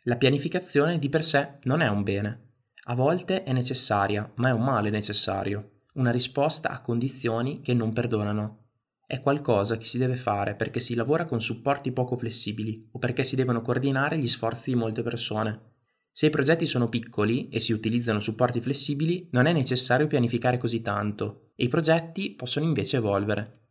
La 0.08 0.16
pianificazione 0.16 1.00
di 1.00 1.08
per 1.08 1.24
sé 1.24 1.54
non 1.64 1.80
è 1.80 1.88
un 1.88 2.04
bene. 2.04 2.50
A 2.84 2.94
volte 2.94 3.42
è 3.42 3.52
necessaria, 3.52 4.30
ma 4.36 4.50
è 4.50 4.52
un 4.52 4.62
male 4.62 4.88
necessario, 4.88 5.80
una 5.94 6.12
risposta 6.12 6.70
a 6.70 6.80
condizioni 6.80 7.60
che 7.60 7.74
non 7.74 7.92
perdonano. 7.92 8.66
È 9.04 9.20
qualcosa 9.20 9.76
che 9.76 9.86
si 9.86 9.98
deve 9.98 10.14
fare 10.14 10.54
perché 10.54 10.78
si 10.78 10.94
lavora 10.94 11.24
con 11.24 11.40
supporti 11.40 11.90
poco 11.90 12.16
flessibili 12.16 12.88
o 12.92 13.00
perché 13.00 13.24
si 13.24 13.34
devono 13.34 13.62
coordinare 13.62 14.16
gli 14.16 14.28
sforzi 14.28 14.70
di 14.70 14.76
molte 14.76 15.02
persone. 15.02 15.72
Se 16.12 16.26
i 16.26 16.30
progetti 16.30 16.66
sono 16.66 16.88
piccoli 16.88 17.48
e 17.48 17.58
si 17.58 17.72
utilizzano 17.72 18.20
supporti 18.20 18.60
flessibili, 18.60 19.28
non 19.32 19.46
è 19.46 19.52
necessario 19.52 20.06
pianificare 20.06 20.56
così 20.56 20.82
tanto 20.82 21.50
e 21.56 21.64
i 21.64 21.68
progetti 21.68 22.30
possono 22.30 22.64
invece 22.64 22.98
evolvere. 22.98 23.65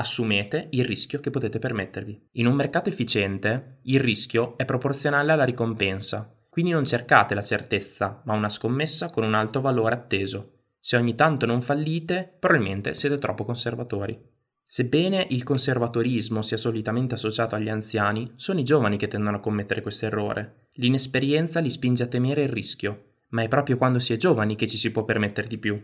Assumete 0.00 0.68
il 0.70 0.86
rischio 0.86 1.20
che 1.20 1.28
potete 1.28 1.58
permettervi. 1.58 2.28
In 2.32 2.46
un 2.46 2.54
mercato 2.54 2.88
efficiente, 2.88 3.80
il 3.82 4.00
rischio 4.00 4.56
è 4.56 4.64
proporzionale 4.64 5.30
alla 5.30 5.44
ricompensa, 5.44 6.34
quindi 6.48 6.70
non 6.70 6.86
cercate 6.86 7.34
la 7.34 7.42
certezza, 7.42 8.22
ma 8.24 8.32
una 8.32 8.48
scommessa 8.48 9.10
con 9.10 9.24
un 9.24 9.34
alto 9.34 9.60
valore 9.60 9.94
atteso. 9.94 10.60
Se 10.78 10.96
ogni 10.96 11.14
tanto 11.14 11.44
non 11.44 11.60
fallite, 11.60 12.34
probabilmente 12.40 12.94
siete 12.94 13.18
troppo 13.18 13.44
conservatori. 13.44 14.18
Sebbene 14.62 15.26
il 15.28 15.42
conservatorismo 15.42 16.40
sia 16.40 16.56
solitamente 16.56 17.12
associato 17.12 17.54
agli 17.54 17.68
anziani, 17.68 18.32
sono 18.36 18.58
i 18.58 18.64
giovani 18.64 18.96
che 18.96 19.06
tendono 19.06 19.36
a 19.36 19.40
commettere 19.40 19.82
questo 19.82 20.06
errore. 20.06 20.68
L'inesperienza 20.76 21.60
li 21.60 21.68
spinge 21.68 22.04
a 22.04 22.06
temere 22.06 22.44
il 22.44 22.48
rischio, 22.48 23.16
ma 23.30 23.42
è 23.42 23.48
proprio 23.48 23.76
quando 23.76 23.98
si 23.98 24.14
è 24.14 24.16
giovani 24.16 24.56
che 24.56 24.66
ci 24.66 24.78
si 24.78 24.92
può 24.92 25.04
permettere 25.04 25.46
di 25.46 25.58
più. 25.58 25.78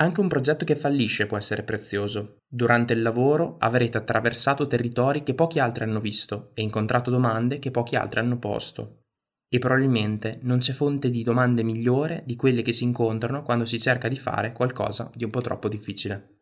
Anche 0.00 0.20
un 0.20 0.28
progetto 0.28 0.64
che 0.64 0.76
fallisce 0.76 1.26
può 1.26 1.36
essere 1.36 1.62
prezioso. 1.62 2.38
Durante 2.48 2.94
il 2.94 3.02
lavoro 3.02 3.56
avrete 3.58 3.98
attraversato 3.98 4.66
territori 4.66 5.22
che 5.22 5.34
pochi 5.34 5.58
altri 5.58 5.84
hanno 5.84 6.00
visto 6.00 6.52
e 6.54 6.62
incontrato 6.62 7.10
domande 7.10 7.58
che 7.58 7.70
pochi 7.70 7.96
altri 7.96 8.20
hanno 8.20 8.38
posto. 8.38 9.02
E 9.46 9.58
probabilmente 9.58 10.38
non 10.42 10.56
c'è 10.56 10.72
fonte 10.72 11.10
di 11.10 11.22
domande 11.22 11.62
migliore 11.62 12.22
di 12.24 12.34
quelle 12.34 12.62
che 12.62 12.72
si 12.72 12.84
incontrano 12.84 13.42
quando 13.42 13.66
si 13.66 13.78
cerca 13.78 14.08
di 14.08 14.16
fare 14.16 14.52
qualcosa 14.52 15.10
di 15.14 15.24
un 15.24 15.30
po' 15.30 15.42
troppo 15.42 15.68
difficile. 15.68 16.38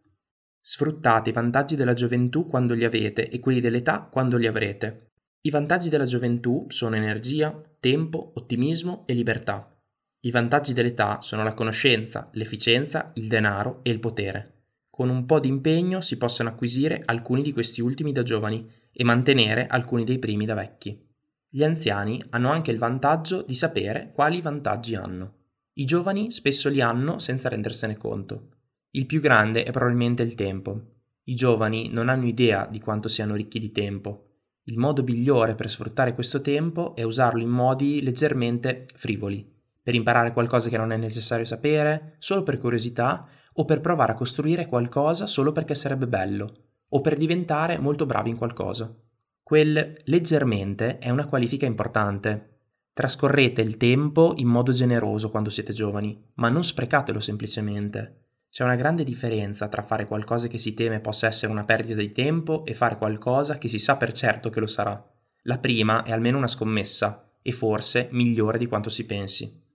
Sfruttate 0.61 1.31
i 1.31 1.33
vantaggi 1.33 1.75
della 1.75 1.95
gioventù 1.95 2.47
quando 2.47 2.75
li 2.75 2.85
avete 2.85 3.29
e 3.29 3.41
quelli 3.41 3.61
dell'età 3.61 4.03
quando 4.03 4.37
li 4.37 4.47
avrete. 4.47 5.15
I 5.41 5.51
vantaggi 5.51 5.89
della 5.89 6.05
gioventù 6.05 6.67
sono 6.69 6.95
energia, 6.95 7.61
tempo, 7.81 8.35
ottimismo 8.37 9.05
e 9.07 9.15
libertà. 9.15 9.78
I 10.21 10.31
vantaggi 10.33 10.73
dell'età 10.73 11.21
sono 11.21 11.45
la 11.45 11.55
conoscenza, 11.55 12.29
l'efficienza, 12.33 13.13
il 13.15 13.29
denaro 13.29 13.81
e 13.83 13.91
il 13.91 14.01
potere. 14.01 14.55
Con 14.91 15.11
un 15.11 15.27
po' 15.27 15.39
di 15.39 15.47
impegno 15.47 16.01
si 16.01 16.17
possono 16.17 16.49
acquisire 16.49 17.03
alcuni 17.05 17.41
di 17.41 17.53
questi 17.53 17.81
ultimi 17.81 18.11
da 18.11 18.25
giovani 18.25 18.69
e 18.93 19.05
mantenere 19.05 19.69
alcuni 19.69 20.03
dei 20.03 20.19
primi 20.19 20.45
da 20.45 20.55
vecchi. 20.55 21.01
Gli 21.49 21.63
anziani 21.63 22.23
hanno 22.31 22.51
anche 22.51 22.73
il 22.73 22.79
vantaggio 22.79 23.43
di 23.43 23.55
sapere 23.55 24.11
quali 24.13 24.41
vantaggi 24.41 24.97
hanno. 24.97 25.35
I 25.75 25.85
giovani 25.85 26.33
spesso 26.33 26.69
li 26.69 26.81
hanno 26.81 27.21
senza 27.21 27.49
rendersene 27.49 27.97
conto. 27.97 28.49
Il 28.91 29.07
più 29.07 29.21
grande 29.21 29.63
è 29.63 29.71
probabilmente 29.71 30.25
il 30.25 30.35
tempo. 30.35 30.81
I 31.23 31.35
giovani 31.37 31.91
non 31.91 32.09
hanno 32.09 32.27
idea 32.27 32.67
di 32.67 32.81
quanto 32.81 33.07
siano 33.07 33.37
ricchi 33.37 33.61
di 33.61 33.71
tempo. 33.71 34.25
Il 34.65 34.79
modo 34.79 35.05
migliore 35.05 35.55
per 35.55 35.71
sfruttare 35.71 36.13
questo 36.13 36.41
tempo 36.41 36.97
è 36.97 37.05
usarlo 37.05 37.41
in 37.41 37.51
modi 37.51 38.03
leggermente 38.03 38.87
frivoli, 38.95 39.58
per 39.89 39.97
imparare 39.97 40.35
qualcosa 40.35 40.69
che 40.69 40.77
non 40.77 40.93
è 40.93 40.99
necessario 40.99 41.47
sapere, 41.47 42.17
solo 42.19 42.43
per 42.43 42.59
curiosità, 42.59 43.27
o 43.55 43.65
per 43.65 43.81
provare 43.81 44.13
a 44.13 44.17
costruire 44.17 44.67
qualcosa 44.67 45.27
solo 45.27 45.51
perché 45.51 45.75
sarebbe 45.75 46.07
bello, 46.07 46.53
o 46.91 47.01
per 47.01 47.17
diventare 47.17 47.79
molto 47.79 48.05
bravi 48.05 48.29
in 48.29 48.37
qualcosa. 48.37 48.95
Quel 49.43 50.03
leggermente 50.05 50.99
è 50.99 51.09
una 51.09 51.25
qualifica 51.25 51.65
importante. 51.65 52.59
Trascorrete 52.93 53.63
il 53.63 53.79
tempo 53.79 54.35
in 54.37 54.49
modo 54.49 54.73
generoso 54.73 55.31
quando 55.31 55.49
siete 55.49 55.73
giovani, 55.73 56.23
ma 56.35 56.51
non 56.51 56.63
sprecatelo 56.63 57.19
semplicemente. 57.19 58.25
C'è 58.51 58.65
una 58.65 58.77
grande 58.77 59.05
differenza 59.05 59.69
tra 59.69 59.85
fare 59.85 60.05
qualcosa 60.05 60.49
che 60.49 60.59
si 60.59 60.75
teme 60.75 61.01
possa 61.01 61.29
essere 61.29 61.51
una 61.51 61.65
perdita 61.65 62.01
di 62.01 62.13
tempo 62.13 62.67
e 62.67 62.75
fare 62.75 62.99
qualcosa 62.99 63.57
che 63.57 63.69
si 63.69 63.79
sa 63.79 63.97
per 63.97 64.13
certo 64.13 64.51
che 64.51 64.61
lo 64.61 64.67
sarà. 64.67 65.03
La 65.45 65.57
prima 65.57 66.03
è 66.03 66.13
almeno 66.13 66.37
una 66.37 66.47
scommessa, 66.47 67.23
e 67.41 67.53
forse 67.53 68.09
migliore 68.13 68.59
di 68.59 68.67
quanto 68.67 68.91
si 68.91 69.07
pensi. 69.07 69.67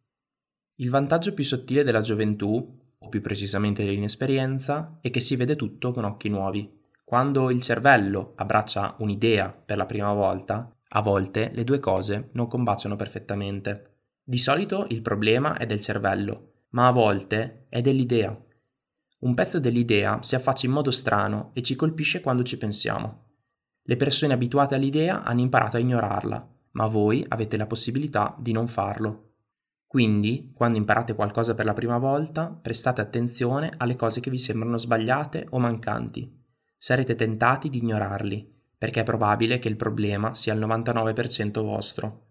Il 0.75 0.89
vantaggio 0.89 1.33
più 1.33 1.43
sottile 1.43 1.83
della 1.83 2.01
gioventù, 2.01 2.79
o 2.97 3.09
più 3.09 3.21
precisamente 3.21 3.83
dell'inesperienza, 3.83 4.97
è 5.01 5.11
che 5.11 5.19
si 5.19 5.35
vede 5.35 5.55
tutto 5.55 5.91
con 5.91 6.03
occhi 6.03 6.29
nuovi. 6.29 6.81
Quando 7.03 7.51
il 7.51 7.61
cervello 7.61 8.33
abbraccia 8.37 8.95
un'idea 8.99 9.49
per 9.49 9.77
la 9.77 9.85
prima 9.85 10.11
volta, 10.13 10.75
a 10.95 11.01
volte 11.01 11.51
le 11.53 11.63
due 11.63 11.79
cose 11.79 12.29
non 12.33 12.47
combaciano 12.47 12.95
perfettamente. 12.95 13.97
Di 14.23 14.37
solito 14.37 14.87
il 14.89 15.01
problema 15.01 15.57
è 15.57 15.65
del 15.65 15.81
cervello, 15.81 16.53
ma 16.69 16.87
a 16.87 16.91
volte 16.91 17.65
è 17.69 17.81
dell'idea. 17.81 18.35
Un 19.19 19.33
pezzo 19.35 19.59
dell'idea 19.59 20.19
si 20.23 20.35
affaccia 20.35 20.65
in 20.65 20.71
modo 20.71 20.91
strano 20.91 21.51
e 21.53 21.61
ci 21.61 21.75
colpisce 21.75 22.19
quando 22.19 22.43
ci 22.43 22.57
pensiamo. 22.57 23.25
Le 23.83 23.95
persone 23.95 24.33
abituate 24.33 24.75
all'idea 24.75 25.23
hanno 25.23 25.41
imparato 25.41 25.77
a 25.77 25.81
ignorarla, 25.81 26.49
ma 26.71 26.87
voi 26.87 27.23
avete 27.27 27.57
la 27.57 27.67
possibilità 27.67 28.35
di 28.39 28.51
non 28.51 28.67
farlo. 28.67 29.32
Quindi, 29.93 30.49
quando 30.55 30.79
imparate 30.79 31.13
qualcosa 31.13 31.53
per 31.53 31.65
la 31.65 31.73
prima 31.73 31.99
volta, 31.99 32.47
prestate 32.47 32.99
attenzione 32.99 33.71
alle 33.77 33.95
cose 33.95 34.21
che 34.21 34.31
vi 34.31 34.39
sembrano 34.39 34.75
sbagliate 34.77 35.45
o 35.51 35.59
mancanti. 35.59 36.35
Sarete 36.75 37.13
tentati 37.13 37.69
di 37.69 37.77
ignorarli, 37.77 38.51
perché 38.75 39.01
è 39.01 39.03
probabile 39.03 39.59
che 39.59 39.67
il 39.67 39.75
problema 39.75 40.33
sia 40.33 40.51
al 40.51 40.57
99% 40.57 41.61
vostro. 41.61 42.29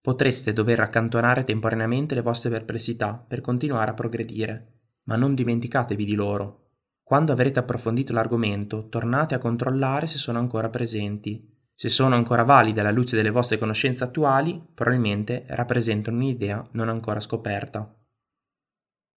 Potreste 0.00 0.52
dover 0.52 0.78
accantonare 0.78 1.42
temporaneamente 1.42 2.14
le 2.14 2.22
vostre 2.22 2.50
perplessità 2.50 3.14
per 3.14 3.40
continuare 3.40 3.90
a 3.90 3.94
progredire, 3.94 4.74
ma 5.06 5.16
non 5.16 5.34
dimenticatevi 5.34 6.04
di 6.04 6.14
loro. 6.14 6.68
Quando 7.02 7.32
avrete 7.32 7.58
approfondito 7.58 8.12
l'argomento, 8.12 8.88
tornate 8.88 9.34
a 9.34 9.38
controllare 9.38 10.06
se 10.06 10.18
sono 10.18 10.38
ancora 10.38 10.68
presenti 10.68 11.51
se 11.74 11.88
sono 11.88 12.14
ancora 12.14 12.42
valide 12.42 12.80
alla 12.80 12.90
luce 12.90 13.16
delle 13.16 13.30
vostre 13.30 13.58
conoscenze 13.58 14.04
attuali, 14.04 14.62
probabilmente 14.74 15.44
rappresentano 15.48 16.16
un'idea 16.16 16.66
non 16.72 16.88
ancora 16.88 17.20
scoperta. 17.20 17.96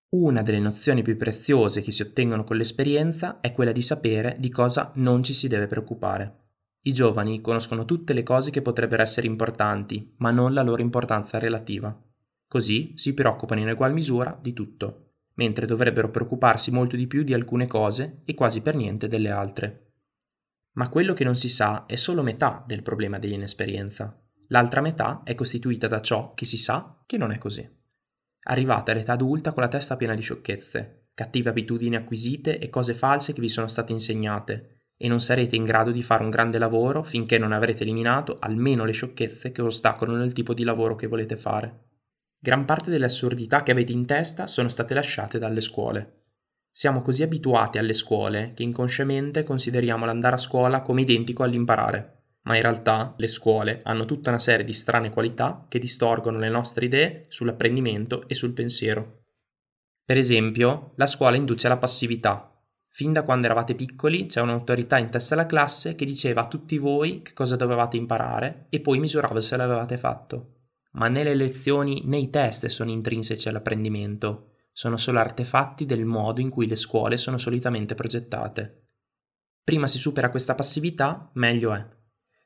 Una 0.10 0.42
delle 0.42 0.60
nozioni 0.60 1.02
più 1.02 1.18
preziose 1.18 1.82
che 1.82 1.92
si 1.92 2.02
ottengono 2.02 2.44
con 2.44 2.56
l'esperienza 2.56 3.40
è 3.42 3.52
quella 3.52 3.72
di 3.72 3.82
sapere 3.82 4.38
di 4.40 4.50
cosa 4.50 4.92
non 4.96 5.24
ci 5.24 5.34
si 5.34 5.48
deve 5.48 5.68
preoccupare. 5.68 6.44
I 6.86 6.94
giovani 6.94 7.42
conoscono 7.42 7.84
tutte 7.84 8.14
le 8.14 8.24
cose 8.24 8.52
che 8.52 8.62
potrebbero 8.62 9.02
essere 9.02 9.28
importanti, 9.28 10.14
ma 10.18 10.32
non 10.32 10.54
la 10.54 10.62
loro 10.62 10.82
importanza 10.82 11.40
relativa. 11.40 12.00
Così 12.48 12.94
si 12.96 13.14
preoccupano 13.14 13.62
in 13.62 13.70
egual 13.70 13.92
misura 13.92 14.38
di 14.40 14.54
tutto, 14.54 15.16
mentre 15.34 15.66
dovrebbero 15.66 16.10
preoccuparsi 16.10 16.72
molto 16.72 16.96
di 16.96 17.08
più 17.08 17.24
di 17.24 17.34
alcune 17.34 17.68
cose 17.68 18.22
e 18.24 18.34
quasi 18.36 18.62
per 18.62 18.76
niente 18.76 19.08
delle 19.08 19.32
altre. 19.32 19.85
Ma 20.76 20.90
quello 20.90 21.14
che 21.14 21.24
non 21.24 21.36
si 21.36 21.50
sa 21.50 21.86
è 21.86 21.96
solo 21.96 22.22
metà 22.22 22.64
del 22.66 22.82
problema 22.82 23.20
dell'inesperienza. 23.20 24.18
L'altra 24.50 24.82
metà 24.82 25.22
è 25.24 25.34
costituita 25.34 25.88
da 25.88 26.02
ciò 26.02 26.34
che 26.34 26.46
si 26.46 26.58
sa 26.58 27.02
che 27.06 27.18
non 27.18 27.32
è 27.32 27.38
così. 27.38 27.68
Arrivate 28.48 28.92
all'età 28.92 29.14
adulta 29.14 29.54
con 29.54 29.64
la 29.64 29.70
testa 29.70 29.96
piena 29.96 30.14
di 30.14 30.22
sciocchezze, 30.22 31.08
cattive 31.14 31.50
abitudini 31.50 31.96
acquisite 31.96 32.60
e 32.60 32.70
cose 32.70 32.94
false 32.94 33.34
che 33.34 33.42
vi 33.42 33.50
sono 33.50 33.68
state 33.68 33.92
insegnate, 33.92 34.76
e 34.98 35.08
non 35.08 35.20
sarete 35.20 35.56
in 35.56 35.66
grado 35.66 35.92
di 35.92 36.04
fare 36.04 36.24
un 36.24 36.30
grande 36.30 36.58
lavoro 36.58 37.04
finché 37.04 37.38
non 37.38 37.52
avrete 37.52 37.84
eliminato 37.84 38.38
almeno 38.40 38.86
le 38.86 38.94
sciocchezze 38.94 39.52
che 39.52 39.62
ostacolano 39.62 40.24
il 40.24 40.34
tipo 40.34 40.54
di 40.54 40.64
lavoro 40.64 40.96
che 40.96 41.08
volete 41.08 41.38
fare. 41.38 41.88
Gran 42.38 42.66
parte 42.66 42.90
delle 42.90 43.06
assurdità 43.06 43.64
che 43.64 43.72
avete 43.72 43.92
in 43.92 44.06
testa 44.06 44.48
sono 44.48 44.70
state 44.70 44.94
lasciate 44.94 45.40
dalle 45.40 45.62
scuole. 45.62 46.25
Siamo 46.78 47.02
così 47.02 47.24
abituati 47.24 47.78
alle 47.78 47.94
scuole 47.94 48.52
che 48.54 48.62
inconsciamente 48.62 49.44
consideriamo 49.44 50.04
l'andare 50.04 50.36
a 50.36 50.38
scuola 50.38 50.82
come 50.82 51.04
identico 51.04 51.42
all'imparare, 51.42 52.24
ma 52.42 52.58
in 52.58 52.64
realtà 52.64 53.14
le 53.16 53.28
scuole 53.28 53.80
hanno 53.86 54.04
tutta 54.04 54.30
una 54.30 54.40
serie 54.40 54.66
di 54.66 54.74
strane 54.74 55.10
qualità 55.10 55.68
che 55.70 55.80
distorgono 55.80 56.38
le 56.38 56.50
nostre 56.50 56.84
idee 56.84 57.28
sull'apprendimento 57.30 58.28
e 58.28 58.36
sul 58.36 58.52
pensiero. 58.52 59.22
Per 60.04 60.18
esempio, 60.18 60.92
la 60.96 61.06
scuola 61.06 61.38
induce 61.38 61.68
alla 61.68 61.78
passività. 61.78 62.54
Fin 62.90 63.14
da 63.14 63.24
quando 63.24 63.46
eravate 63.46 63.74
piccoli 63.74 64.26
c'è 64.26 64.42
un'autorità 64.42 64.98
in 64.98 65.10
testa 65.10 65.36
alla 65.36 65.46
classe 65.46 65.96
che 65.96 66.04
diceva 66.04 66.42
a 66.42 66.48
tutti 66.50 66.78
voi 66.78 67.22
che 67.22 67.32
cosa 67.32 67.56
dovevate 67.56 67.96
imparare 67.96 68.66
e 68.68 68.82
poi 68.82 69.00
misurava 69.00 69.40
se 69.40 69.56
l'avevate 69.56 69.96
fatto. 69.96 70.56
Ma 70.92 71.08
né 71.08 71.24
le 71.24 71.36
lezioni 71.36 72.02
né 72.04 72.18
i 72.18 72.30
test 72.30 72.68
sono 72.68 72.92
intrinseci 72.92 73.48
all'apprendimento 73.48 74.50
sono 74.76 74.98
solo 74.98 75.20
artefatti 75.20 75.86
del 75.86 76.04
modo 76.04 76.42
in 76.42 76.50
cui 76.50 76.68
le 76.68 76.76
scuole 76.76 77.16
sono 77.16 77.38
solitamente 77.38 77.96
progettate. 77.96 78.90
Prima 79.64 79.88
si 79.88 79.98
supera 79.98 80.30
questa 80.30 80.54
passività, 80.54 81.30
meglio 81.36 81.74
è. 81.74 81.88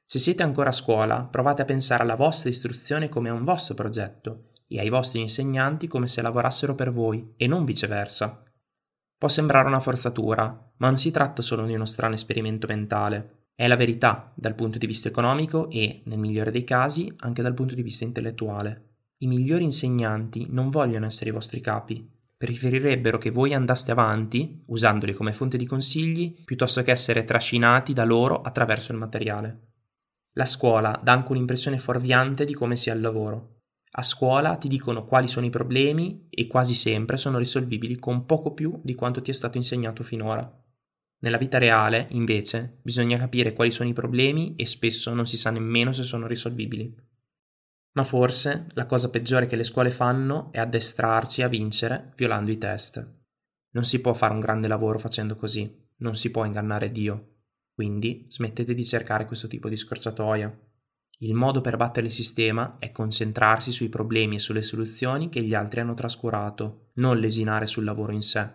Se 0.05 0.19
siete 0.19 0.43
ancora 0.43 0.69
a 0.69 0.73
scuola, 0.73 1.23
provate 1.23 1.63
a 1.63 1.65
pensare 1.65 2.03
alla 2.03 2.13
vostra 2.13 2.51
istruzione 2.51 3.09
come 3.09 3.29
a 3.29 3.33
un 3.33 3.43
vostro 3.43 3.73
progetto 3.73 4.51
e 4.67 4.79
ai 4.79 4.89
vostri 4.89 5.21
insegnanti 5.21 5.87
come 5.87 6.07
se 6.07 6.21
lavorassero 6.21 6.75
per 6.75 6.91
voi 6.91 7.33
e 7.35 7.47
non 7.47 7.65
viceversa. 7.65 8.43
Può 9.17 9.27
sembrare 9.27 9.67
una 9.67 9.79
forzatura, 9.79 10.71
ma 10.77 10.87
non 10.87 10.99
si 10.99 11.09
tratta 11.09 11.41
solo 11.41 11.65
di 11.65 11.73
uno 11.73 11.85
strano 11.85 12.13
esperimento 12.13 12.67
mentale. 12.67 13.47
È 13.55 13.65
la 13.65 13.75
verità 13.75 14.31
dal 14.35 14.53
punto 14.53 14.77
di 14.77 14.85
vista 14.85 15.07
economico 15.07 15.67
e, 15.71 16.03
nel 16.05 16.19
migliore 16.19 16.51
dei 16.51 16.63
casi, 16.63 17.11
anche 17.21 17.41
dal 17.41 17.55
punto 17.55 17.73
di 17.73 17.81
vista 17.81 18.05
intellettuale. 18.05 18.89
I 19.17 19.27
migliori 19.27 19.63
insegnanti 19.63 20.45
non 20.51 20.69
vogliono 20.69 21.07
essere 21.07 21.31
i 21.31 21.33
vostri 21.33 21.59
capi, 21.59 22.17
preferirebbero 22.39 23.17
che 23.17 23.31
voi 23.31 23.53
andaste 23.53 23.91
avanti, 23.91 24.63
usandoli 24.67 25.11
come 25.11 25.33
fonte 25.33 25.57
di 25.57 25.65
consigli, 25.65 26.41
piuttosto 26.45 26.81
che 26.83 26.91
essere 26.91 27.25
trascinati 27.25 27.91
da 27.91 28.05
loro 28.05 28.39
attraverso 28.39 28.93
il 28.93 28.97
materiale. 28.97 29.71
La 30.35 30.45
scuola 30.45 30.97
dà 31.03 31.11
anche 31.11 31.33
un'impressione 31.33 31.77
fuorviante 31.77 32.45
di 32.45 32.53
come 32.53 32.77
sia 32.77 32.93
il 32.93 33.01
lavoro. 33.01 33.57
A 33.91 34.03
scuola 34.03 34.55
ti 34.55 34.69
dicono 34.69 35.03
quali 35.03 35.27
sono 35.27 35.47
i 35.47 35.49
problemi 35.49 36.27
e 36.29 36.47
quasi 36.47 36.75
sempre 36.75 37.17
sono 37.17 37.39
risolvibili 37.39 37.97
con 37.97 38.25
poco 38.25 38.53
più 38.53 38.79
di 38.85 38.95
quanto 38.95 39.21
ti 39.21 39.31
è 39.31 39.33
stato 39.33 39.57
insegnato 39.57 40.01
finora. 40.01 40.49
Nella 41.21 41.37
vita 41.37 41.57
reale, 41.57 42.07
invece, 42.11 42.79
bisogna 42.81 43.17
capire 43.17 43.51
quali 43.51 43.71
sono 43.71 43.89
i 43.89 43.93
problemi 43.93 44.55
e 44.55 44.65
spesso 44.65 45.13
non 45.13 45.27
si 45.27 45.35
sa 45.35 45.49
nemmeno 45.49 45.91
se 45.91 46.03
sono 46.03 46.25
risolvibili. 46.25 46.95
Ma 47.93 48.03
forse 48.03 48.67
la 48.73 48.85
cosa 48.85 49.09
peggiore 49.09 49.45
che 49.45 49.55
le 49.55 49.63
scuole 49.63 49.89
fanno 49.89 50.51
è 50.51 50.59
addestrarci 50.59 51.41
a 51.41 51.47
vincere 51.47 52.13
violando 52.15 52.51
i 52.51 52.57
test. 52.57 53.17
Non 53.71 53.83
si 53.83 54.01
può 54.01 54.13
fare 54.13 54.33
un 54.33 54.39
grande 54.39 54.67
lavoro 54.67 54.99
facendo 54.99 55.35
così, 55.35 55.87
non 55.97 56.15
si 56.15 56.31
può 56.31 56.45
ingannare 56.45 56.91
Dio. 56.91 57.35
Quindi 57.73 58.25
smettete 58.29 58.73
di 58.73 58.85
cercare 58.85 59.25
questo 59.25 59.47
tipo 59.47 59.69
di 59.69 59.77
scorciatoia. 59.77 60.67
Il 61.21 61.33
modo 61.33 61.61
per 61.61 61.77
battere 61.77 62.07
il 62.07 62.11
sistema 62.11 62.77
è 62.79 62.91
concentrarsi 62.91 63.71
sui 63.71 63.89
problemi 63.89 64.35
e 64.35 64.39
sulle 64.39 64.61
soluzioni 64.61 65.29
che 65.29 65.43
gli 65.43 65.53
altri 65.53 65.81
hanno 65.81 65.93
trascurato, 65.93 66.91
non 66.95 67.17
lesinare 67.17 67.65
sul 67.65 67.83
lavoro 67.83 68.13
in 68.13 68.21
sé. 68.21 68.49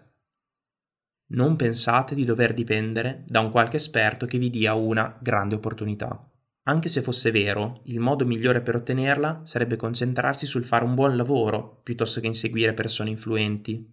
Non 1.26 1.56
pensate 1.56 2.14
di 2.14 2.24
dover 2.24 2.54
dipendere 2.54 3.24
da 3.26 3.40
un 3.40 3.50
qualche 3.50 3.76
esperto 3.76 4.26
che 4.26 4.38
vi 4.38 4.50
dia 4.50 4.74
una 4.74 5.18
grande 5.20 5.54
opportunità. 5.54 6.30
Anche 6.66 6.88
se 6.88 7.02
fosse 7.02 7.30
vero, 7.30 7.82
il 7.84 8.00
modo 8.00 8.24
migliore 8.24 8.62
per 8.62 8.76
ottenerla 8.76 9.42
sarebbe 9.44 9.76
concentrarsi 9.76 10.46
sul 10.46 10.64
fare 10.64 10.84
un 10.84 10.94
buon 10.94 11.14
lavoro 11.14 11.80
piuttosto 11.82 12.20
che 12.20 12.26
inseguire 12.26 12.72
persone 12.72 13.10
influenti. 13.10 13.86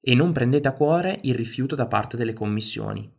E 0.00 0.14
non 0.14 0.32
prendete 0.32 0.68
a 0.68 0.72
cuore 0.72 1.18
il 1.22 1.34
rifiuto 1.34 1.74
da 1.74 1.86
parte 1.86 2.16
delle 2.16 2.32
commissioni. 2.32 3.10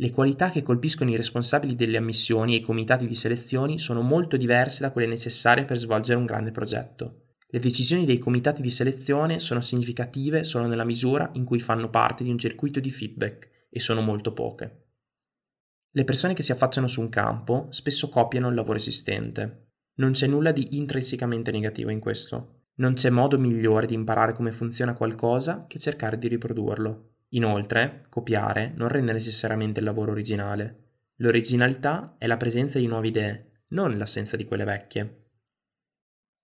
Le 0.00 0.10
qualità 0.10 0.50
che 0.50 0.62
colpiscono 0.62 1.10
i 1.10 1.16
responsabili 1.16 1.76
delle 1.76 1.96
ammissioni 1.96 2.54
e 2.54 2.58
i 2.58 2.60
comitati 2.60 3.06
di 3.06 3.14
selezione 3.14 3.78
sono 3.78 4.00
molto 4.00 4.36
diverse 4.36 4.82
da 4.82 4.90
quelle 4.90 5.08
necessarie 5.08 5.64
per 5.64 5.76
svolgere 5.76 6.18
un 6.18 6.24
grande 6.26 6.50
progetto. 6.50 7.34
Le 7.48 7.58
decisioni 7.60 8.04
dei 8.04 8.18
comitati 8.18 8.60
di 8.60 8.70
selezione 8.70 9.38
sono 9.38 9.60
significative 9.60 10.44
solo 10.44 10.66
nella 10.66 10.84
misura 10.84 11.30
in 11.34 11.44
cui 11.44 11.60
fanno 11.60 11.90
parte 11.90 12.22
di 12.22 12.30
un 12.30 12.38
circuito 12.38 12.78
di 12.78 12.90
feedback 12.90 13.66
e 13.70 13.80
sono 13.80 14.00
molto 14.00 14.32
poche. 14.32 14.87
Le 15.98 16.04
persone 16.04 16.32
che 16.32 16.44
si 16.44 16.52
affacciano 16.52 16.86
su 16.86 17.00
un 17.00 17.08
campo 17.08 17.66
spesso 17.70 18.08
copiano 18.08 18.46
il 18.46 18.54
lavoro 18.54 18.78
esistente. 18.78 19.70
Non 19.94 20.12
c'è 20.12 20.28
nulla 20.28 20.52
di 20.52 20.76
intrinsecamente 20.76 21.50
negativo 21.50 21.90
in 21.90 21.98
questo. 21.98 22.66
Non 22.74 22.92
c'è 22.92 23.10
modo 23.10 23.36
migliore 23.36 23.86
di 23.86 23.94
imparare 23.94 24.32
come 24.32 24.52
funziona 24.52 24.94
qualcosa 24.94 25.64
che 25.66 25.80
cercare 25.80 26.16
di 26.16 26.28
riprodurlo. 26.28 27.14
Inoltre, 27.30 28.06
copiare 28.10 28.72
non 28.76 28.86
rende 28.86 29.12
necessariamente 29.12 29.80
il 29.80 29.86
lavoro 29.86 30.12
originale. 30.12 31.00
L'originalità 31.16 32.14
è 32.16 32.28
la 32.28 32.36
presenza 32.36 32.78
di 32.78 32.86
nuove 32.86 33.08
idee, 33.08 33.64
non 33.70 33.98
l'assenza 33.98 34.36
di 34.36 34.44
quelle 34.44 34.62
vecchie. 34.62 35.30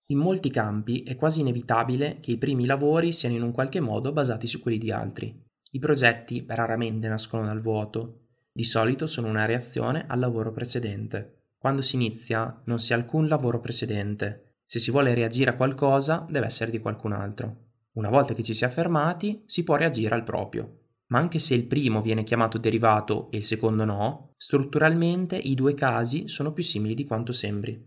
In 0.07 0.17
molti 0.17 0.49
campi 0.49 1.03
è 1.03 1.15
quasi 1.15 1.39
inevitabile 1.39 2.19
che 2.19 2.31
i 2.31 2.37
primi 2.37 2.65
lavori 2.65 3.13
siano 3.13 3.35
in 3.35 3.41
un 3.41 3.53
qualche 3.53 3.79
modo 3.79 4.11
basati 4.11 4.47
su 4.47 4.59
quelli 4.59 4.79
di 4.79 4.91
altri. 4.91 5.33
I 5.71 5.79
progetti 5.79 6.43
raramente 6.45 7.07
nascono 7.07 7.45
dal 7.45 7.61
vuoto, 7.61 8.24
di 8.57 8.63
solito 8.63 9.05
sono 9.05 9.27
una 9.27 9.43
reazione 9.43 10.05
al 10.07 10.17
lavoro 10.17 10.53
precedente. 10.53 11.49
Quando 11.57 11.81
si 11.81 11.95
inizia 11.95 12.61
non 12.67 12.79
si 12.79 12.93
ha 12.93 12.95
alcun 12.95 13.27
lavoro 13.27 13.59
precedente. 13.59 14.59
Se 14.65 14.79
si 14.79 14.91
vuole 14.91 15.13
reagire 15.13 15.49
a 15.49 15.55
qualcosa 15.57 16.25
deve 16.29 16.45
essere 16.45 16.71
di 16.71 16.79
qualcun 16.79 17.11
altro. 17.11 17.63
Una 17.95 18.07
volta 18.07 18.33
che 18.33 18.43
ci 18.43 18.53
si 18.53 18.63
è 18.63 18.69
fermati 18.69 19.43
si 19.45 19.65
può 19.65 19.75
reagire 19.75 20.15
al 20.15 20.23
proprio. 20.23 20.83
Ma 21.07 21.19
anche 21.19 21.37
se 21.37 21.53
il 21.53 21.65
primo 21.65 22.01
viene 22.01 22.23
chiamato 22.23 22.57
derivato 22.57 23.29
e 23.29 23.35
il 23.35 23.43
secondo 23.43 23.83
no, 23.83 24.31
strutturalmente 24.37 25.35
i 25.35 25.53
due 25.53 25.73
casi 25.73 26.29
sono 26.29 26.53
più 26.53 26.63
simili 26.63 26.93
di 26.93 27.03
quanto 27.03 27.33
sembri. 27.33 27.77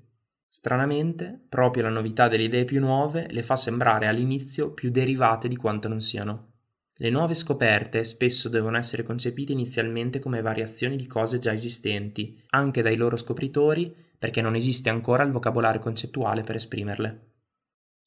Stranamente, 0.46 1.46
proprio 1.48 1.84
la 1.84 1.88
novità 1.88 2.28
delle 2.28 2.44
idee 2.44 2.66
più 2.66 2.78
nuove 2.78 3.26
le 3.30 3.42
fa 3.42 3.56
sembrare 3.56 4.06
all'inizio 4.06 4.74
più 4.74 4.90
derivate 4.90 5.48
di 5.48 5.56
quanto 5.56 5.88
non 5.88 6.02
siano. 6.02 6.47
Le 7.00 7.10
nuove 7.10 7.34
scoperte 7.34 8.02
spesso 8.02 8.48
devono 8.48 8.76
essere 8.76 9.04
concepite 9.04 9.52
inizialmente 9.52 10.18
come 10.18 10.42
variazioni 10.42 10.96
di 10.96 11.06
cose 11.06 11.38
già 11.38 11.52
esistenti, 11.52 12.42
anche 12.50 12.82
dai 12.82 12.96
loro 12.96 13.14
scopritori, 13.14 13.94
perché 14.18 14.40
non 14.40 14.56
esiste 14.56 14.90
ancora 14.90 15.22
il 15.22 15.30
vocabolario 15.30 15.80
concettuale 15.80 16.42
per 16.42 16.56
esprimerle. 16.56 17.26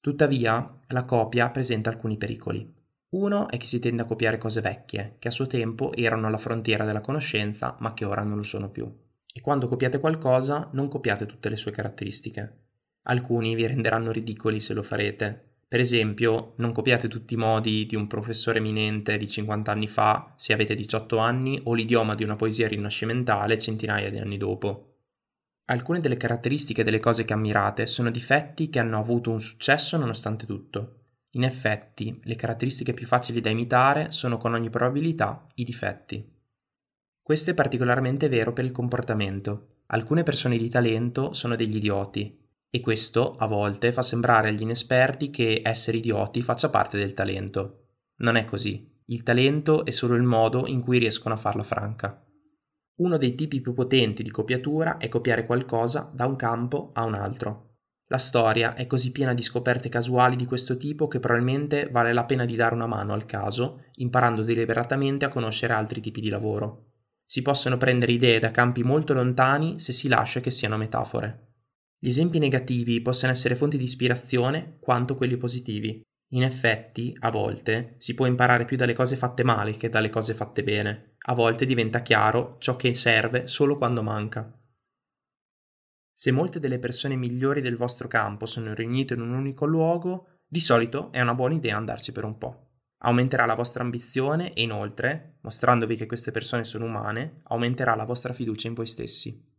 Tuttavia, 0.01 0.79
la 0.87 1.05
copia 1.05 1.49
presenta 1.51 1.89
alcuni 1.89 2.17
pericoli. 2.17 2.69
Uno 3.11 3.47
è 3.47 3.57
che 3.57 3.65
si 3.65 3.79
tende 3.79 4.01
a 4.01 4.05
copiare 4.05 4.37
cose 4.37 4.59
vecchie, 4.59 5.15
che 5.19 5.29
a 5.29 5.31
suo 5.31 5.47
tempo 5.47 5.93
erano 5.93 6.27
alla 6.27 6.37
frontiera 6.37 6.83
della 6.83 6.99
conoscenza, 6.99 7.77
ma 7.79 7.93
che 7.93 8.03
ora 8.03 8.23
non 8.23 8.35
lo 8.35 8.43
sono 8.43 8.69
più. 8.69 8.93
E 9.33 9.39
quando 9.39 9.69
copiate 9.69 9.99
qualcosa, 10.01 10.69
non 10.73 10.89
copiate 10.89 11.25
tutte 11.25 11.47
le 11.47 11.55
sue 11.55 11.71
caratteristiche. 11.71 12.57
Alcuni 13.03 13.55
vi 13.55 13.67
renderanno 13.67 14.11
ridicoli 14.11 14.59
se 14.59 14.73
lo 14.73 14.83
farete. 14.83 15.50
Per 15.71 15.79
esempio, 15.79 16.51
non 16.57 16.73
copiate 16.73 17.07
tutti 17.07 17.35
i 17.35 17.37
modi 17.37 17.85
di 17.85 17.95
un 17.95 18.05
professore 18.05 18.57
eminente 18.57 19.15
di 19.15 19.25
50 19.25 19.71
anni 19.71 19.87
fa 19.87 20.33
se 20.35 20.51
avete 20.51 20.75
18 20.75 21.15
anni 21.15 21.61
o 21.63 21.73
l'idioma 21.73 22.13
di 22.13 22.25
una 22.25 22.35
poesia 22.35 22.67
rinascimentale 22.67 23.57
centinaia 23.57 24.09
di 24.09 24.17
anni 24.17 24.35
dopo. 24.35 24.97
Alcune 25.67 26.01
delle 26.01 26.17
caratteristiche 26.17 26.83
delle 26.83 26.99
cose 26.99 27.23
che 27.23 27.31
ammirate 27.31 27.85
sono 27.85 28.11
difetti 28.11 28.69
che 28.69 28.79
hanno 28.79 28.99
avuto 28.99 29.31
un 29.31 29.39
successo 29.39 29.95
nonostante 29.95 30.45
tutto. 30.45 31.03
In 31.35 31.45
effetti, 31.45 32.19
le 32.21 32.35
caratteristiche 32.35 32.93
più 32.93 33.07
facili 33.07 33.39
da 33.39 33.49
imitare 33.49 34.11
sono 34.11 34.35
con 34.35 34.53
ogni 34.53 34.69
probabilità 34.69 35.47
i 35.55 35.63
difetti. 35.63 36.37
Questo 37.21 37.51
è 37.51 37.53
particolarmente 37.53 38.27
vero 38.27 38.51
per 38.51 38.65
il 38.65 38.73
comportamento. 38.73 39.83
Alcune 39.85 40.23
persone 40.23 40.57
di 40.57 40.67
talento 40.67 41.31
sono 41.31 41.55
degli 41.55 41.77
idioti 41.77 42.41
e 42.73 42.79
questo 42.79 43.35
a 43.35 43.47
volte 43.47 43.91
fa 43.91 44.01
sembrare 44.01 44.47
agli 44.47 44.61
inesperti 44.61 45.29
che 45.29 45.61
essere 45.63 45.97
idioti 45.97 46.41
faccia 46.41 46.69
parte 46.69 46.97
del 46.97 47.13
talento. 47.13 47.87
Non 48.19 48.37
è 48.37 48.45
così. 48.45 48.89
Il 49.07 49.23
talento 49.23 49.83
è 49.83 49.91
solo 49.91 50.15
il 50.15 50.23
modo 50.23 50.65
in 50.67 50.79
cui 50.79 50.97
riescono 50.97 51.35
a 51.35 51.37
farla 51.37 51.63
franca. 51.63 52.25
Uno 53.01 53.17
dei 53.17 53.35
tipi 53.35 53.59
più 53.59 53.73
potenti 53.73 54.23
di 54.23 54.31
copiatura 54.31 54.97
è 54.97 55.09
copiare 55.09 55.45
qualcosa 55.45 56.09
da 56.13 56.25
un 56.25 56.37
campo 56.37 56.91
a 56.93 57.03
un 57.03 57.15
altro. 57.15 57.71
La 58.07 58.17
storia 58.17 58.73
è 58.75 58.87
così 58.87 59.11
piena 59.11 59.33
di 59.33 59.41
scoperte 59.41 59.89
casuali 59.89 60.37
di 60.37 60.45
questo 60.45 60.77
tipo 60.77 61.07
che 61.07 61.19
probabilmente 61.19 61.89
vale 61.89 62.13
la 62.13 62.25
pena 62.25 62.45
di 62.45 62.55
dare 62.55 62.75
una 62.75 62.87
mano 62.87 63.13
al 63.13 63.25
caso, 63.25 63.85
imparando 63.95 64.43
deliberatamente 64.43 65.25
a 65.25 65.29
conoscere 65.29 65.73
altri 65.73 65.99
tipi 65.99 66.21
di 66.21 66.29
lavoro. 66.29 66.91
Si 67.25 67.41
possono 67.41 67.77
prendere 67.77 68.13
idee 68.13 68.39
da 68.39 68.51
campi 68.51 68.83
molto 68.83 69.13
lontani 69.13 69.79
se 69.79 69.91
si 69.91 70.07
lascia 70.07 70.39
che 70.39 70.51
siano 70.51 70.77
metafore. 70.77 71.50
Gli 72.03 72.07
esempi 72.07 72.39
negativi 72.39 72.99
possono 72.99 73.31
essere 73.31 73.53
fonti 73.53 73.77
di 73.77 73.83
ispirazione 73.83 74.77
quanto 74.79 75.13
quelli 75.13 75.37
positivi. 75.37 76.01
In 76.33 76.41
effetti, 76.41 77.15
a 77.19 77.29
volte, 77.29 77.93
si 77.99 78.15
può 78.15 78.25
imparare 78.25 78.65
più 78.65 78.75
dalle 78.75 78.93
cose 78.93 79.15
fatte 79.15 79.43
male 79.43 79.73
che 79.73 79.87
dalle 79.87 80.09
cose 80.09 80.33
fatte 80.33 80.63
bene. 80.63 81.17
A 81.27 81.35
volte 81.35 81.67
diventa 81.67 82.01
chiaro 82.01 82.55
ciò 82.57 82.75
che 82.75 82.95
serve 82.95 83.45
solo 83.45 83.77
quando 83.77 84.01
manca. 84.01 84.51
Se 86.11 86.31
molte 86.31 86.59
delle 86.59 86.79
persone 86.79 87.15
migliori 87.15 87.61
del 87.61 87.77
vostro 87.77 88.07
campo 88.07 88.47
sono 88.47 88.73
riunite 88.73 89.13
in 89.13 89.21
un 89.21 89.33
unico 89.35 89.67
luogo, 89.67 90.39
di 90.47 90.59
solito 90.59 91.11
è 91.11 91.21
una 91.21 91.35
buona 91.35 91.53
idea 91.53 91.77
andarci 91.77 92.11
per 92.11 92.23
un 92.23 92.37
po' 92.39 92.65
aumenterà 93.03 93.45
la 93.45 93.55
vostra 93.55 93.83
ambizione 93.83 94.53
e 94.53 94.61
inoltre, 94.61 95.37
mostrandovi 95.41 95.95
che 95.95 96.05
queste 96.05 96.31
persone 96.31 96.63
sono 96.63 96.85
umane, 96.85 97.41
aumenterà 97.43 97.95
la 97.95 98.05
vostra 98.05 98.33
fiducia 98.33 98.67
in 98.67 98.73
voi 98.73 98.85
stessi. 98.85 99.50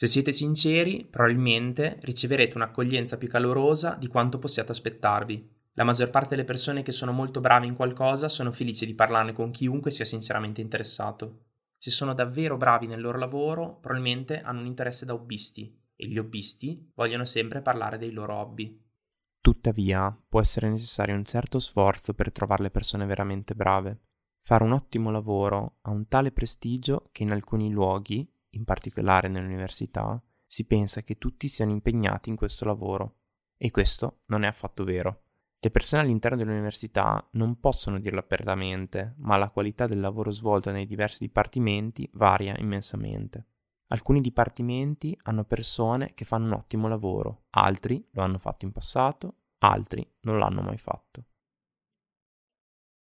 Se 0.00 0.06
siete 0.06 0.32
sinceri, 0.32 1.04
probabilmente 1.04 1.98
riceverete 2.00 2.56
un'accoglienza 2.56 3.18
più 3.18 3.28
calorosa 3.28 3.96
di 3.96 4.06
quanto 4.06 4.38
possiate 4.38 4.72
aspettarvi. 4.72 5.46
La 5.74 5.84
maggior 5.84 6.08
parte 6.08 6.30
delle 6.30 6.46
persone 6.46 6.80
che 6.80 6.90
sono 6.90 7.12
molto 7.12 7.40
brave 7.40 7.66
in 7.66 7.74
qualcosa 7.74 8.30
sono 8.30 8.50
felici 8.50 8.86
di 8.86 8.94
parlarne 8.94 9.34
con 9.34 9.50
chiunque 9.50 9.90
sia 9.90 10.06
sinceramente 10.06 10.62
interessato. 10.62 11.48
Se 11.76 11.90
sono 11.90 12.14
davvero 12.14 12.56
bravi 12.56 12.86
nel 12.86 13.02
loro 13.02 13.18
lavoro, 13.18 13.78
probabilmente 13.78 14.40
hanno 14.40 14.60
un 14.60 14.66
interesse 14.68 15.04
da 15.04 15.12
hobbisti 15.12 15.78
e 15.94 16.06
gli 16.06 16.16
hobbisti 16.16 16.92
vogliono 16.94 17.26
sempre 17.26 17.60
parlare 17.60 17.98
dei 17.98 18.12
loro 18.12 18.36
hobby. 18.36 18.82
Tuttavia, 19.38 20.18
può 20.26 20.40
essere 20.40 20.70
necessario 20.70 21.14
un 21.14 21.26
certo 21.26 21.58
sforzo 21.58 22.14
per 22.14 22.32
trovare 22.32 22.62
le 22.62 22.70
persone 22.70 23.04
veramente 23.04 23.54
brave. 23.54 24.00
Fare 24.46 24.64
un 24.64 24.72
ottimo 24.72 25.10
lavoro 25.10 25.74
ha 25.82 25.90
un 25.90 26.08
tale 26.08 26.32
prestigio 26.32 27.10
che 27.12 27.22
in 27.22 27.32
alcuni 27.32 27.70
luoghi, 27.70 28.26
in 28.50 28.64
particolare 28.64 29.28
nelle 29.28 29.46
università, 29.46 30.22
si 30.46 30.64
pensa 30.64 31.02
che 31.02 31.18
tutti 31.18 31.48
siano 31.48 31.70
impegnati 31.70 32.28
in 32.28 32.36
questo 32.36 32.64
lavoro. 32.64 33.16
E 33.56 33.70
questo 33.70 34.22
non 34.26 34.44
è 34.44 34.46
affatto 34.46 34.84
vero. 34.84 35.24
Le 35.60 35.70
persone 35.70 36.02
all'interno 36.02 36.38
dell'università 36.38 37.28
non 37.32 37.60
possono 37.60 38.00
dirlo 38.00 38.20
apertamente, 38.20 39.14
ma 39.18 39.36
la 39.36 39.50
qualità 39.50 39.84
del 39.84 40.00
lavoro 40.00 40.30
svolto 40.30 40.70
nei 40.70 40.86
diversi 40.86 41.24
dipartimenti 41.24 42.08
varia 42.14 42.56
immensamente. 42.58 43.46
Alcuni 43.88 44.20
dipartimenti 44.20 45.18
hanno 45.24 45.44
persone 45.44 46.14
che 46.14 46.24
fanno 46.24 46.46
un 46.46 46.52
ottimo 46.52 46.88
lavoro, 46.88 47.44
altri 47.50 48.02
lo 48.12 48.22
hanno 48.22 48.38
fatto 48.38 48.64
in 48.64 48.72
passato, 48.72 49.34
altri 49.58 50.08
non 50.20 50.38
l'hanno 50.38 50.62
mai 50.62 50.78
fatto. 50.78 51.24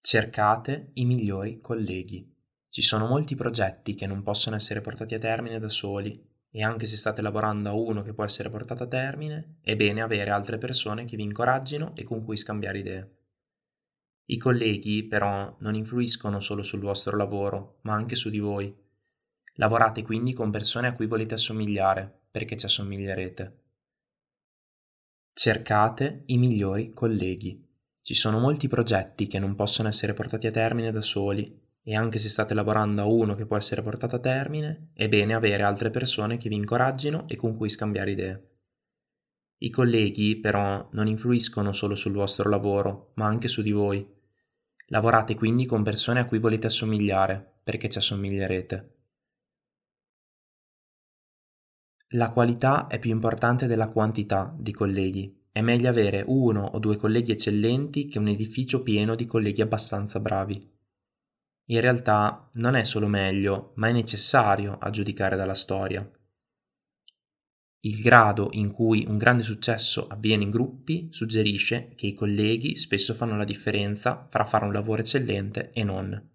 Cercate 0.01 0.89
i 0.95 1.05
migliori 1.05 1.61
colleghi. 1.61 2.27
Ci 2.72 2.82
sono 2.82 3.05
molti 3.05 3.36
progetti 3.36 3.95
che 3.95 4.07
non 4.07 4.24
possono 4.24 4.55
essere 4.55 4.80
portati 4.80 5.13
a 5.13 5.19
termine 5.19 5.59
da 5.59 5.67
soli 5.67 6.26
e 6.49 6.63
anche 6.63 6.86
se 6.86 6.95
state 6.95 7.22
lavorando 7.22 7.67
a 7.67 7.74
uno 7.74 8.01
che 8.01 8.13
può 8.13 8.24
essere 8.24 8.49
portato 8.49 8.84
a 8.84 8.88
termine, 8.88 9.57
è 9.61 9.76
bene 9.76 10.01
avere 10.01 10.30
altre 10.30 10.57
persone 10.57 11.03
che 11.03 11.17
vi 11.17 11.24
incoraggino 11.24 11.93
e 11.97 12.05
con 12.05 12.24
cui 12.24 12.38
scambiare 12.38 12.80
idee. 12.80 13.15
I 14.28 14.38
colleghi 14.38 15.03
però 15.03 15.53
non 15.59 15.76
influiscono 15.76 16.39
solo 16.39 16.63
sul 16.63 16.80
vostro 16.80 17.17
lavoro, 17.17 17.80
ma 17.82 17.93
anche 17.93 18.15
su 18.15 18.30
di 18.30 18.39
voi 18.39 18.74
Lavorate 19.55 20.01
quindi 20.01 20.32
con 20.32 20.49
persone 20.49 20.88
a 20.88 20.93
cui 20.93 21.07
volete 21.07 21.34
assomigliare, 21.34 22.22
perché 22.32 22.55
ci 22.55 22.65
assomiglierete. 22.65 23.59
Cercate 25.34 26.24
i 26.28 26.38
migliori 26.38 26.93
colleghi. 26.93 27.67
Ci 28.01 28.13
sono 28.13 28.39
molti 28.39 28.69
progetti 28.69 29.28
che 29.28 29.39
non 29.39 29.55
possono 29.55 29.89
essere 29.89 30.13
portati 30.13 30.47
a 30.47 30.51
termine 30.51 30.91
da 30.91 31.01
soli 31.01 31.61
e 31.84 31.95
anche 31.95 32.19
se 32.19 32.29
state 32.29 32.53
lavorando 32.53 33.01
a 33.01 33.05
uno 33.05 33.34
che 33.36 33.45
può 33.45 33.57
essere 33.57 33.82
portato 33.82 34.17
a 34.17 34.19
termine, 34.19 34.91
è 34.93 35.07
bene 35.07 35.34
avere 35.34 35.63
altre 35.63 35.89
persone 35.89 36.38
che 36.38 36.49
vi 36.49 36.55
incoraggino 36.55 37.27
e 37.27 37.36
con 37.36 37.55
cui 37.55 37.69
scambiare 37.69 38.11
idee. 38.11 38.49
I 39.63 39.69
colleghi 39.69 40.39
però 40.39 40.89
non 40.93 41.07
influiscono 41.07 41.71
solo 41.71 41.95
sul 41.95 42.13
vostro 42.13 42.49
lavoro, 42.49 43.11
ma 43.15 43.25
anche 43.25 43.47
su 43.47 43.61
di 43.61 43.71
voi. 43.71 44.07
Lavorate 44.88 45.36
quindi 45.36 45.65
con 45.65 45.84
persone 45.84 46.19
a 46.19 46.25
cui 46.25 46.39
volete 46.39 46.67
assomigliare, 46.67 47.59
perché 47.63 47.89
ci 47.89 47.97
assomiglierete. 47.97 48.95
La 52.13 52.29
qualità 52.29 52.88
è 52.88 52.99
più 52.99 53.11
importante 53.11 53.67
della 53.67 53.89
quantità 53.89 54.53
di 54.57 54.73
colleghi. 54.73 55.45
È 55.51 55.61
meglio 55.61 55.89
avere 55.89 56.23
uno 56.25 56.65
o 56.65 56.79
due 56.79 56.97
colleghi 56.97 57.32
eccellenti 57.32 58.07
che 58.07 58.19
un 58.19 58.27
edificio 58.27 58.84
pieno 58.84 59.15
di 59.15 59.25
colleghi 59.25 59.61
abbastanza 59.61 60.19
bravi. 60.19 60.70
In 61.72 61.80
realtà 61.80 62.49
non 62.53 62.76
è 62.76 62.84
solo 62.84 63.07
meglio, 63.07 63.72
ma 63.76 63.88
è 63.88 63.91
necessario 63.93 64.78
a 64.78 64.89
giudicare 64.89 65.38
dalla 65.38 65.55
storia. 65.55 66.07
Il 67.84 68.01
grado 68.01 68.49
in 68.51 68.72
cui 68.72 69.05
un 69.07 69.17
grande 69.17 69.43
successo 69.43 70.07
avviene 70.07 70.43
in 70.43 70.49
gruppi 70.49 71.07
suggerisce 71.11 71.93
che 71.95 72.07
i 72.07 72.13
colleghi 72.13 72.76
spesso 72.76 73.13
fanno 73.13 73.38
la 73.38 73.45
differenza 73.45 74.28
fra 74.30 74.43
fare 74.43 74.65
un 74.65 74.74
lavoro 74.74 75.01
eccellente 75.01 75.72
e 75.72 75.84
non. 75.86 76.30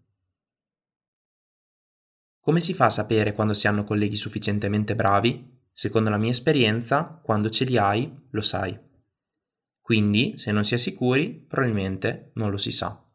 Come 2.41 2.61
si 2.61 2.73
fa 2.73 2.87
a 2.87 2.91
sapere 2.91 3.35
quando 3.35 3.53
si 3.53 3.69
hanno 3.69 3.85
colleghi 3.85 4.17
sufficientemente 4.17 4.97
bravi? 4.97 5.55
Secondo 5.71 6.09
la 6.09 6.17
mia 6.17 6.31
esperienza, 6.31 7.21
quando 7.23 7.51
ce 7.51 7.65
li 7.65 7.77
hai, 7.77 8.11
lo 8.31 8.41
sai. 8.41 8.77
Quindi, 9.83 10.39
se 10.39 10.51
non 10.51 10.65
si 10.65 10.75
è 10.75 10.79
sicuri, 10.79 11.31
probabilmente 11.31 12.31
non 12.35 12.51
lo 12.51 12.57
si 12.57 12.73
sa. 12.73 13.06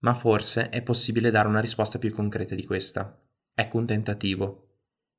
Ma 0.00 0.14
forse 0.14 0.68
è 0.68 0.82
possibile 0.82 1.30
dare 1.30 1.48
una 1.48 1.60
risposta 1.60 1.98
più 1.98 2.12
concreta 2.12 2.54
di 2.54 2.64
questa. 2.64 3.18
Ecco 3.54 3.78
un 3.78 3.86
tentativo. 3.86 4.68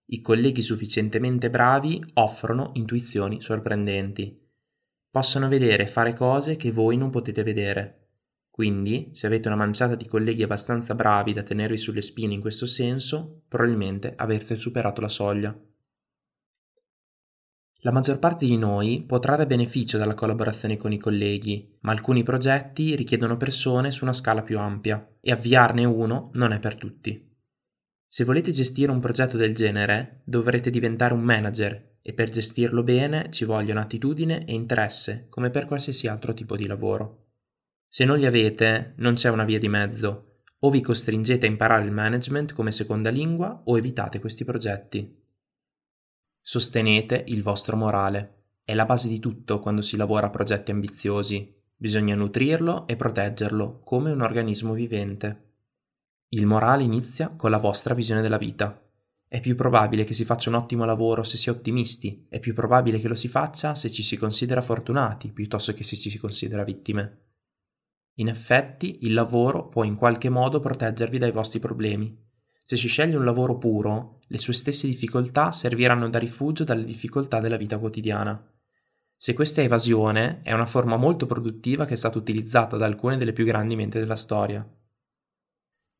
I 0.06 0.22
colleghi 0.22 0.62
sufficientemente 0.62 1.50
bravi 1.50 2.04
offrono 2.14 2.72
intuizioni 2.74 3.42
sorprendenti. 3.42 4.40
Possono 5.10 5.48
vedere 5.48 5.84
e 5.84 5.88
fare 5.88 6.14
cose 6.14 6.56
che 6.56 6.72
voi 6.72 6.98
non 6.98 7.10
potete 7.10 7.44
vedere 7.44 8.02
quindi, 8.52 9.10
se 9.14 9.28
avete 9.28 9.48
una 9.48 9.56
manciata 9.56 9.96
di 9.96 10.06
colleghi 10.06 10.44
abbastanza 10.44 10.94
bravi 10.94 11.32
da 11.32 11.42
tenervi 11.42 11.78
sulle 11.78 12.02
spine 12.02 12.34
in 12.34 12.42
questo 12.42 12.66
senso, 12.66 13.44
probabilmente 13.48 14.14
avete 14.16 14.58
superato 14.58 15.00
la 15.00 15.08
soglia. 15.08 15.58
La 17.84 17.92
maggior 17.92 18.20
parte 18.20 18.46
di 18.46 18.58
noi 18.58 19.04
può 19.08 19.18
trarre 19.18 19.48
beneficio 19.48 19.98
dalla 19.98 20.14
collaborazione 20.14 20.78
con 20.78 20.92
i 20.92 21.00
colleghi, 21.00 21.78
ma 21.82 21.92
alcuni 21.92 22.22
progetti 22.22 22.96
richiedono 22.96 23.38
persone 23.38 23.90
su 23.90 24.04
una 24.04 24.14
scala 24.14 24.44
più 24.44 24.60
ampia 24.60 25.16
e 25.20 25.32
avviarne 25.32 25.84
uno 25.84 26.30
non 26.34 26.52
è 26.52 26.60
per 26.60 26.76
tutti. 26.76 27.28
Se 28.08 28.24
volete 28.24 28.52
gestire 28.52 28.92
un 28.92 29.00
progetto 29.00 29.36
del 29.36 29.56
genere, 29.56 30.22
dovrete 30.26 30.70
diventare 30.70 31.16
un 31.16 31.22
manager 31.22 31.98
e 32.04 32.14
per 32.14 32.30
gestirlo 32.30 32.84
bene 32.84 33.32
ci 33.32 33.46
vogliono 33.46 33.80
attitudine 33.80 34.46
e 34.46 34.54
interesse, 34.54 35.26
come 35.30 35.50
per 35.50 35.66
qualsiasi 35.66 36.08
altro 36.08 36.34
tipo 36.34 36.56
di 36.56 36.68
lavoro. 36.68 37.30
Se 37.88 38.06
non 38.06 38.20
li 38.20 38.28
avete, 38.28 38.94
non 38.98 39.16
c'è 39.16 39.30
una 39.30 39.44
via 39.44 39.58
di 39.58 39.70
mezzo. 39.70 40.44
O 40.60 40.70
vi 40.70 40.82
costringete 40.82 41.48
a 41.48 41.50
imparare 41.50 41.84
il 41.84 41.92
management 41.92 42.54
come 42.54 42.72
seconda 42.72 43.10
lingua 43.10 43.64
o 43.66 43.76
evitate 43.76 44.20
questi 44.20 44.46
progetti. 44.46 45.21
Sostenete 46.44 47.24
il 47.28 47.44
vostro 47.44 47.78
morale. 47.78 48.46
È 48.64 48.74
la 48.74 48.86
base 48.86 49.08
di 49.08 49.20
tutto 49.20 49.60
quando 49.60 49.82
si 49.82 49.96
lavora 49.96 50.28
a 50.28 50.32
progetti 50.32 50.72
ambiziosi. 50.72 51.56
Bisogna 51.76 52.16
nutrirlo 52.16 52.88
e 52.88 52.96
proteggerlo 52.96 53.82
come 53.84 54.12
un 54.12 54.22
organismo 54.22 54.74
vivente. 54.74 55.50
Il 56.30 56.46
morale 56.46 56.84
inizia 56.84 57.30
con 57.30 57.52
la 57.52 57.58
vostra 57.58 57.94
visione 57.94 58.22
della 58.22 58.38
vita. 58.38 58.82
È 59.28 59.40
più 59.40 59.56
probabile 59.56 60.04
che 60.04 60.14
si 60.14 60.26
faccia 60.26 60.50
un 60.50 60.56
ottimo 60.56 60.84
lavoro 60.84 61.24
se 61.24 61.38
si 61.38 61.50
è 61.50 61.52
ottimisti, 61.52 62.26
è 62.28 62.40
più 62.40 62.54
probabile 62.54 63.00
che 63.00 63.08
lo 63.08 63.16
si 63.16 63.28
faccia 63.28 63.76
se 63.76 63.90
ci 63.90 64.04
si 64.04 64.18
considera 64.18 64.62
fortunati 64.62 65.32
piuttosto 65.32 65.74
che 65.74 65.84
se 65.84 65.96
ci 65.96 66.10
si 66.10 66.18
considera 66.18 66.64
vittime. 66.64 67.20
In 68.16 68.28
effetti, 68.28 69.00
il 69.02 69.14
lavoro 69.14 69.70
può 69.70 69.84
in 69.84 69.96
qualche 69.96 70.30
modo 70.30 70.60
proteggervi 70.60 71.18
dai 71.18 71.32
vostri 71.32 71.60
problemi. 71.60 72.21
Se 72.72 72.78
si 72.78 72.88
sceglie 72.88 73.18
un 73.18 73.26
lavoro 73.26 73.58
puro, 73.58 74.20
le 74.28 74.38
sue 74.38 74.54
stesse 74.54 74.88
difficoltà 74.88 75.52
serviranno 75.52 76.08
da 76.08 76.18
rifugio 76.18 76.64
dalle 76.64 76.86
difficoltà 76.86 77.42
della 77.42 77.58
vita 77.58 77.78
quotidiana. 77.78 78.42
Se 79.14 79.34
questa 79.34 79.60
è 79.60 79.66
evasione, 79.66 80.40
è 80.42 80.54
una 80.54 80.66
forma 80.66 80.96
molto 80.96 81.26
produttiva 81.26 81.84
che 81.84 81.96
è 81.96 81.98
stata 81.98 82.18
utilizzata 82.18 82.78
da 82.78 82.86
alcune 82.86 83.18
delle 83.18 83.34
più 83.34 83.44
grandi 83.44 83.76
menti 83.76 84.00
della 84.00 84.16
storia. 84.16 84.66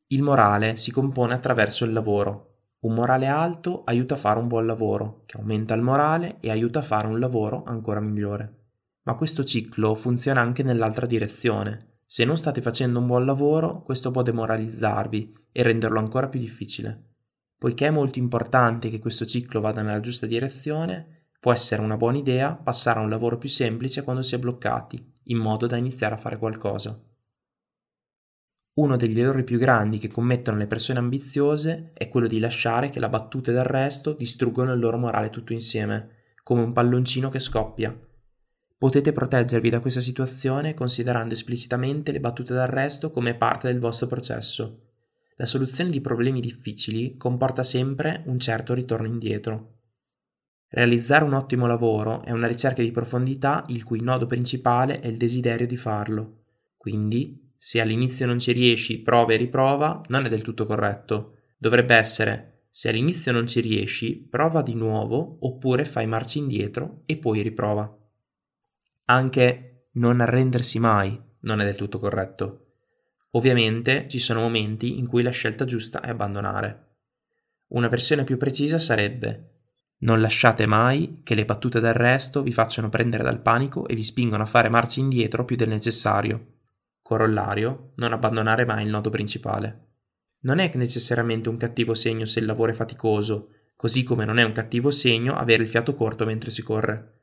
Il 0.06 0.22
morale 0.22 0.76
si 0.78 0.90
compone 0.90 1.34
attraverso 1.34 1.84
il 1.84 1.92
lavoro. 1.92 2.60
Un 2.78 2.94
morale 2.94 3.26
alto 3.26 3.82
aiuta 3.84 4.14
a 4.14 4.16
fare 4.16 4.38
un 4.38 4.48
buon 4.48 4.64
lavoro, 4.64 5.24
che 5.26 5.36
aumenta 5.36 5.74
il 5.74 5.82
morale 5.82 6.38
e 6.40 6.50
aiuta 6.50 6.78
a 6.78 6.82
fare 6.82 7.06
un 7.06 7.18
lavoro 7.18 7.64
ancora 7.66 8.00
migliore. 8.00 8.60
Ma 9.02 9.12
questo 9.12 9.44
ciclo 9.44 9.94
funziona 9.94 10.40
anche 10.40 10.62
nell'altra 10.62 11.04
direzione. 11.04 11.91
Se 12.12 12.26
non 12.26 12.36
state 12.36 12.60
facendo 12.60 12.98
un 12.98 13.06
buon 13.06 13.24
lavoro, 13.24 13.80
questo 13.80 14.10
può 14.10 14.20
demoralizzarvi 14.20 15.32
e 15.50 15.62
renderlo 15.62 15.98
ancora 15.98 16.28
più 16.28 16.38
difficile. 16.38 17.14
Poiché 17.56 17.86
è 17.86 17.90
molto 17.90 18.18
importante 18.18 18.90
che 18.90 18.98
questo 18.98 19.24
ciclo 19.24 19.62
vada 19.62 19.80
nella 19.80 20.00
giusta 20.00 20.26
direzione, 20.26 21.28
può 21.40 21.54
essere 21.54 21.80
una 21.80 21.96
buona 21.96 22.18
idea 22.18 22.52
passare 22.54 22.98
a 22.98 23.02
un 23.02 23.08
lavoro 23.08 23.38
più 23.38 23.48
semplice 23.48 24.02
quando 24.02 24.20
si 24.20 24.34
è 24.34 24.38
bloccati, 24.38 25.02
in 25.28 25.38
modo 25.38 25.66
da 25.66 25.78
iniziare 25.78 26.12
a 26.14 26.18
fare 26.18 26.36
qualcosa. 26.36 27.02
Uno 28.74 28.96
degli 28.98 29.18
errori 29.18 29.42
più 29.42 29.56
grandi 29.56 29.96
che 29.96 30.08
commettono 30.08 30.58
le 30.58 30.66
persone 30.66 30.98
ambiziose 30.98 31.92
è 31.94 32.10
quello 32.10 32.26
di 32.26 32.40
lasciare 32.40 32.90
che 32.90 33.00
la 33.00 33.08
battuta 33.08 33.52
d'arresto 33.52 34.12
distruggano 34.12 34.74
il 34.74 34.80
loro 34.80 34.98
morale 34.98 35.30
tutto 35.30 35.54
insieme, 35.54 36.10
come 36.42 36.60
un 36.60 36.74
palloncino 36.74 37.30
che 37.30 37.40
scoppia, 37.40 37.98
Potete 38.82 39.12
proteggervi 39.12 39.70
da 39.70 39.78
questa 39.78 40.00
situazione 40.00 40.74
considerando 40.74 41.34
esplicitamente 41.34 42.10
le 42.10 42.18
battute 42.18 42.52
d'arresto 42.52 43.12
come 43.12 43.36
parte 43.36 43.68
del 43.68 43.78
vostro 43.78 44.08
processo. 44.08 44.88
La 45.36 45.46
soluzione 45.46 45.88
di 45.88 46.00
problemi 46.00 46.40
difficili 46.40 47.16
comporta 47.16 47.62
sempre 47.62 48.24
un 48.26 48.40
certo 48.40 48.74
ritorno 48.74 49.06
indietro. 49.06 49.74
Realizzare 50.66 51.22
un 51.22 51.34
ottimo 51.34 51.68
lavoro 51.68 52.24
è 52.24 52.32
una 52.32 52.48
ricerca 52.48 52.82
di 52.82 52.90
profondità 52.90 53.64
il 53.68 53.84
cui 53.84 54.00
nodo 54.00 54.26
principale 54.26 54.98
è 54.98 55.06
il 55.06 55.16
desiderio 55.16 55.68
di 55.68 55.76
farlo. 55.76 56.38
Quindi, 56.76 57.52
se 57.56 57.80
all'inizio 57.80 58.26
non 58.26 58.40
ci 58.40 58.50
riesci, 58.50 58.98
prova 58.98 59.32
e 59.32 59.36
riprova, 59.36 60.02
non 60.08 60.24
è 60.24 60.28
del 60.28 60.42
tutto 60.42 60.66
corretto. 60.66 61.36
Dovrebbe 61.56 61.94
essere, 61.94 62.64
se 62.68 62.88
all'inizio 62.88 63.30
non 63.30 63.46
ci 63.46 63.60
riesci, 63.60 64.26
prova 64.28 64.60
di 64.60 64.74
nuovo 64.74 65.36
oppure 65.42 65.84
fai 65.84 66.08
marcia 66.08 66.40
indietro 66.40 67.02
e 67.06 67.16
poi 67.16 67.42
riprova. 67.42 68.00
Anche 69.06 69.88
non 69.92 70.20
arrendersi 70.20 70.78
mai 70.78 71.20
non 71.40 71.60
è 71.60 71.64
del 71.64 71.76
tutto 71.76 71.98
corretto. 71.98 72.66
Ovviamente 73.32 74.06
ci 74.08 74.18
sono 74.18 74.40
momenti 74.40 74.98
in 74.98 75.06
cui 75.06 75.22
la 75.22 75.30
scelta 75.30 75.64
giusta 75.64 76.00
è 76.00 76.10
abbandonare. 76.10 76.96
Una 77.68 77.88
versione 77.88 78.24
più 78.24 78.36
precisa 78.36 78.78
sarebbe 78.78 79.52
non 80.02 80.20
lasciate 80.20 80.66
mai 80.66 81.20
che 81.22 81.36
le 81.36 81.44
battute 81.44 81.78
d'arresto 81.78 82.42
vi 82.42 82.50
facciano 82.50 82.88
prendere 82.88 83.22
dal 83.22 83.40
panico 83.40 83.86
e 83.86 83.94
vi 83.94 84.02
spingono 84.02 84.42
a 84.42 84.46
fare 84.46 84.68
marcia 84.68 84.98
indietro 84.98 85.44
più 85.44 85.54
del 85.54 85.68
necessario. 85.68 86.54
Corollario, 87.02 87.92
non 87.96 88.12
abbandonare 88.12 88.64
mai 88.64 88.84
il 88.84 88.90
nodo 88.90 89.10
principale. 89.10 89.90
Non 90.40 90.58
è 90.58 90.72
necessariamente 90.74 91.48
un 91.48 91.56
cattivo 91.56 91.94
segno 91.94 92.24
se 92.24 92.40
il 92.40 92.46
lavoro 92.46 92.72
è 92.72 92.74
faticoso, 92.74 93.50
così 93.76 94.02
come 94.02 94.24
non 94.24 94.38
è 94.38 94.42
un 94.42 94.52
cattivo 94.52 94.90
segno 94.90 95.36
avere 95.36 95.62
il 95.62 95.68
fiato 95.68 95.94
corto 95.94 96.24
mentre 96.24 96.50
si 96.50 96.62
corre 96.62 97.21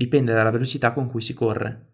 dipende 0.00 0.32
dalla 0.32 0.48
velocità 0.48 0.94
con 0.94 1.10
cui 1.10 1.20
si 1.20 1.34
corre. 1.34 1.88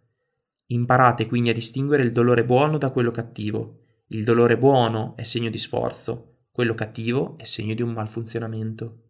Imparate 0.67 1.27
quindi 1.27 1.49
a 1.49 1.53
distinguere 1.53 2.05
il 2.05 2.13
dolore 2.13 2.45
buono 2.45 2.79
da 2.79 2.93
quello 2.93 3.11
cattivo. 3.11 3.81
Il 4.09 4.23
dolore 4.23 4.57
buono 4.57 5.17
è 5.17 5.25
segno 5.25 5.51
di 5.51 5.59
sforzo, 5.59 6.45
quello 6.53 6.75
cattivo 6.75 7.37
è 7.37 7.43
segno 7.43 7.75
di 7.75 7.83
un 7.83 7.91
malfunzionamento. 7.91 9.09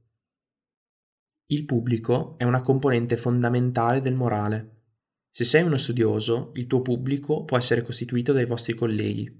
Il 1.49 1.66
pubblico 1.66 2.38
è 2.38 2.44
una 2.44 2.62
componente 2.62 3.18
fondamentale 3.18 4.01
del 4.01 4.14
morale. 4.14 4.84
Se 5.28 5.44
sei 5.44 5.62
uno 5.62 5.76
studioso, 5.76 6.53
il 6.55 6.66
tuo 6.66 6.80
pubblico 6.80 7.44
può 7.44 7.59
essere 7.59 7.82
costituito 7.82 8.32
dai 8.32 8.47
vostri 8.47 8.72
colleghi. 8.72 9.30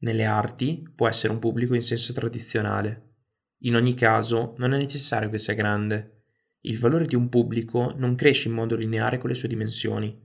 Nelle 0.00 0.26
arti 0.26 0.86
può 0.94 1.08
essere 1.08 1.32
un 1.32 1.38
pubblico 1.38 1.74
in 1.74 1.80
senso 1.80 2.12
tradizionale. 2.12 3.14
In 3.60 3.76
ogni 3.76 3.94
caso, 3.94 4.52
non 4.58 4.74
è 4.74 4.76
necessario 4.76 5.30
che 5.30 5.38
sia 5.38 5.54
grande 5.54 6.15
il 6.62 6.78
valore 6.78 7.06
di 7.06 7.14
un 7.14 7.28
pubblico 7.28 7.92
non 7.96 8.14
cresce 8.14 8.48
in 8.48 8.54
modo 8.54 8.74
lineare 8.74 9.18
con 9.18 9.28
le 9.28 9.36
sue 9.36 9.48
dimensioni. 9.48 10.24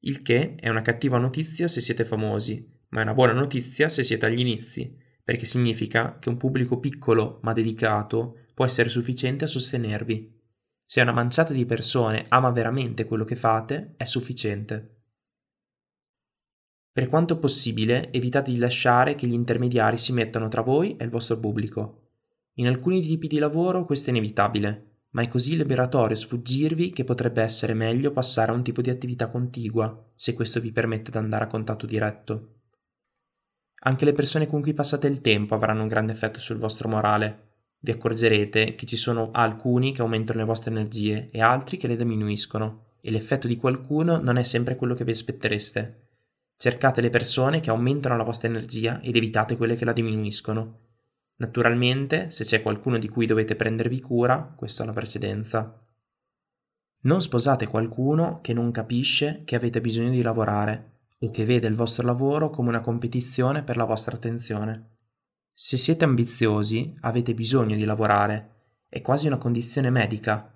Il 0.00 0.22
che 0.22 0.56
è 0.56 0.68
una 0.68 0.82
cattiva 0.82 1.18
notizia 1.18 1.68
se 1.68 1.80
siete 1.80 2.04
famosi, 2.04 2.68
ma 2.88 3.00
è 3.00 3.02
una 3.02 3.14
buona 3.14 3.32
notizia 3.32 3.88
se 3.88 4.02
siete 4.02 4.26
agli 4.26 4.40
inizi, 4.40 4.96
perché 5.24 5.44
significa 5.44 6.18
che 6.18 6.28
un 6.28 6.36
pubblico 6.36 6.78
piccolo 6.78 7.38
ma 7.42 7.52
dedicato 7.52 8.38
può 8.54 8.64
essere 8.64 8.88
sufficiente 8.88 9.44
a 9.44 9.48
sostenervi. 9.48 10.40
Se 10.84 11.00
una 11.00 11.12
manciata 11.12 11.52
di 11.52 11.64
persone 11.64 12.26
ama 12.28 12.50
veramente 12.50 13.04
quello 13.06 13.24
che 13.24 13.36
fate, 13.36 13.94
è 13.96 14.04
sufficiente. 14.04 14.96
Per 16.92 17.06
quanto 17.06 17.38
possibile, 17.38 18.12
evitate 18.12 18.52
di 18.52 18.58
lasciare 18.58 19.14
che 19.14 19.26
gli 19.26 19.32
intermediari 19.32 19.96
si 19.96 20.12
mettano 20.12 20.48
tra 20.48 20.60
voi 20.60 20.96
e 20.96 21.04
il 21.04 21.10
vostro 21.10 21.38
pubblico. 21.38 22.10
In 22.56 22.66
alcuni 22.66 23.00
tipi 23.00 23.28
di 23.28 23.38
lavoro 23.38 23.86
questo 23.86 24.10
è 24.10 24.12
inevitabile, 24.12 24.91
ma 25.12 25.22
è 25.22 25.28
così 25.28 25.56
liberatorio 25.56 26.16
sfuggirvi 26.16 26.90
che 26.90 27.04
potrebbe 27.04 27.42
essere 27.42 27.74
meglio 27.74 28.12
passare 28.12 28.50
a 28.50 28.54
un 28.54 28.62
tipo 28.62 28.80
di 28.80 28.90
attività 28.90 29.28
contigua, 29.28 30.10
se 30.14 30.34
questo 30.34 30.60
vi 30.60 30.72
permette 30.72 31.10
di 31.10 31.16
andare 31.16 31.44
a 31.44 31.48
contatto 31.48 31.86
diretto. 31.86 32.60
Anche 33.84 34.04
le 34.04 34.12
persone 34.12 34.46
con 34.46 34.62
cui 34.62 34.74
passate 34.74 35.08
il 35.08 35.20
tempo 35.20 35.54
avranno 35.54 35.82
un 35.82 35.88
grande 35.88 36.12
effetto 36.12 36.38
sul 36.38 36.58
vostro 36.58 36.88
morale. 36.88 37.50
Vi 37.80 37.90
accorgerete 37.90 38.74
che 38.74 38.86
ci 38.86 38.96
sono 38.96 39.30
alcuni 39.32 39.92
che 39.92 40.02
aumentano 40.02 40.38
le 40.38 40.46
vostre 40.46 40.70
energie 40.70 41.30
e 41.30 41.42
altri 41.42 41.76
che 41.76 41.88
le 41.88 41.96
diminuiscono, 41.96 42.90
e 43.00 43.10
l'effetto 43.10 43.48
di 43.48 43.56
qualcuno 43.56 44.18
non 44.20 44.36
è 44.36 44.44
sempre 44.44 44.76
quello 44.76 44.94
che 44.94 45.04
vi 45.04 45.10
aspettereste. 45.10 46.10
Cercate 46.56 47.00
le 47.00 47.10
persone 47.10 47.58
che 47.58 47.70
aumentano 47.70 48.16
la 48.16 48.22
vostra 48.22 48.48
energia 48.48 49.00
ed 49.00 49.16
evitate 49.16 49.56
quelle 49.56 49.74
che 49.74 49.84
la 49.84 49.92
diminuiscono, 49.92 50.81
Naturalmente, 51.42 52.30
se 52.30 52.44
c'è 52.44 52.62
qualcuno 52.62 52.98
di 52.98 53.08
cui 53.08 53.26
dovete 53.26 53.56
prendervi 53.56 54.00
cura, 54.00 54.54
questa 54.56 54.84
è 54.84 54.86
la 54.86 54.92
precedenza. 54.92 55.84
Non 57.00 57.20
sposate 57.20 57.66
qualcuno 57.66 58.38
che 58.40 58.52
non 58.52 58.70
capisce 58.70 59.42
che 59.44 59.56
avete 59.56 59.80
bisogno 59.80 60.10
di 60.10 60.22
lavorare 60.22 61.00
o 61.18 61.32
che 61.32 61.44
vede 61.44 61.66
il 61.66 61.74
vostro 61.74 62.06
lavoro 62.06 62.48
come 62.48 62.68
una 62.68 62.80
competizione 62.80 63.64
per 63.64 63.76
la 63.76 63.82
vostra 63.82 64.14
attenzione. 64.14 64.98
Se 65.50 65.76
siete 65.76 66.04
ambiziosi, 66.04 66.94
avete 67.00 67.34
bisogno 67.34 67.74
di 67.74 67.84
lavorare, 67.84 68.76
è 68.88 69.00
quasi 69.00 69.26
una 69.26 69.36
condizione 69.36 69.90
medica. 69.90 70.48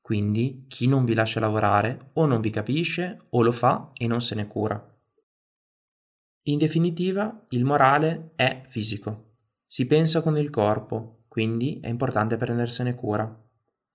Quindi 0.00 0.64
chi 0.66 0.88
non 0.88 1.04
vi 1.04 1.14
lascia 1.14 1.38
lavorare 1.38 2.10
o 2.14 2.26
non 2.26 2.40
vi 2.40 2.50
capisce 2.50 3.26
o 3.30 3.42
lo 3.42 3.52
fa 3.52 3.92
e 3.94 4.08
non 4.08 4.20
se 4.20 4.34
ne 4.34 4.48
cura. 4.48 5.00
In 6.46 6.58
definitiva, 6.58 7.46
il 7.50 7.64
morale 7.64 8.32
è 8.34 8.64
fisico. 8.66 9.30
Si 9.72 9.86
pensa 9.86 10.20
con 10.20 10.36
il 10.36 10.50
corpo, 10.50 11.24
quindi 11.28 11.80
è 11.80 11.88
importante 11.88 12.36
prendersene 12.36 12.94
cura. 12.94 13.42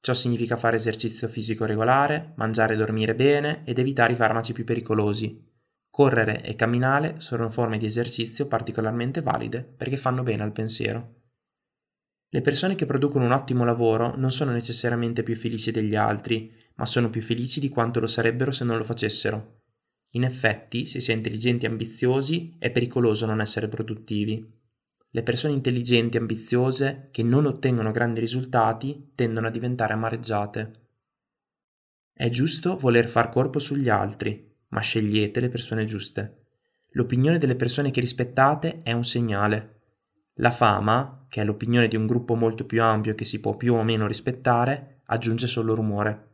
Ciò 0.02 0.16
significa 0.16 0.56
fare 0.56 0.78
esercizio 0.78 1.28
fisico 1.28 1.66
regolare, 1.66 2.34
mangiare 2.38 2.74
e 2.74 2.78
dormire 2.78 3.14
bene 3.14 3.62
ed 3.64 3.78
evitare 3.78 4.14
i 4.14 4.16
farmaci 4.16 4.54
più 4.54 4.64
pericolosi. 4.64 5.40
Correre 5.88 6.42
e 6.42 6.56
camminare 6.56 7.20
sono 7.20 7.48
forme 7.52 7.78
di 7.78 7.86
esercizio 7.86 8.48
particolarmente 8.48 9.22
valide 9.22 9.62
perché 9.62 9.98
fanno 9.98 10.24
bene 10.24 10.42
al 10.42 10.52
pensiero. 10.52 11.26
Le 12.28 12.42
persone 12.42 12.74
che 12.74 12.88
producono 12.88 13.26
un 13.26 13.32
ottimo 13.32 13.64
lavoro 13.64 14.16
non 14.16 14.32
sono 14.32 14.50
necessariamente 14.54 15.22
più 15.22 15.36
felici 15.36 15.70
degli 15.70 15.96
altri, 15.96 16.52
ma 16.74 16.88
sono 16.88 17.12
più 17.12 17.22
felici 17.22 17.60
di 17.60 17.70
quanto 17.70 18.00
lo 18.00 18.08
sarebbero 18.08 18.50
se 18.50 18.64
non 18.64 18.78
lo 18.78 18.84
facessero. 18.84 19.62
In 20.14 20.24
effetti, 20.24 20.88
se 20.88 21.00
si 21.00 21.12
è 21.12 21.14
intelligenti 21.14 21.66
e 21.66 21.70
ambiziosi, 21.70 22.56
è 22.58 22.72
pericoloso 22.72 23.28
non 23.28 23.42
essere 23.42 23.68
produttivi. 23.68 24.57
Le 25.10 25.24
persone 25.24 25.54
intelligenti 25.54 26.18
e 26.18 26.20
ambiziose 26.20 27.08
che 27.12 27.24
non 27.24 27.46
ottengono 27.46 27.92
grandi 27.92 28.20
risultati 28.20 29.12
tendono 29.16 29.48
a 29.48 29.52
diventare 29.52 29.94
amareggiate. 29.94 30.72
È 32.14 32.30
giusto 32.30 32.78
voler 32.78 33.08
far 33.08 33.30
corpo 33.30 33.60
sugli 33.60 33.90
altri, 33.90 34.54
ma 34.70 34.82
scegliete 34.82 35.40
le 35.40 35.50
persone 35.50 35.86
giuste. 35.86 36.46
L'opinione 36.92 37.38
delle 37.38 37.56
persone 37.56 37.92
che 37.92 38.02
rispettate 38.02 38.78
è 38.84 38.92
un 38.92 39.06
segnale. 39.06 39.82
La 40.36 40.52
fama, 40.52 41.26
che 41.30 41.42
è 41.42 41.46
l'opinione 41.46 41.88
di 41.88 41.96
un 41.96 42.06
gruppo 42.06 42.36
molto 42.36 42.66
più 42.66 42.82
ampio 42.82 43.16
che 43.16 43.24
si 43.24 43.40
può 43.40 43.56
più 43.56 43.76
o 43.76 43.84
meno 43.84 44.08
rispettare, 44.08 45.02
aggiunge 45.06 45.48
solo 45.48 45.74
rumore. 45.74 46.26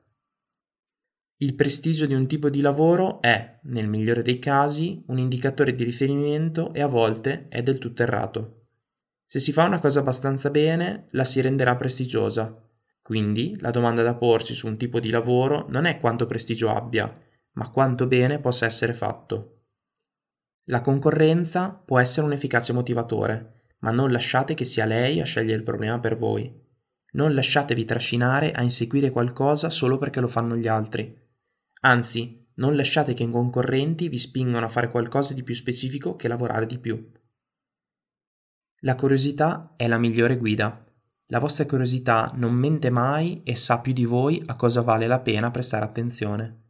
Il 1.37 1.55
prestigio 1.55 2.05
di 2.05 2.13
un 2.13 2.27
tipo 2.27 2.49
di 2.49 2.61
lavoro 2.61 3.21
è, 3.21 3.59
nel 3.63 3.87
migliore 3.87 4.21
dei 4.21 4.39
casi, 4.39 5.03
un 5.07 5.17
indicatore 5.17 5.75
di 5.75 5.83
riferimento 5.83 6.73
e 6.73 6.81
a 6.81 6.87
volte 6.87 7.47
è 7.49 7.61
del 7.61 7.79
tutto 7.79 8.03
errato. 8.03 8.62
Se 9.25 9.39
si 9.39 9.51
fa 9.51 9.65
una 9.65 9.79
cosa 9.79 10.01
abbastanza 10.01 10.49
bene, 10.49 11.07
la 11.11 11.23
si 11.23 11.41
renderà 11.41 11.75
prestigiosa. 11.75 12.55
Quindi 13.01 13.57
la 13.59 13.71
domanda 13.71 14.01
da 14.01 14.15
porsi 14.15 14.53
su 14.53 14.67
un 14.67 14.77
tipo 14.77 14.99
di 14.99 15.09
lavoro 15.09 15.65
non 15.69 15.85
è 15.85 15.99
quanto 15.99 16.25
prestigio 16.25 16.69
abbia, 16.69 17.13
ma 17.53 17.69
quanto 17.69 18.07
bene 18.07 18.39
possa 18.39 18.65
essere 18.65 18.93
fatto. 18.93 19.63
La 20.67 20.81
concorrenza 20.81 21.71
può 21.71 21.99
essere 21.99 22.25
un 22.25 22.31
efficace 22.31 22.71
motivatore, 22.71 23.71
ma 23.79 23.91
non 23.91 24.11
lasciate 24.11 24.53
che 24.53 24.63
sia 24.63 24.85
lei 24.85 25.19
a 25.19 25.25
scegliere 25.25 25.57
il 25.57 25.63
problema 25.63 25.99
per 25.99 26.17
voi. 26.17 26.61
Non 27.13 27.33
lasciatevi 27.33 27.83
trascinare 27.83 28.51
a 28.51 28.61
inseguire 28.61 29.11
qualcosa 29.11 29.69
solo 29.69 29.97
perché 29.97 30.21
lo 30.21 30.29
fanno 30.29 30.55
gli 30.55 30.67
altri. 30.67 31.13
Anzi, 31.81 32.47
non 32.55 32.75
lasciate 32.75 33.13
che 33.13 33.23
i 33.23 33.29
concorrenti 33.29 34.07
vi 34.07 34.17
spingano 34.17 34.65
a 34.65 34.69
fare 34.69 34.89
qualcosa 34.89 35.33
di 35.33 35.43
più 35.43 35.53
specifico 35.53 36.15
che 36.15 36.29
lavorare 36.29 36.65
di 36.65 36.79
più. 36.79 37.11
La 38.85 38.95
curiosità 38.95 39.75
è 39.77 39.87
la 39.87 39.97
migliore 39.97 40.37
guida. 40.37 40.85
La 41.27 41.39
vostra 41.39 41.65
curiosità 41.65 42.29
non 42.35 42.51
mente 42.51 42.89
mai 42.89 43.41
e 43.43 43.55
sa 43.55 43.79
più 43.79 43.93
di 43.93 44.03
voi 44.03 44.43
a 44.47 44.57
cosa 44.57 44.81
vale 44.81 45.07
la 45.07 45.21
pena 45.21 45.51
prestare 45.51 45.85
attenzione. 45.85 46.63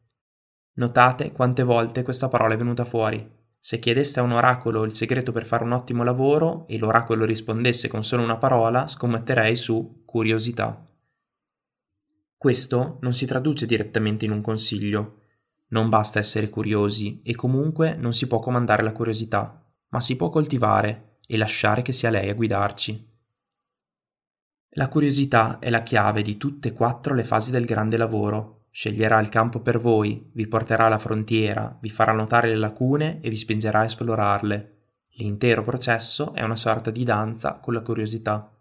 Notate 0.73 1.31
quante 1.31 1.63
volte 1.63 2.03
questa 2.03 2.27
parola 2.27 2.53
è 2.53 2.57
venuta 2.57 2.85
fuori. 2.85 3.27
Se 3.57 3.79
chiedeste 3.79 4.19
a 4.19 4.23
un 4.23 4.31
oracolo 4.31 4.83
il 4.83 4.93
segreto 4.93 5.31
per 5.31 5.47
fare 5.47 5.63
un 5.63 5.71
ottimo 5.71 6.03
lavoro 6.03 6.67
e 6.67 6.77
l'oracolo 6.77 7.25
rispondesse 7.25 7.87
con 7.87 8.03
solo 8.03 8.21
una 8.21 8.37
parola, 8.37 8.85
scommetterei 8.85 9.55
su 9.55 10.03
curiosità. 10.05 10.85
Questo 12.37 12.99
non 13.01 13.13
si 13.13 13.25
traduce 13.25 13.65
direttamente 13.65 14.25
in 14.25 14.31
un 14.31 14.41
consiglio. 14.41 15.21
Non 15.69 15.89
basta 15.89 16.19
essere 16.19 16.49
curiosi 16.49 17.23
e 17.23 17.33
comunque 17.33 17.95
non 17.95 18.13
si 18.13 18.27
può 18.27 18.37
comandare 18.37 18.83
la 18.83 18.91
curiosità, 18.91 19.65
ma 19.87 19.99
si 19.99 20.15
può 20.15 20.29
coltivare 20.29 21.07
e 21.27 21.37
lasciare 21.37 21.81
che 21.81 21.91
sia 21.91 22.09
lei 22.09 22.29
a 22.29 22.33
guidarci. 22.33 23.11
La 24.75 24.87
curiosità 24.87 25.59
è 25.59 25.69
la 25.69 25.83
chiave 25.83 26.23
di 26.23 26.37
tutte 26.37 26.69
e 26.69 26.73
quattro 26.73 27.13
le 27.13 27.23
fasi 27.23 27.51
del 27.51 27.65
grande 27.65 27.95
lavoro. 27.97 28.65
Sceglierà 28.71 29.19
il 29.19 29.29
campo 29.29 29.59
per 29.59 29.79
voi, 29.79 30.31
vi 30.33 30.47
porterà 30.47 30.87
alla 30.87 30.97
frontiera, 30.97 31.77
vi 31.79 31.89
farà 31.89 32.11
notare 32.11 32.47
le 32.47 32.55
lacune 32.55 33.19
e 33.21 33.29
vi 33.29 33.37
spingerà 33.37 33.81
a 33.81 33.83
esplorarle. 33.83 34.71
L'intero 35.17 35.61
processo 35.61 36.33
è 36.33 36.41
una 36.41 36.55
sorta 36.55 36.89
di 36.89 37.03
danza 37.03 37.59
con 37.59 37.75
la 37.75 37.81
curiosità. 37.81 38.51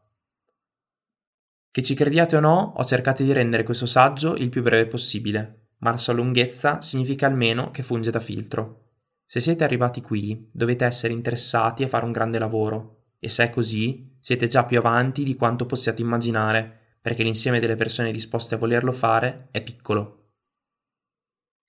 Che 1.71 1.83
ci 1.83 1.95
crediate 1.95 2.37
o 2.37 2.41
no, 2.41 2.75
ho 2.77 2.85
cercato 2.85 3.23
di 3.23 3.33
rendere 3.33 3.63
questo 3.63 3.87
saggio 3.87 4.35
il 4.35 4.51
più 4.51 4.61
breve 4.61 4.87
possibile, 4.87 5.69
ma 5.79 5.93
la 5.93 5.97
sua 5.97 6.13
lunghezza 6.13 6.83
significa 6.83 7.27
almeno 7.27 7.71
che 7.71 7.83
funge 7.83 8.11
da 8.11 8.21
filtro. 8.21 8.92
Se 9.33 9.41
siete 9.41 9.65
arrivati 9.65 10.03
qui, 10.03 10.51
dovete 10.53 10.85
essere 10.85 11.15
interessati 11.15 11.83
a 11.83 11.89
fare 11.89 12.05
un 12.05 12.13
grande 12.13 12.39
lavoro, 12.39 13.05
e 13.19 13.31
se 13.31 13.45
è 13.45 13.49
così, 13.49 14.15
siete 14.19 14.47
già 14.47 14.67
più 14.67 14.77
avanti 14.77 15.25
di 15.25 15.37
quanto 15.37 15.65
possiate 15.65 16.03
immaginare, 16.03 16.99
perché 17.01 17.23
l'insieme 17.23 17.59
delle 17.59 17.75
persone 17.75 18.13
disposte 18.13 18.57
a 18.57 18.59
volerlo 18.59 18.93
fare 18.93 19.49
è 19.51 19.63
piccolo. 19.63 20.33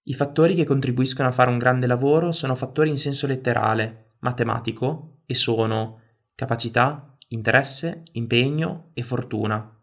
I 0.08 0.14
fattori 0.14 0.56
che 0.56 0.66
contribuiscono 0.66 1.30
a 1.30 1.32
fare 1.32 1.50
un 1.50 1.58
grande 1.58 1.88
lavoro 1.88 2.34
sono 2.34 2.54
fattori 2.54 2.90
in 2.90 2.98
senso 2.98 3.28
letterale, 3.28 4.16
matematico, 4.20 5.22
e 5.26 5.34
sono 5.34 6.02
capacità, 6.36 7.16
interesse, 7.30 8.04
impegno 8.12 8.90
e 8.94 9.04
fortuna. 9.04 9.82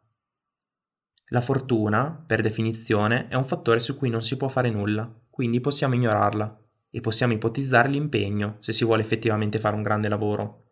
La 1.28 1.40
fortuna, 1.40 2.22
per 2.26 2.42
definizione, 2.42 3.28
è 3.28 3.36
un 3.36 3.44
fattore 3.44 3.80
su 3.80 3.96
cui 3.96 4.10
non 4.10 4.20
si 4.20 4.36
può 4.36 4.48
fare 4.48 4.68
nulla, 4.68 5.10
quindi 5.30 5.60
possiamo 5.60 5.94
ignorarla 5.94 6.60
e 6.90 7.00
possiamo 7.00 7.32
ipotizzare 7.32 7.88
l'impegno 7.88 8.56
se 8.58 8.72
si 8.72 8.84
vuole 8.84 9.02
effettivamente 9.02 9.58
fare 9.58 9.76
un 9.76 9.82
grande 9.82 10.08
lavoro. 10.08 10.64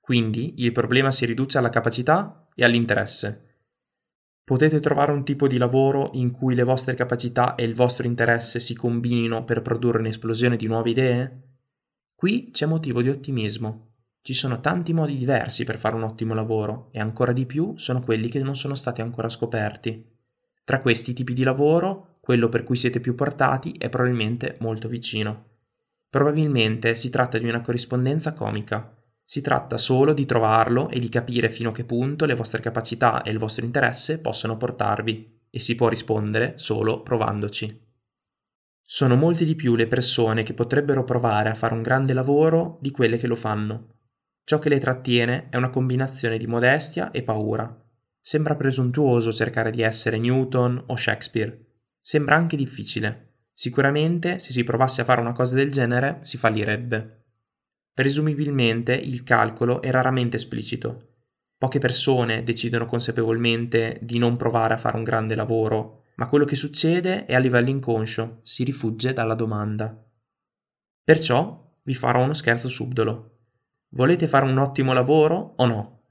Quindi 0.00 0.54
il 0.58 0.72
problema 0.72 1.10
si 1.10 1.24
riduce 1.24 1.58
alla 1.58 1.70
capacità 1.70 2.48
e 2.54 2.64
all'interesse. 2.64 3.54
Potete 4.44 4.78
trovare 4.78 5.12
un 5.12 5.24
tipo 5.24 5.46
di 5.46 5.56
lavoro 5.56 6.10
in 6.12 6.30
cui 6.30 6.54
le 6.54 6.64
vostre 6.64 6.94
capacità 6.94 7.54
e 7.54 7.64
il 7.64 7.74
vostro 7.74 8.06
interesse 8.06 8.60
si 8.60 8.74
combinino 8.74 9.44
per 9.44 9.62
produrre 9.62 10.00
un'esplosione 10.00 10.56
di 10.56 10.66
nuove 10.66 10.90
idee? 10.90 11.42
Qui 12.14 12.50
c'è 12.50 12.66
motivo 12.66 13.00
di 13.00 13.08
ottimismo. 13.08 13.92
Ci 14.20 14.34
sono 14.34 14.60
tanti 14.60 14.92
modi 14.92 15.16
diversi 15.16 15.64
per 15.64 15.78
fare 15.78 15.94
un 15.94 16.02
ottimo 16.02 16.34
lavoro 16.34 16.88
e 16.92 17.00
ancora 17.00 17.32
di 17.32 17.46
più 17.46 17.72
sono 17.76 18.00
quelli 18.00 18.28
che 18.28 18.42
non 18.42 18.56
sono 18.56 18.74
stati 18.74 19.00
ancora 19.00 19.30
scoperti. 19.30 20.12
Tra 20.62 20.80
questi 20.80 21.14
tipi 21.14 21.32
di 21.32 21.42
lavoro, 21.42 22.18
quello 22.20 22.50
per 22.50 22.64
cui 22.64 22.76
siete 22.76 23.00
più 23.00 23.14
portati 23.14 23.74
è 23.78 23.88
probabilmente 23.88 24.56
molto 24.60 24.88
vicino. 24.88 25.52
Probabilmente 26.14 26.94
si 26.94 27.10
tratta 27.10 27.38
di 27.38 27.48
una 27.48 27.60
corrispondenza 27.60 28.34
comica. 28.34 28.96
Si 29.24 29.40
tratta 29.40 29.76
solo 29.76 30.12
di 30.12 30.26
trovarlo 30.26 30.88
e 30.88 31.00
di 31.00 31.08
capire 31.08 31.48
fino 31.48 31.70
a 31.70 31.72
che 31.72 31.84
punto 31.84 32.24
le 32.24 32.36
vostre 32.36 32.60
capacità 32.60 33.22
e 33.22 33.32
il 33.32 33.38
vostro 33.38 33.64
interesse 33.64 34.20
possono 34.20 34.56
portarvi, 34.56 35.48
e 35.50 35.58
si 35.58 35.74
può 35.74 35.88
rispondere 35.88 36.52
solo 36.56 37.02
provandoci. 37.02 37.84
Sono 38.80 39.16
molte 39.16 39.44
di 39.44 39.56
più 39.56 39.74
le 39.74 39.88
persone 39.88 40.44
che 40.44 40.54
potrebbero 40.54 41.02
provare 41.02 41.50
a 41.50 41.54
fare 41.54 41.74
un 41.74 41.82
grande 41.82 42.12
lavoro 42.12 42.78
di 42.80 42.92
quelle 42.92 43.18
che 43.18 43.26
lo 43.26 43.34
fanno. 43.34 43.96
Ciò 44.44 44.60
che 44.60 44.68
le 44.68 44.78
trattiene 44.78 45.48
è 45.50 45.56
una 45.56 45.70
combinazione 45.70 46.38
di 46.38 46.46
modestia 46.46 47.10
e 47.10 47.24
paura. 47.24 47.76
Sembra 48.20 48.54
presuntuoso 48.54 49.32
cercare 49.32 49.72
di 49.72 49.82
essere 49.82 50.18
Newton 50.18 50.80
o 50.86 50.94
Shakespeare. 50.94 51.58
Sembra 51.98 52.36
anche 52.36 52.54
difficile. 52.56 53.33
Sicuramente, 53.56 54.40
se 54.40 54.50
si 54.50 54.64
provasse 54.64 55.00
a 55.00 55.04
fare 55.04 55.20
una 55.20 55.32
cosa 55.32 55.54
del 55.54 55.70
genere, 55.70 56.18
si 56.22 56.36
fallirebbe. 56.36 57.22
Presumibilmente 57.94 58.92
il 58.92 59.22
calcolo 59.22 59.80
è 59.80 59.92
raramente 59.92 60.36
esplicito. 60.36 61.12
Poche 61.56 61.78
persone 61.78 62.42
decidono 62.42 62.84
consapevolmente 62.84 64.00
di 64.02 64.18
non 64.18 64.36
provare 64.36 64.74
a 64.74 64.76
fare 64.76 64.96
un 64.96 65.04
grande 65.04 65.36
lavoro, 65.36 66.02
ma 66.16 66.26
quello 66.26 66.44
che 66.44 66.56
succede 66.56 67.26
è 67.26 67.34
a 67.34 67.38
livello 67.38 67.70
inconscio, 67.70 68.40
si 68.42 68.64
rifugge 68.64 69.12
dalla 69.12 69.34
domanda. 69.34 70.04
Perciò 71.04 71.78
vi 71.84 71.94
farò 71.94 72.24
uno 72.24 72.34
scherzo 72.34 72.68
subdolo. 72.68 73.30
Volete 73.90 74.26
fare 74.26 74.46
un 74.46 74.58
ottimo 74.58 74.92
lavoro 74.92 75.54
o 75.56 75.66
no? 75.66 76.02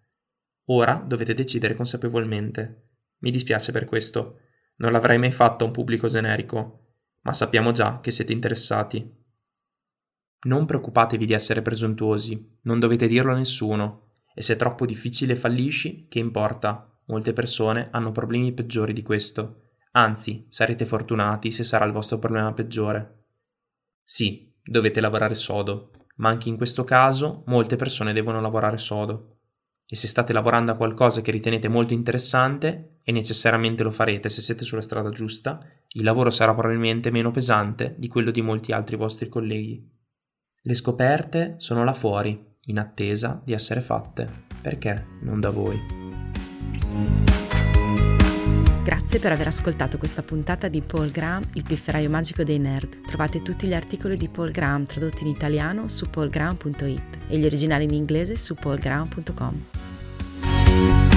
Ora 0.68 1.04
dovete 1.06 1.34
decidere 1.34 1.76
consapevolmente. 1.76 2.92
Mi 3.18 3.32
dispiace 3.32 3.74
per 3.74 3.84
questo. 3.84 4.40
Non 4.78 4.94
l'avrei 4.94 5.18
mai 5.18 5.32
fatto 5.32 5.66
a 5.66 5.68
un 5.68 5.74
pubblico 5.74 6.08
generico, 6.08 6.83
ma 7.24 7.34
sappiamo 7.34 7.72
già 7.72 8.00
che 8.00 8.12
siete 8.12 8.32
interessati. 8.32 9.22
Non 10.46 10.66
preoccupatevi 10.66 11.26
di 11.26 11.34
essere 11.34 11.62
presuntuosi, 11.62 12.60
non 12.64 12.80
dovete 12.80 13.08
dirlo 13.08 13.32
a 13.32 13.38
nessuno, 13.38 14.12
e 14.34 14.42
se 14.42 14.54
è 14.54 14.58
troppo 14.58 14.86
difficile 14.86 15.36
fallisci, 15.36 16.08
che 16.08 16.20
importa? 16.20 16.90
Molte 17.06 17.34
persone 17.34 17.90
hanno 17.92 18.12
problemi 18.12 18.54
peggiori 18.54 18.94
di 18.94 19.04
questo. 19.04 19.62
Anzi, 19.92 20.46
sarete 20.50 20.86
fortunati 20.86 21.52
se 21.52 21.64
sarà 21.64 21.86
il 21.86 21.92
vostro 21.92 22.18
problema 22.18 22.52
peggiore. 22.54 23.26
Sì, 24.04 24.54
dovete 24.64 25.00
lavorare 25.02 25.36
sodo, 25.36 25.92
ma 26.18 26.30
anche 26.30 26.50
in 26.50 26.58
questo 26.58 26.84
caso 26.84 27.44
molte 27.48 27.76
persone 27.76 28.12
devono 28.12 28.42
lavorare 28.42 28.78
sodo. 28.78 29.38
E 29.86 29.96
se 29.96 30.08
state 30.08 30.34
lavorando 30.34 30.72
a 30.72 30.76
qualcosa 30.76 31.22
che 31.22 31.32
ritenete 31.32 31.68
molto 31.68 31.94
interessante, 31.94 33.00
e 33.04 33.12
necessariamente 33.12 33.84
lo 33.84 33.92
farete 33.92 34.30
se 34.30 34.42
siete 34.42 34.64
sulla 34.64 34.82
strada 34.82 35.10
giusta, 35.10 35.60
il 35.94 36.04
lavoro 36.04 36.30
sarà 36.30 36.54
probabilmente 36.54 37.12
meno 37.12 37.32
pesante 37.32 37.96
di 37.98 38.08
quello 38.08 38.32
di 38.32 38.42
molti 38.42 38.72
altri 38.72 38.96
vostri 38.96 39.30
colleghi. 39.30 39.90
Le 40.62 40.74
scoperte 40.74 41.56
sono 41.58 41.84
là 41.84 41.94
fuori, 41.94 42.52
in 42.66 42.80
attesa 42.80 43.42
di 43.44 43.54
essere 43.54 43.82
fatte. 43.82 44.46
Perché 44.62 45.06
non 45.22 45.40
da 45.40 45.50
voi? 45.50 45.80
Grazie 48.84 49.20
per 49.20 49.32
aver 49.32 49.48
ascoltato 49.48 49.98
questa 49.98 50.24
puntata 50.24 50.68
di 50.68 50.82
Paul 50.82 51.12
Graham, 51.12 51.44
il 51.54 51.64
pifferaio 51.64 52.10
magico 52.10 52.44
dei 52.44 52.60
nerd. 52.60 53.06
Trovate 53.06 53.42
tutti 53.42 53.68
gli 53.68 53.74
articoli 53.74 54.18
di 54.18 54.30
Paul 54.30 54.52
Graham 54.52 54.86
tradotti 54.86 55.24
in 55.24 55.30
italiano 55.30 55.90
su 55.90 56.10
paulgraham.it 56.10 57.20
e 57.28 57.38
gli 57.38 57.46
originali 57.46 57.84
in 57.84 57.94
inglese 57.94 58.36
su 58.36 58.56
paulgraham.com. 58.56 61.12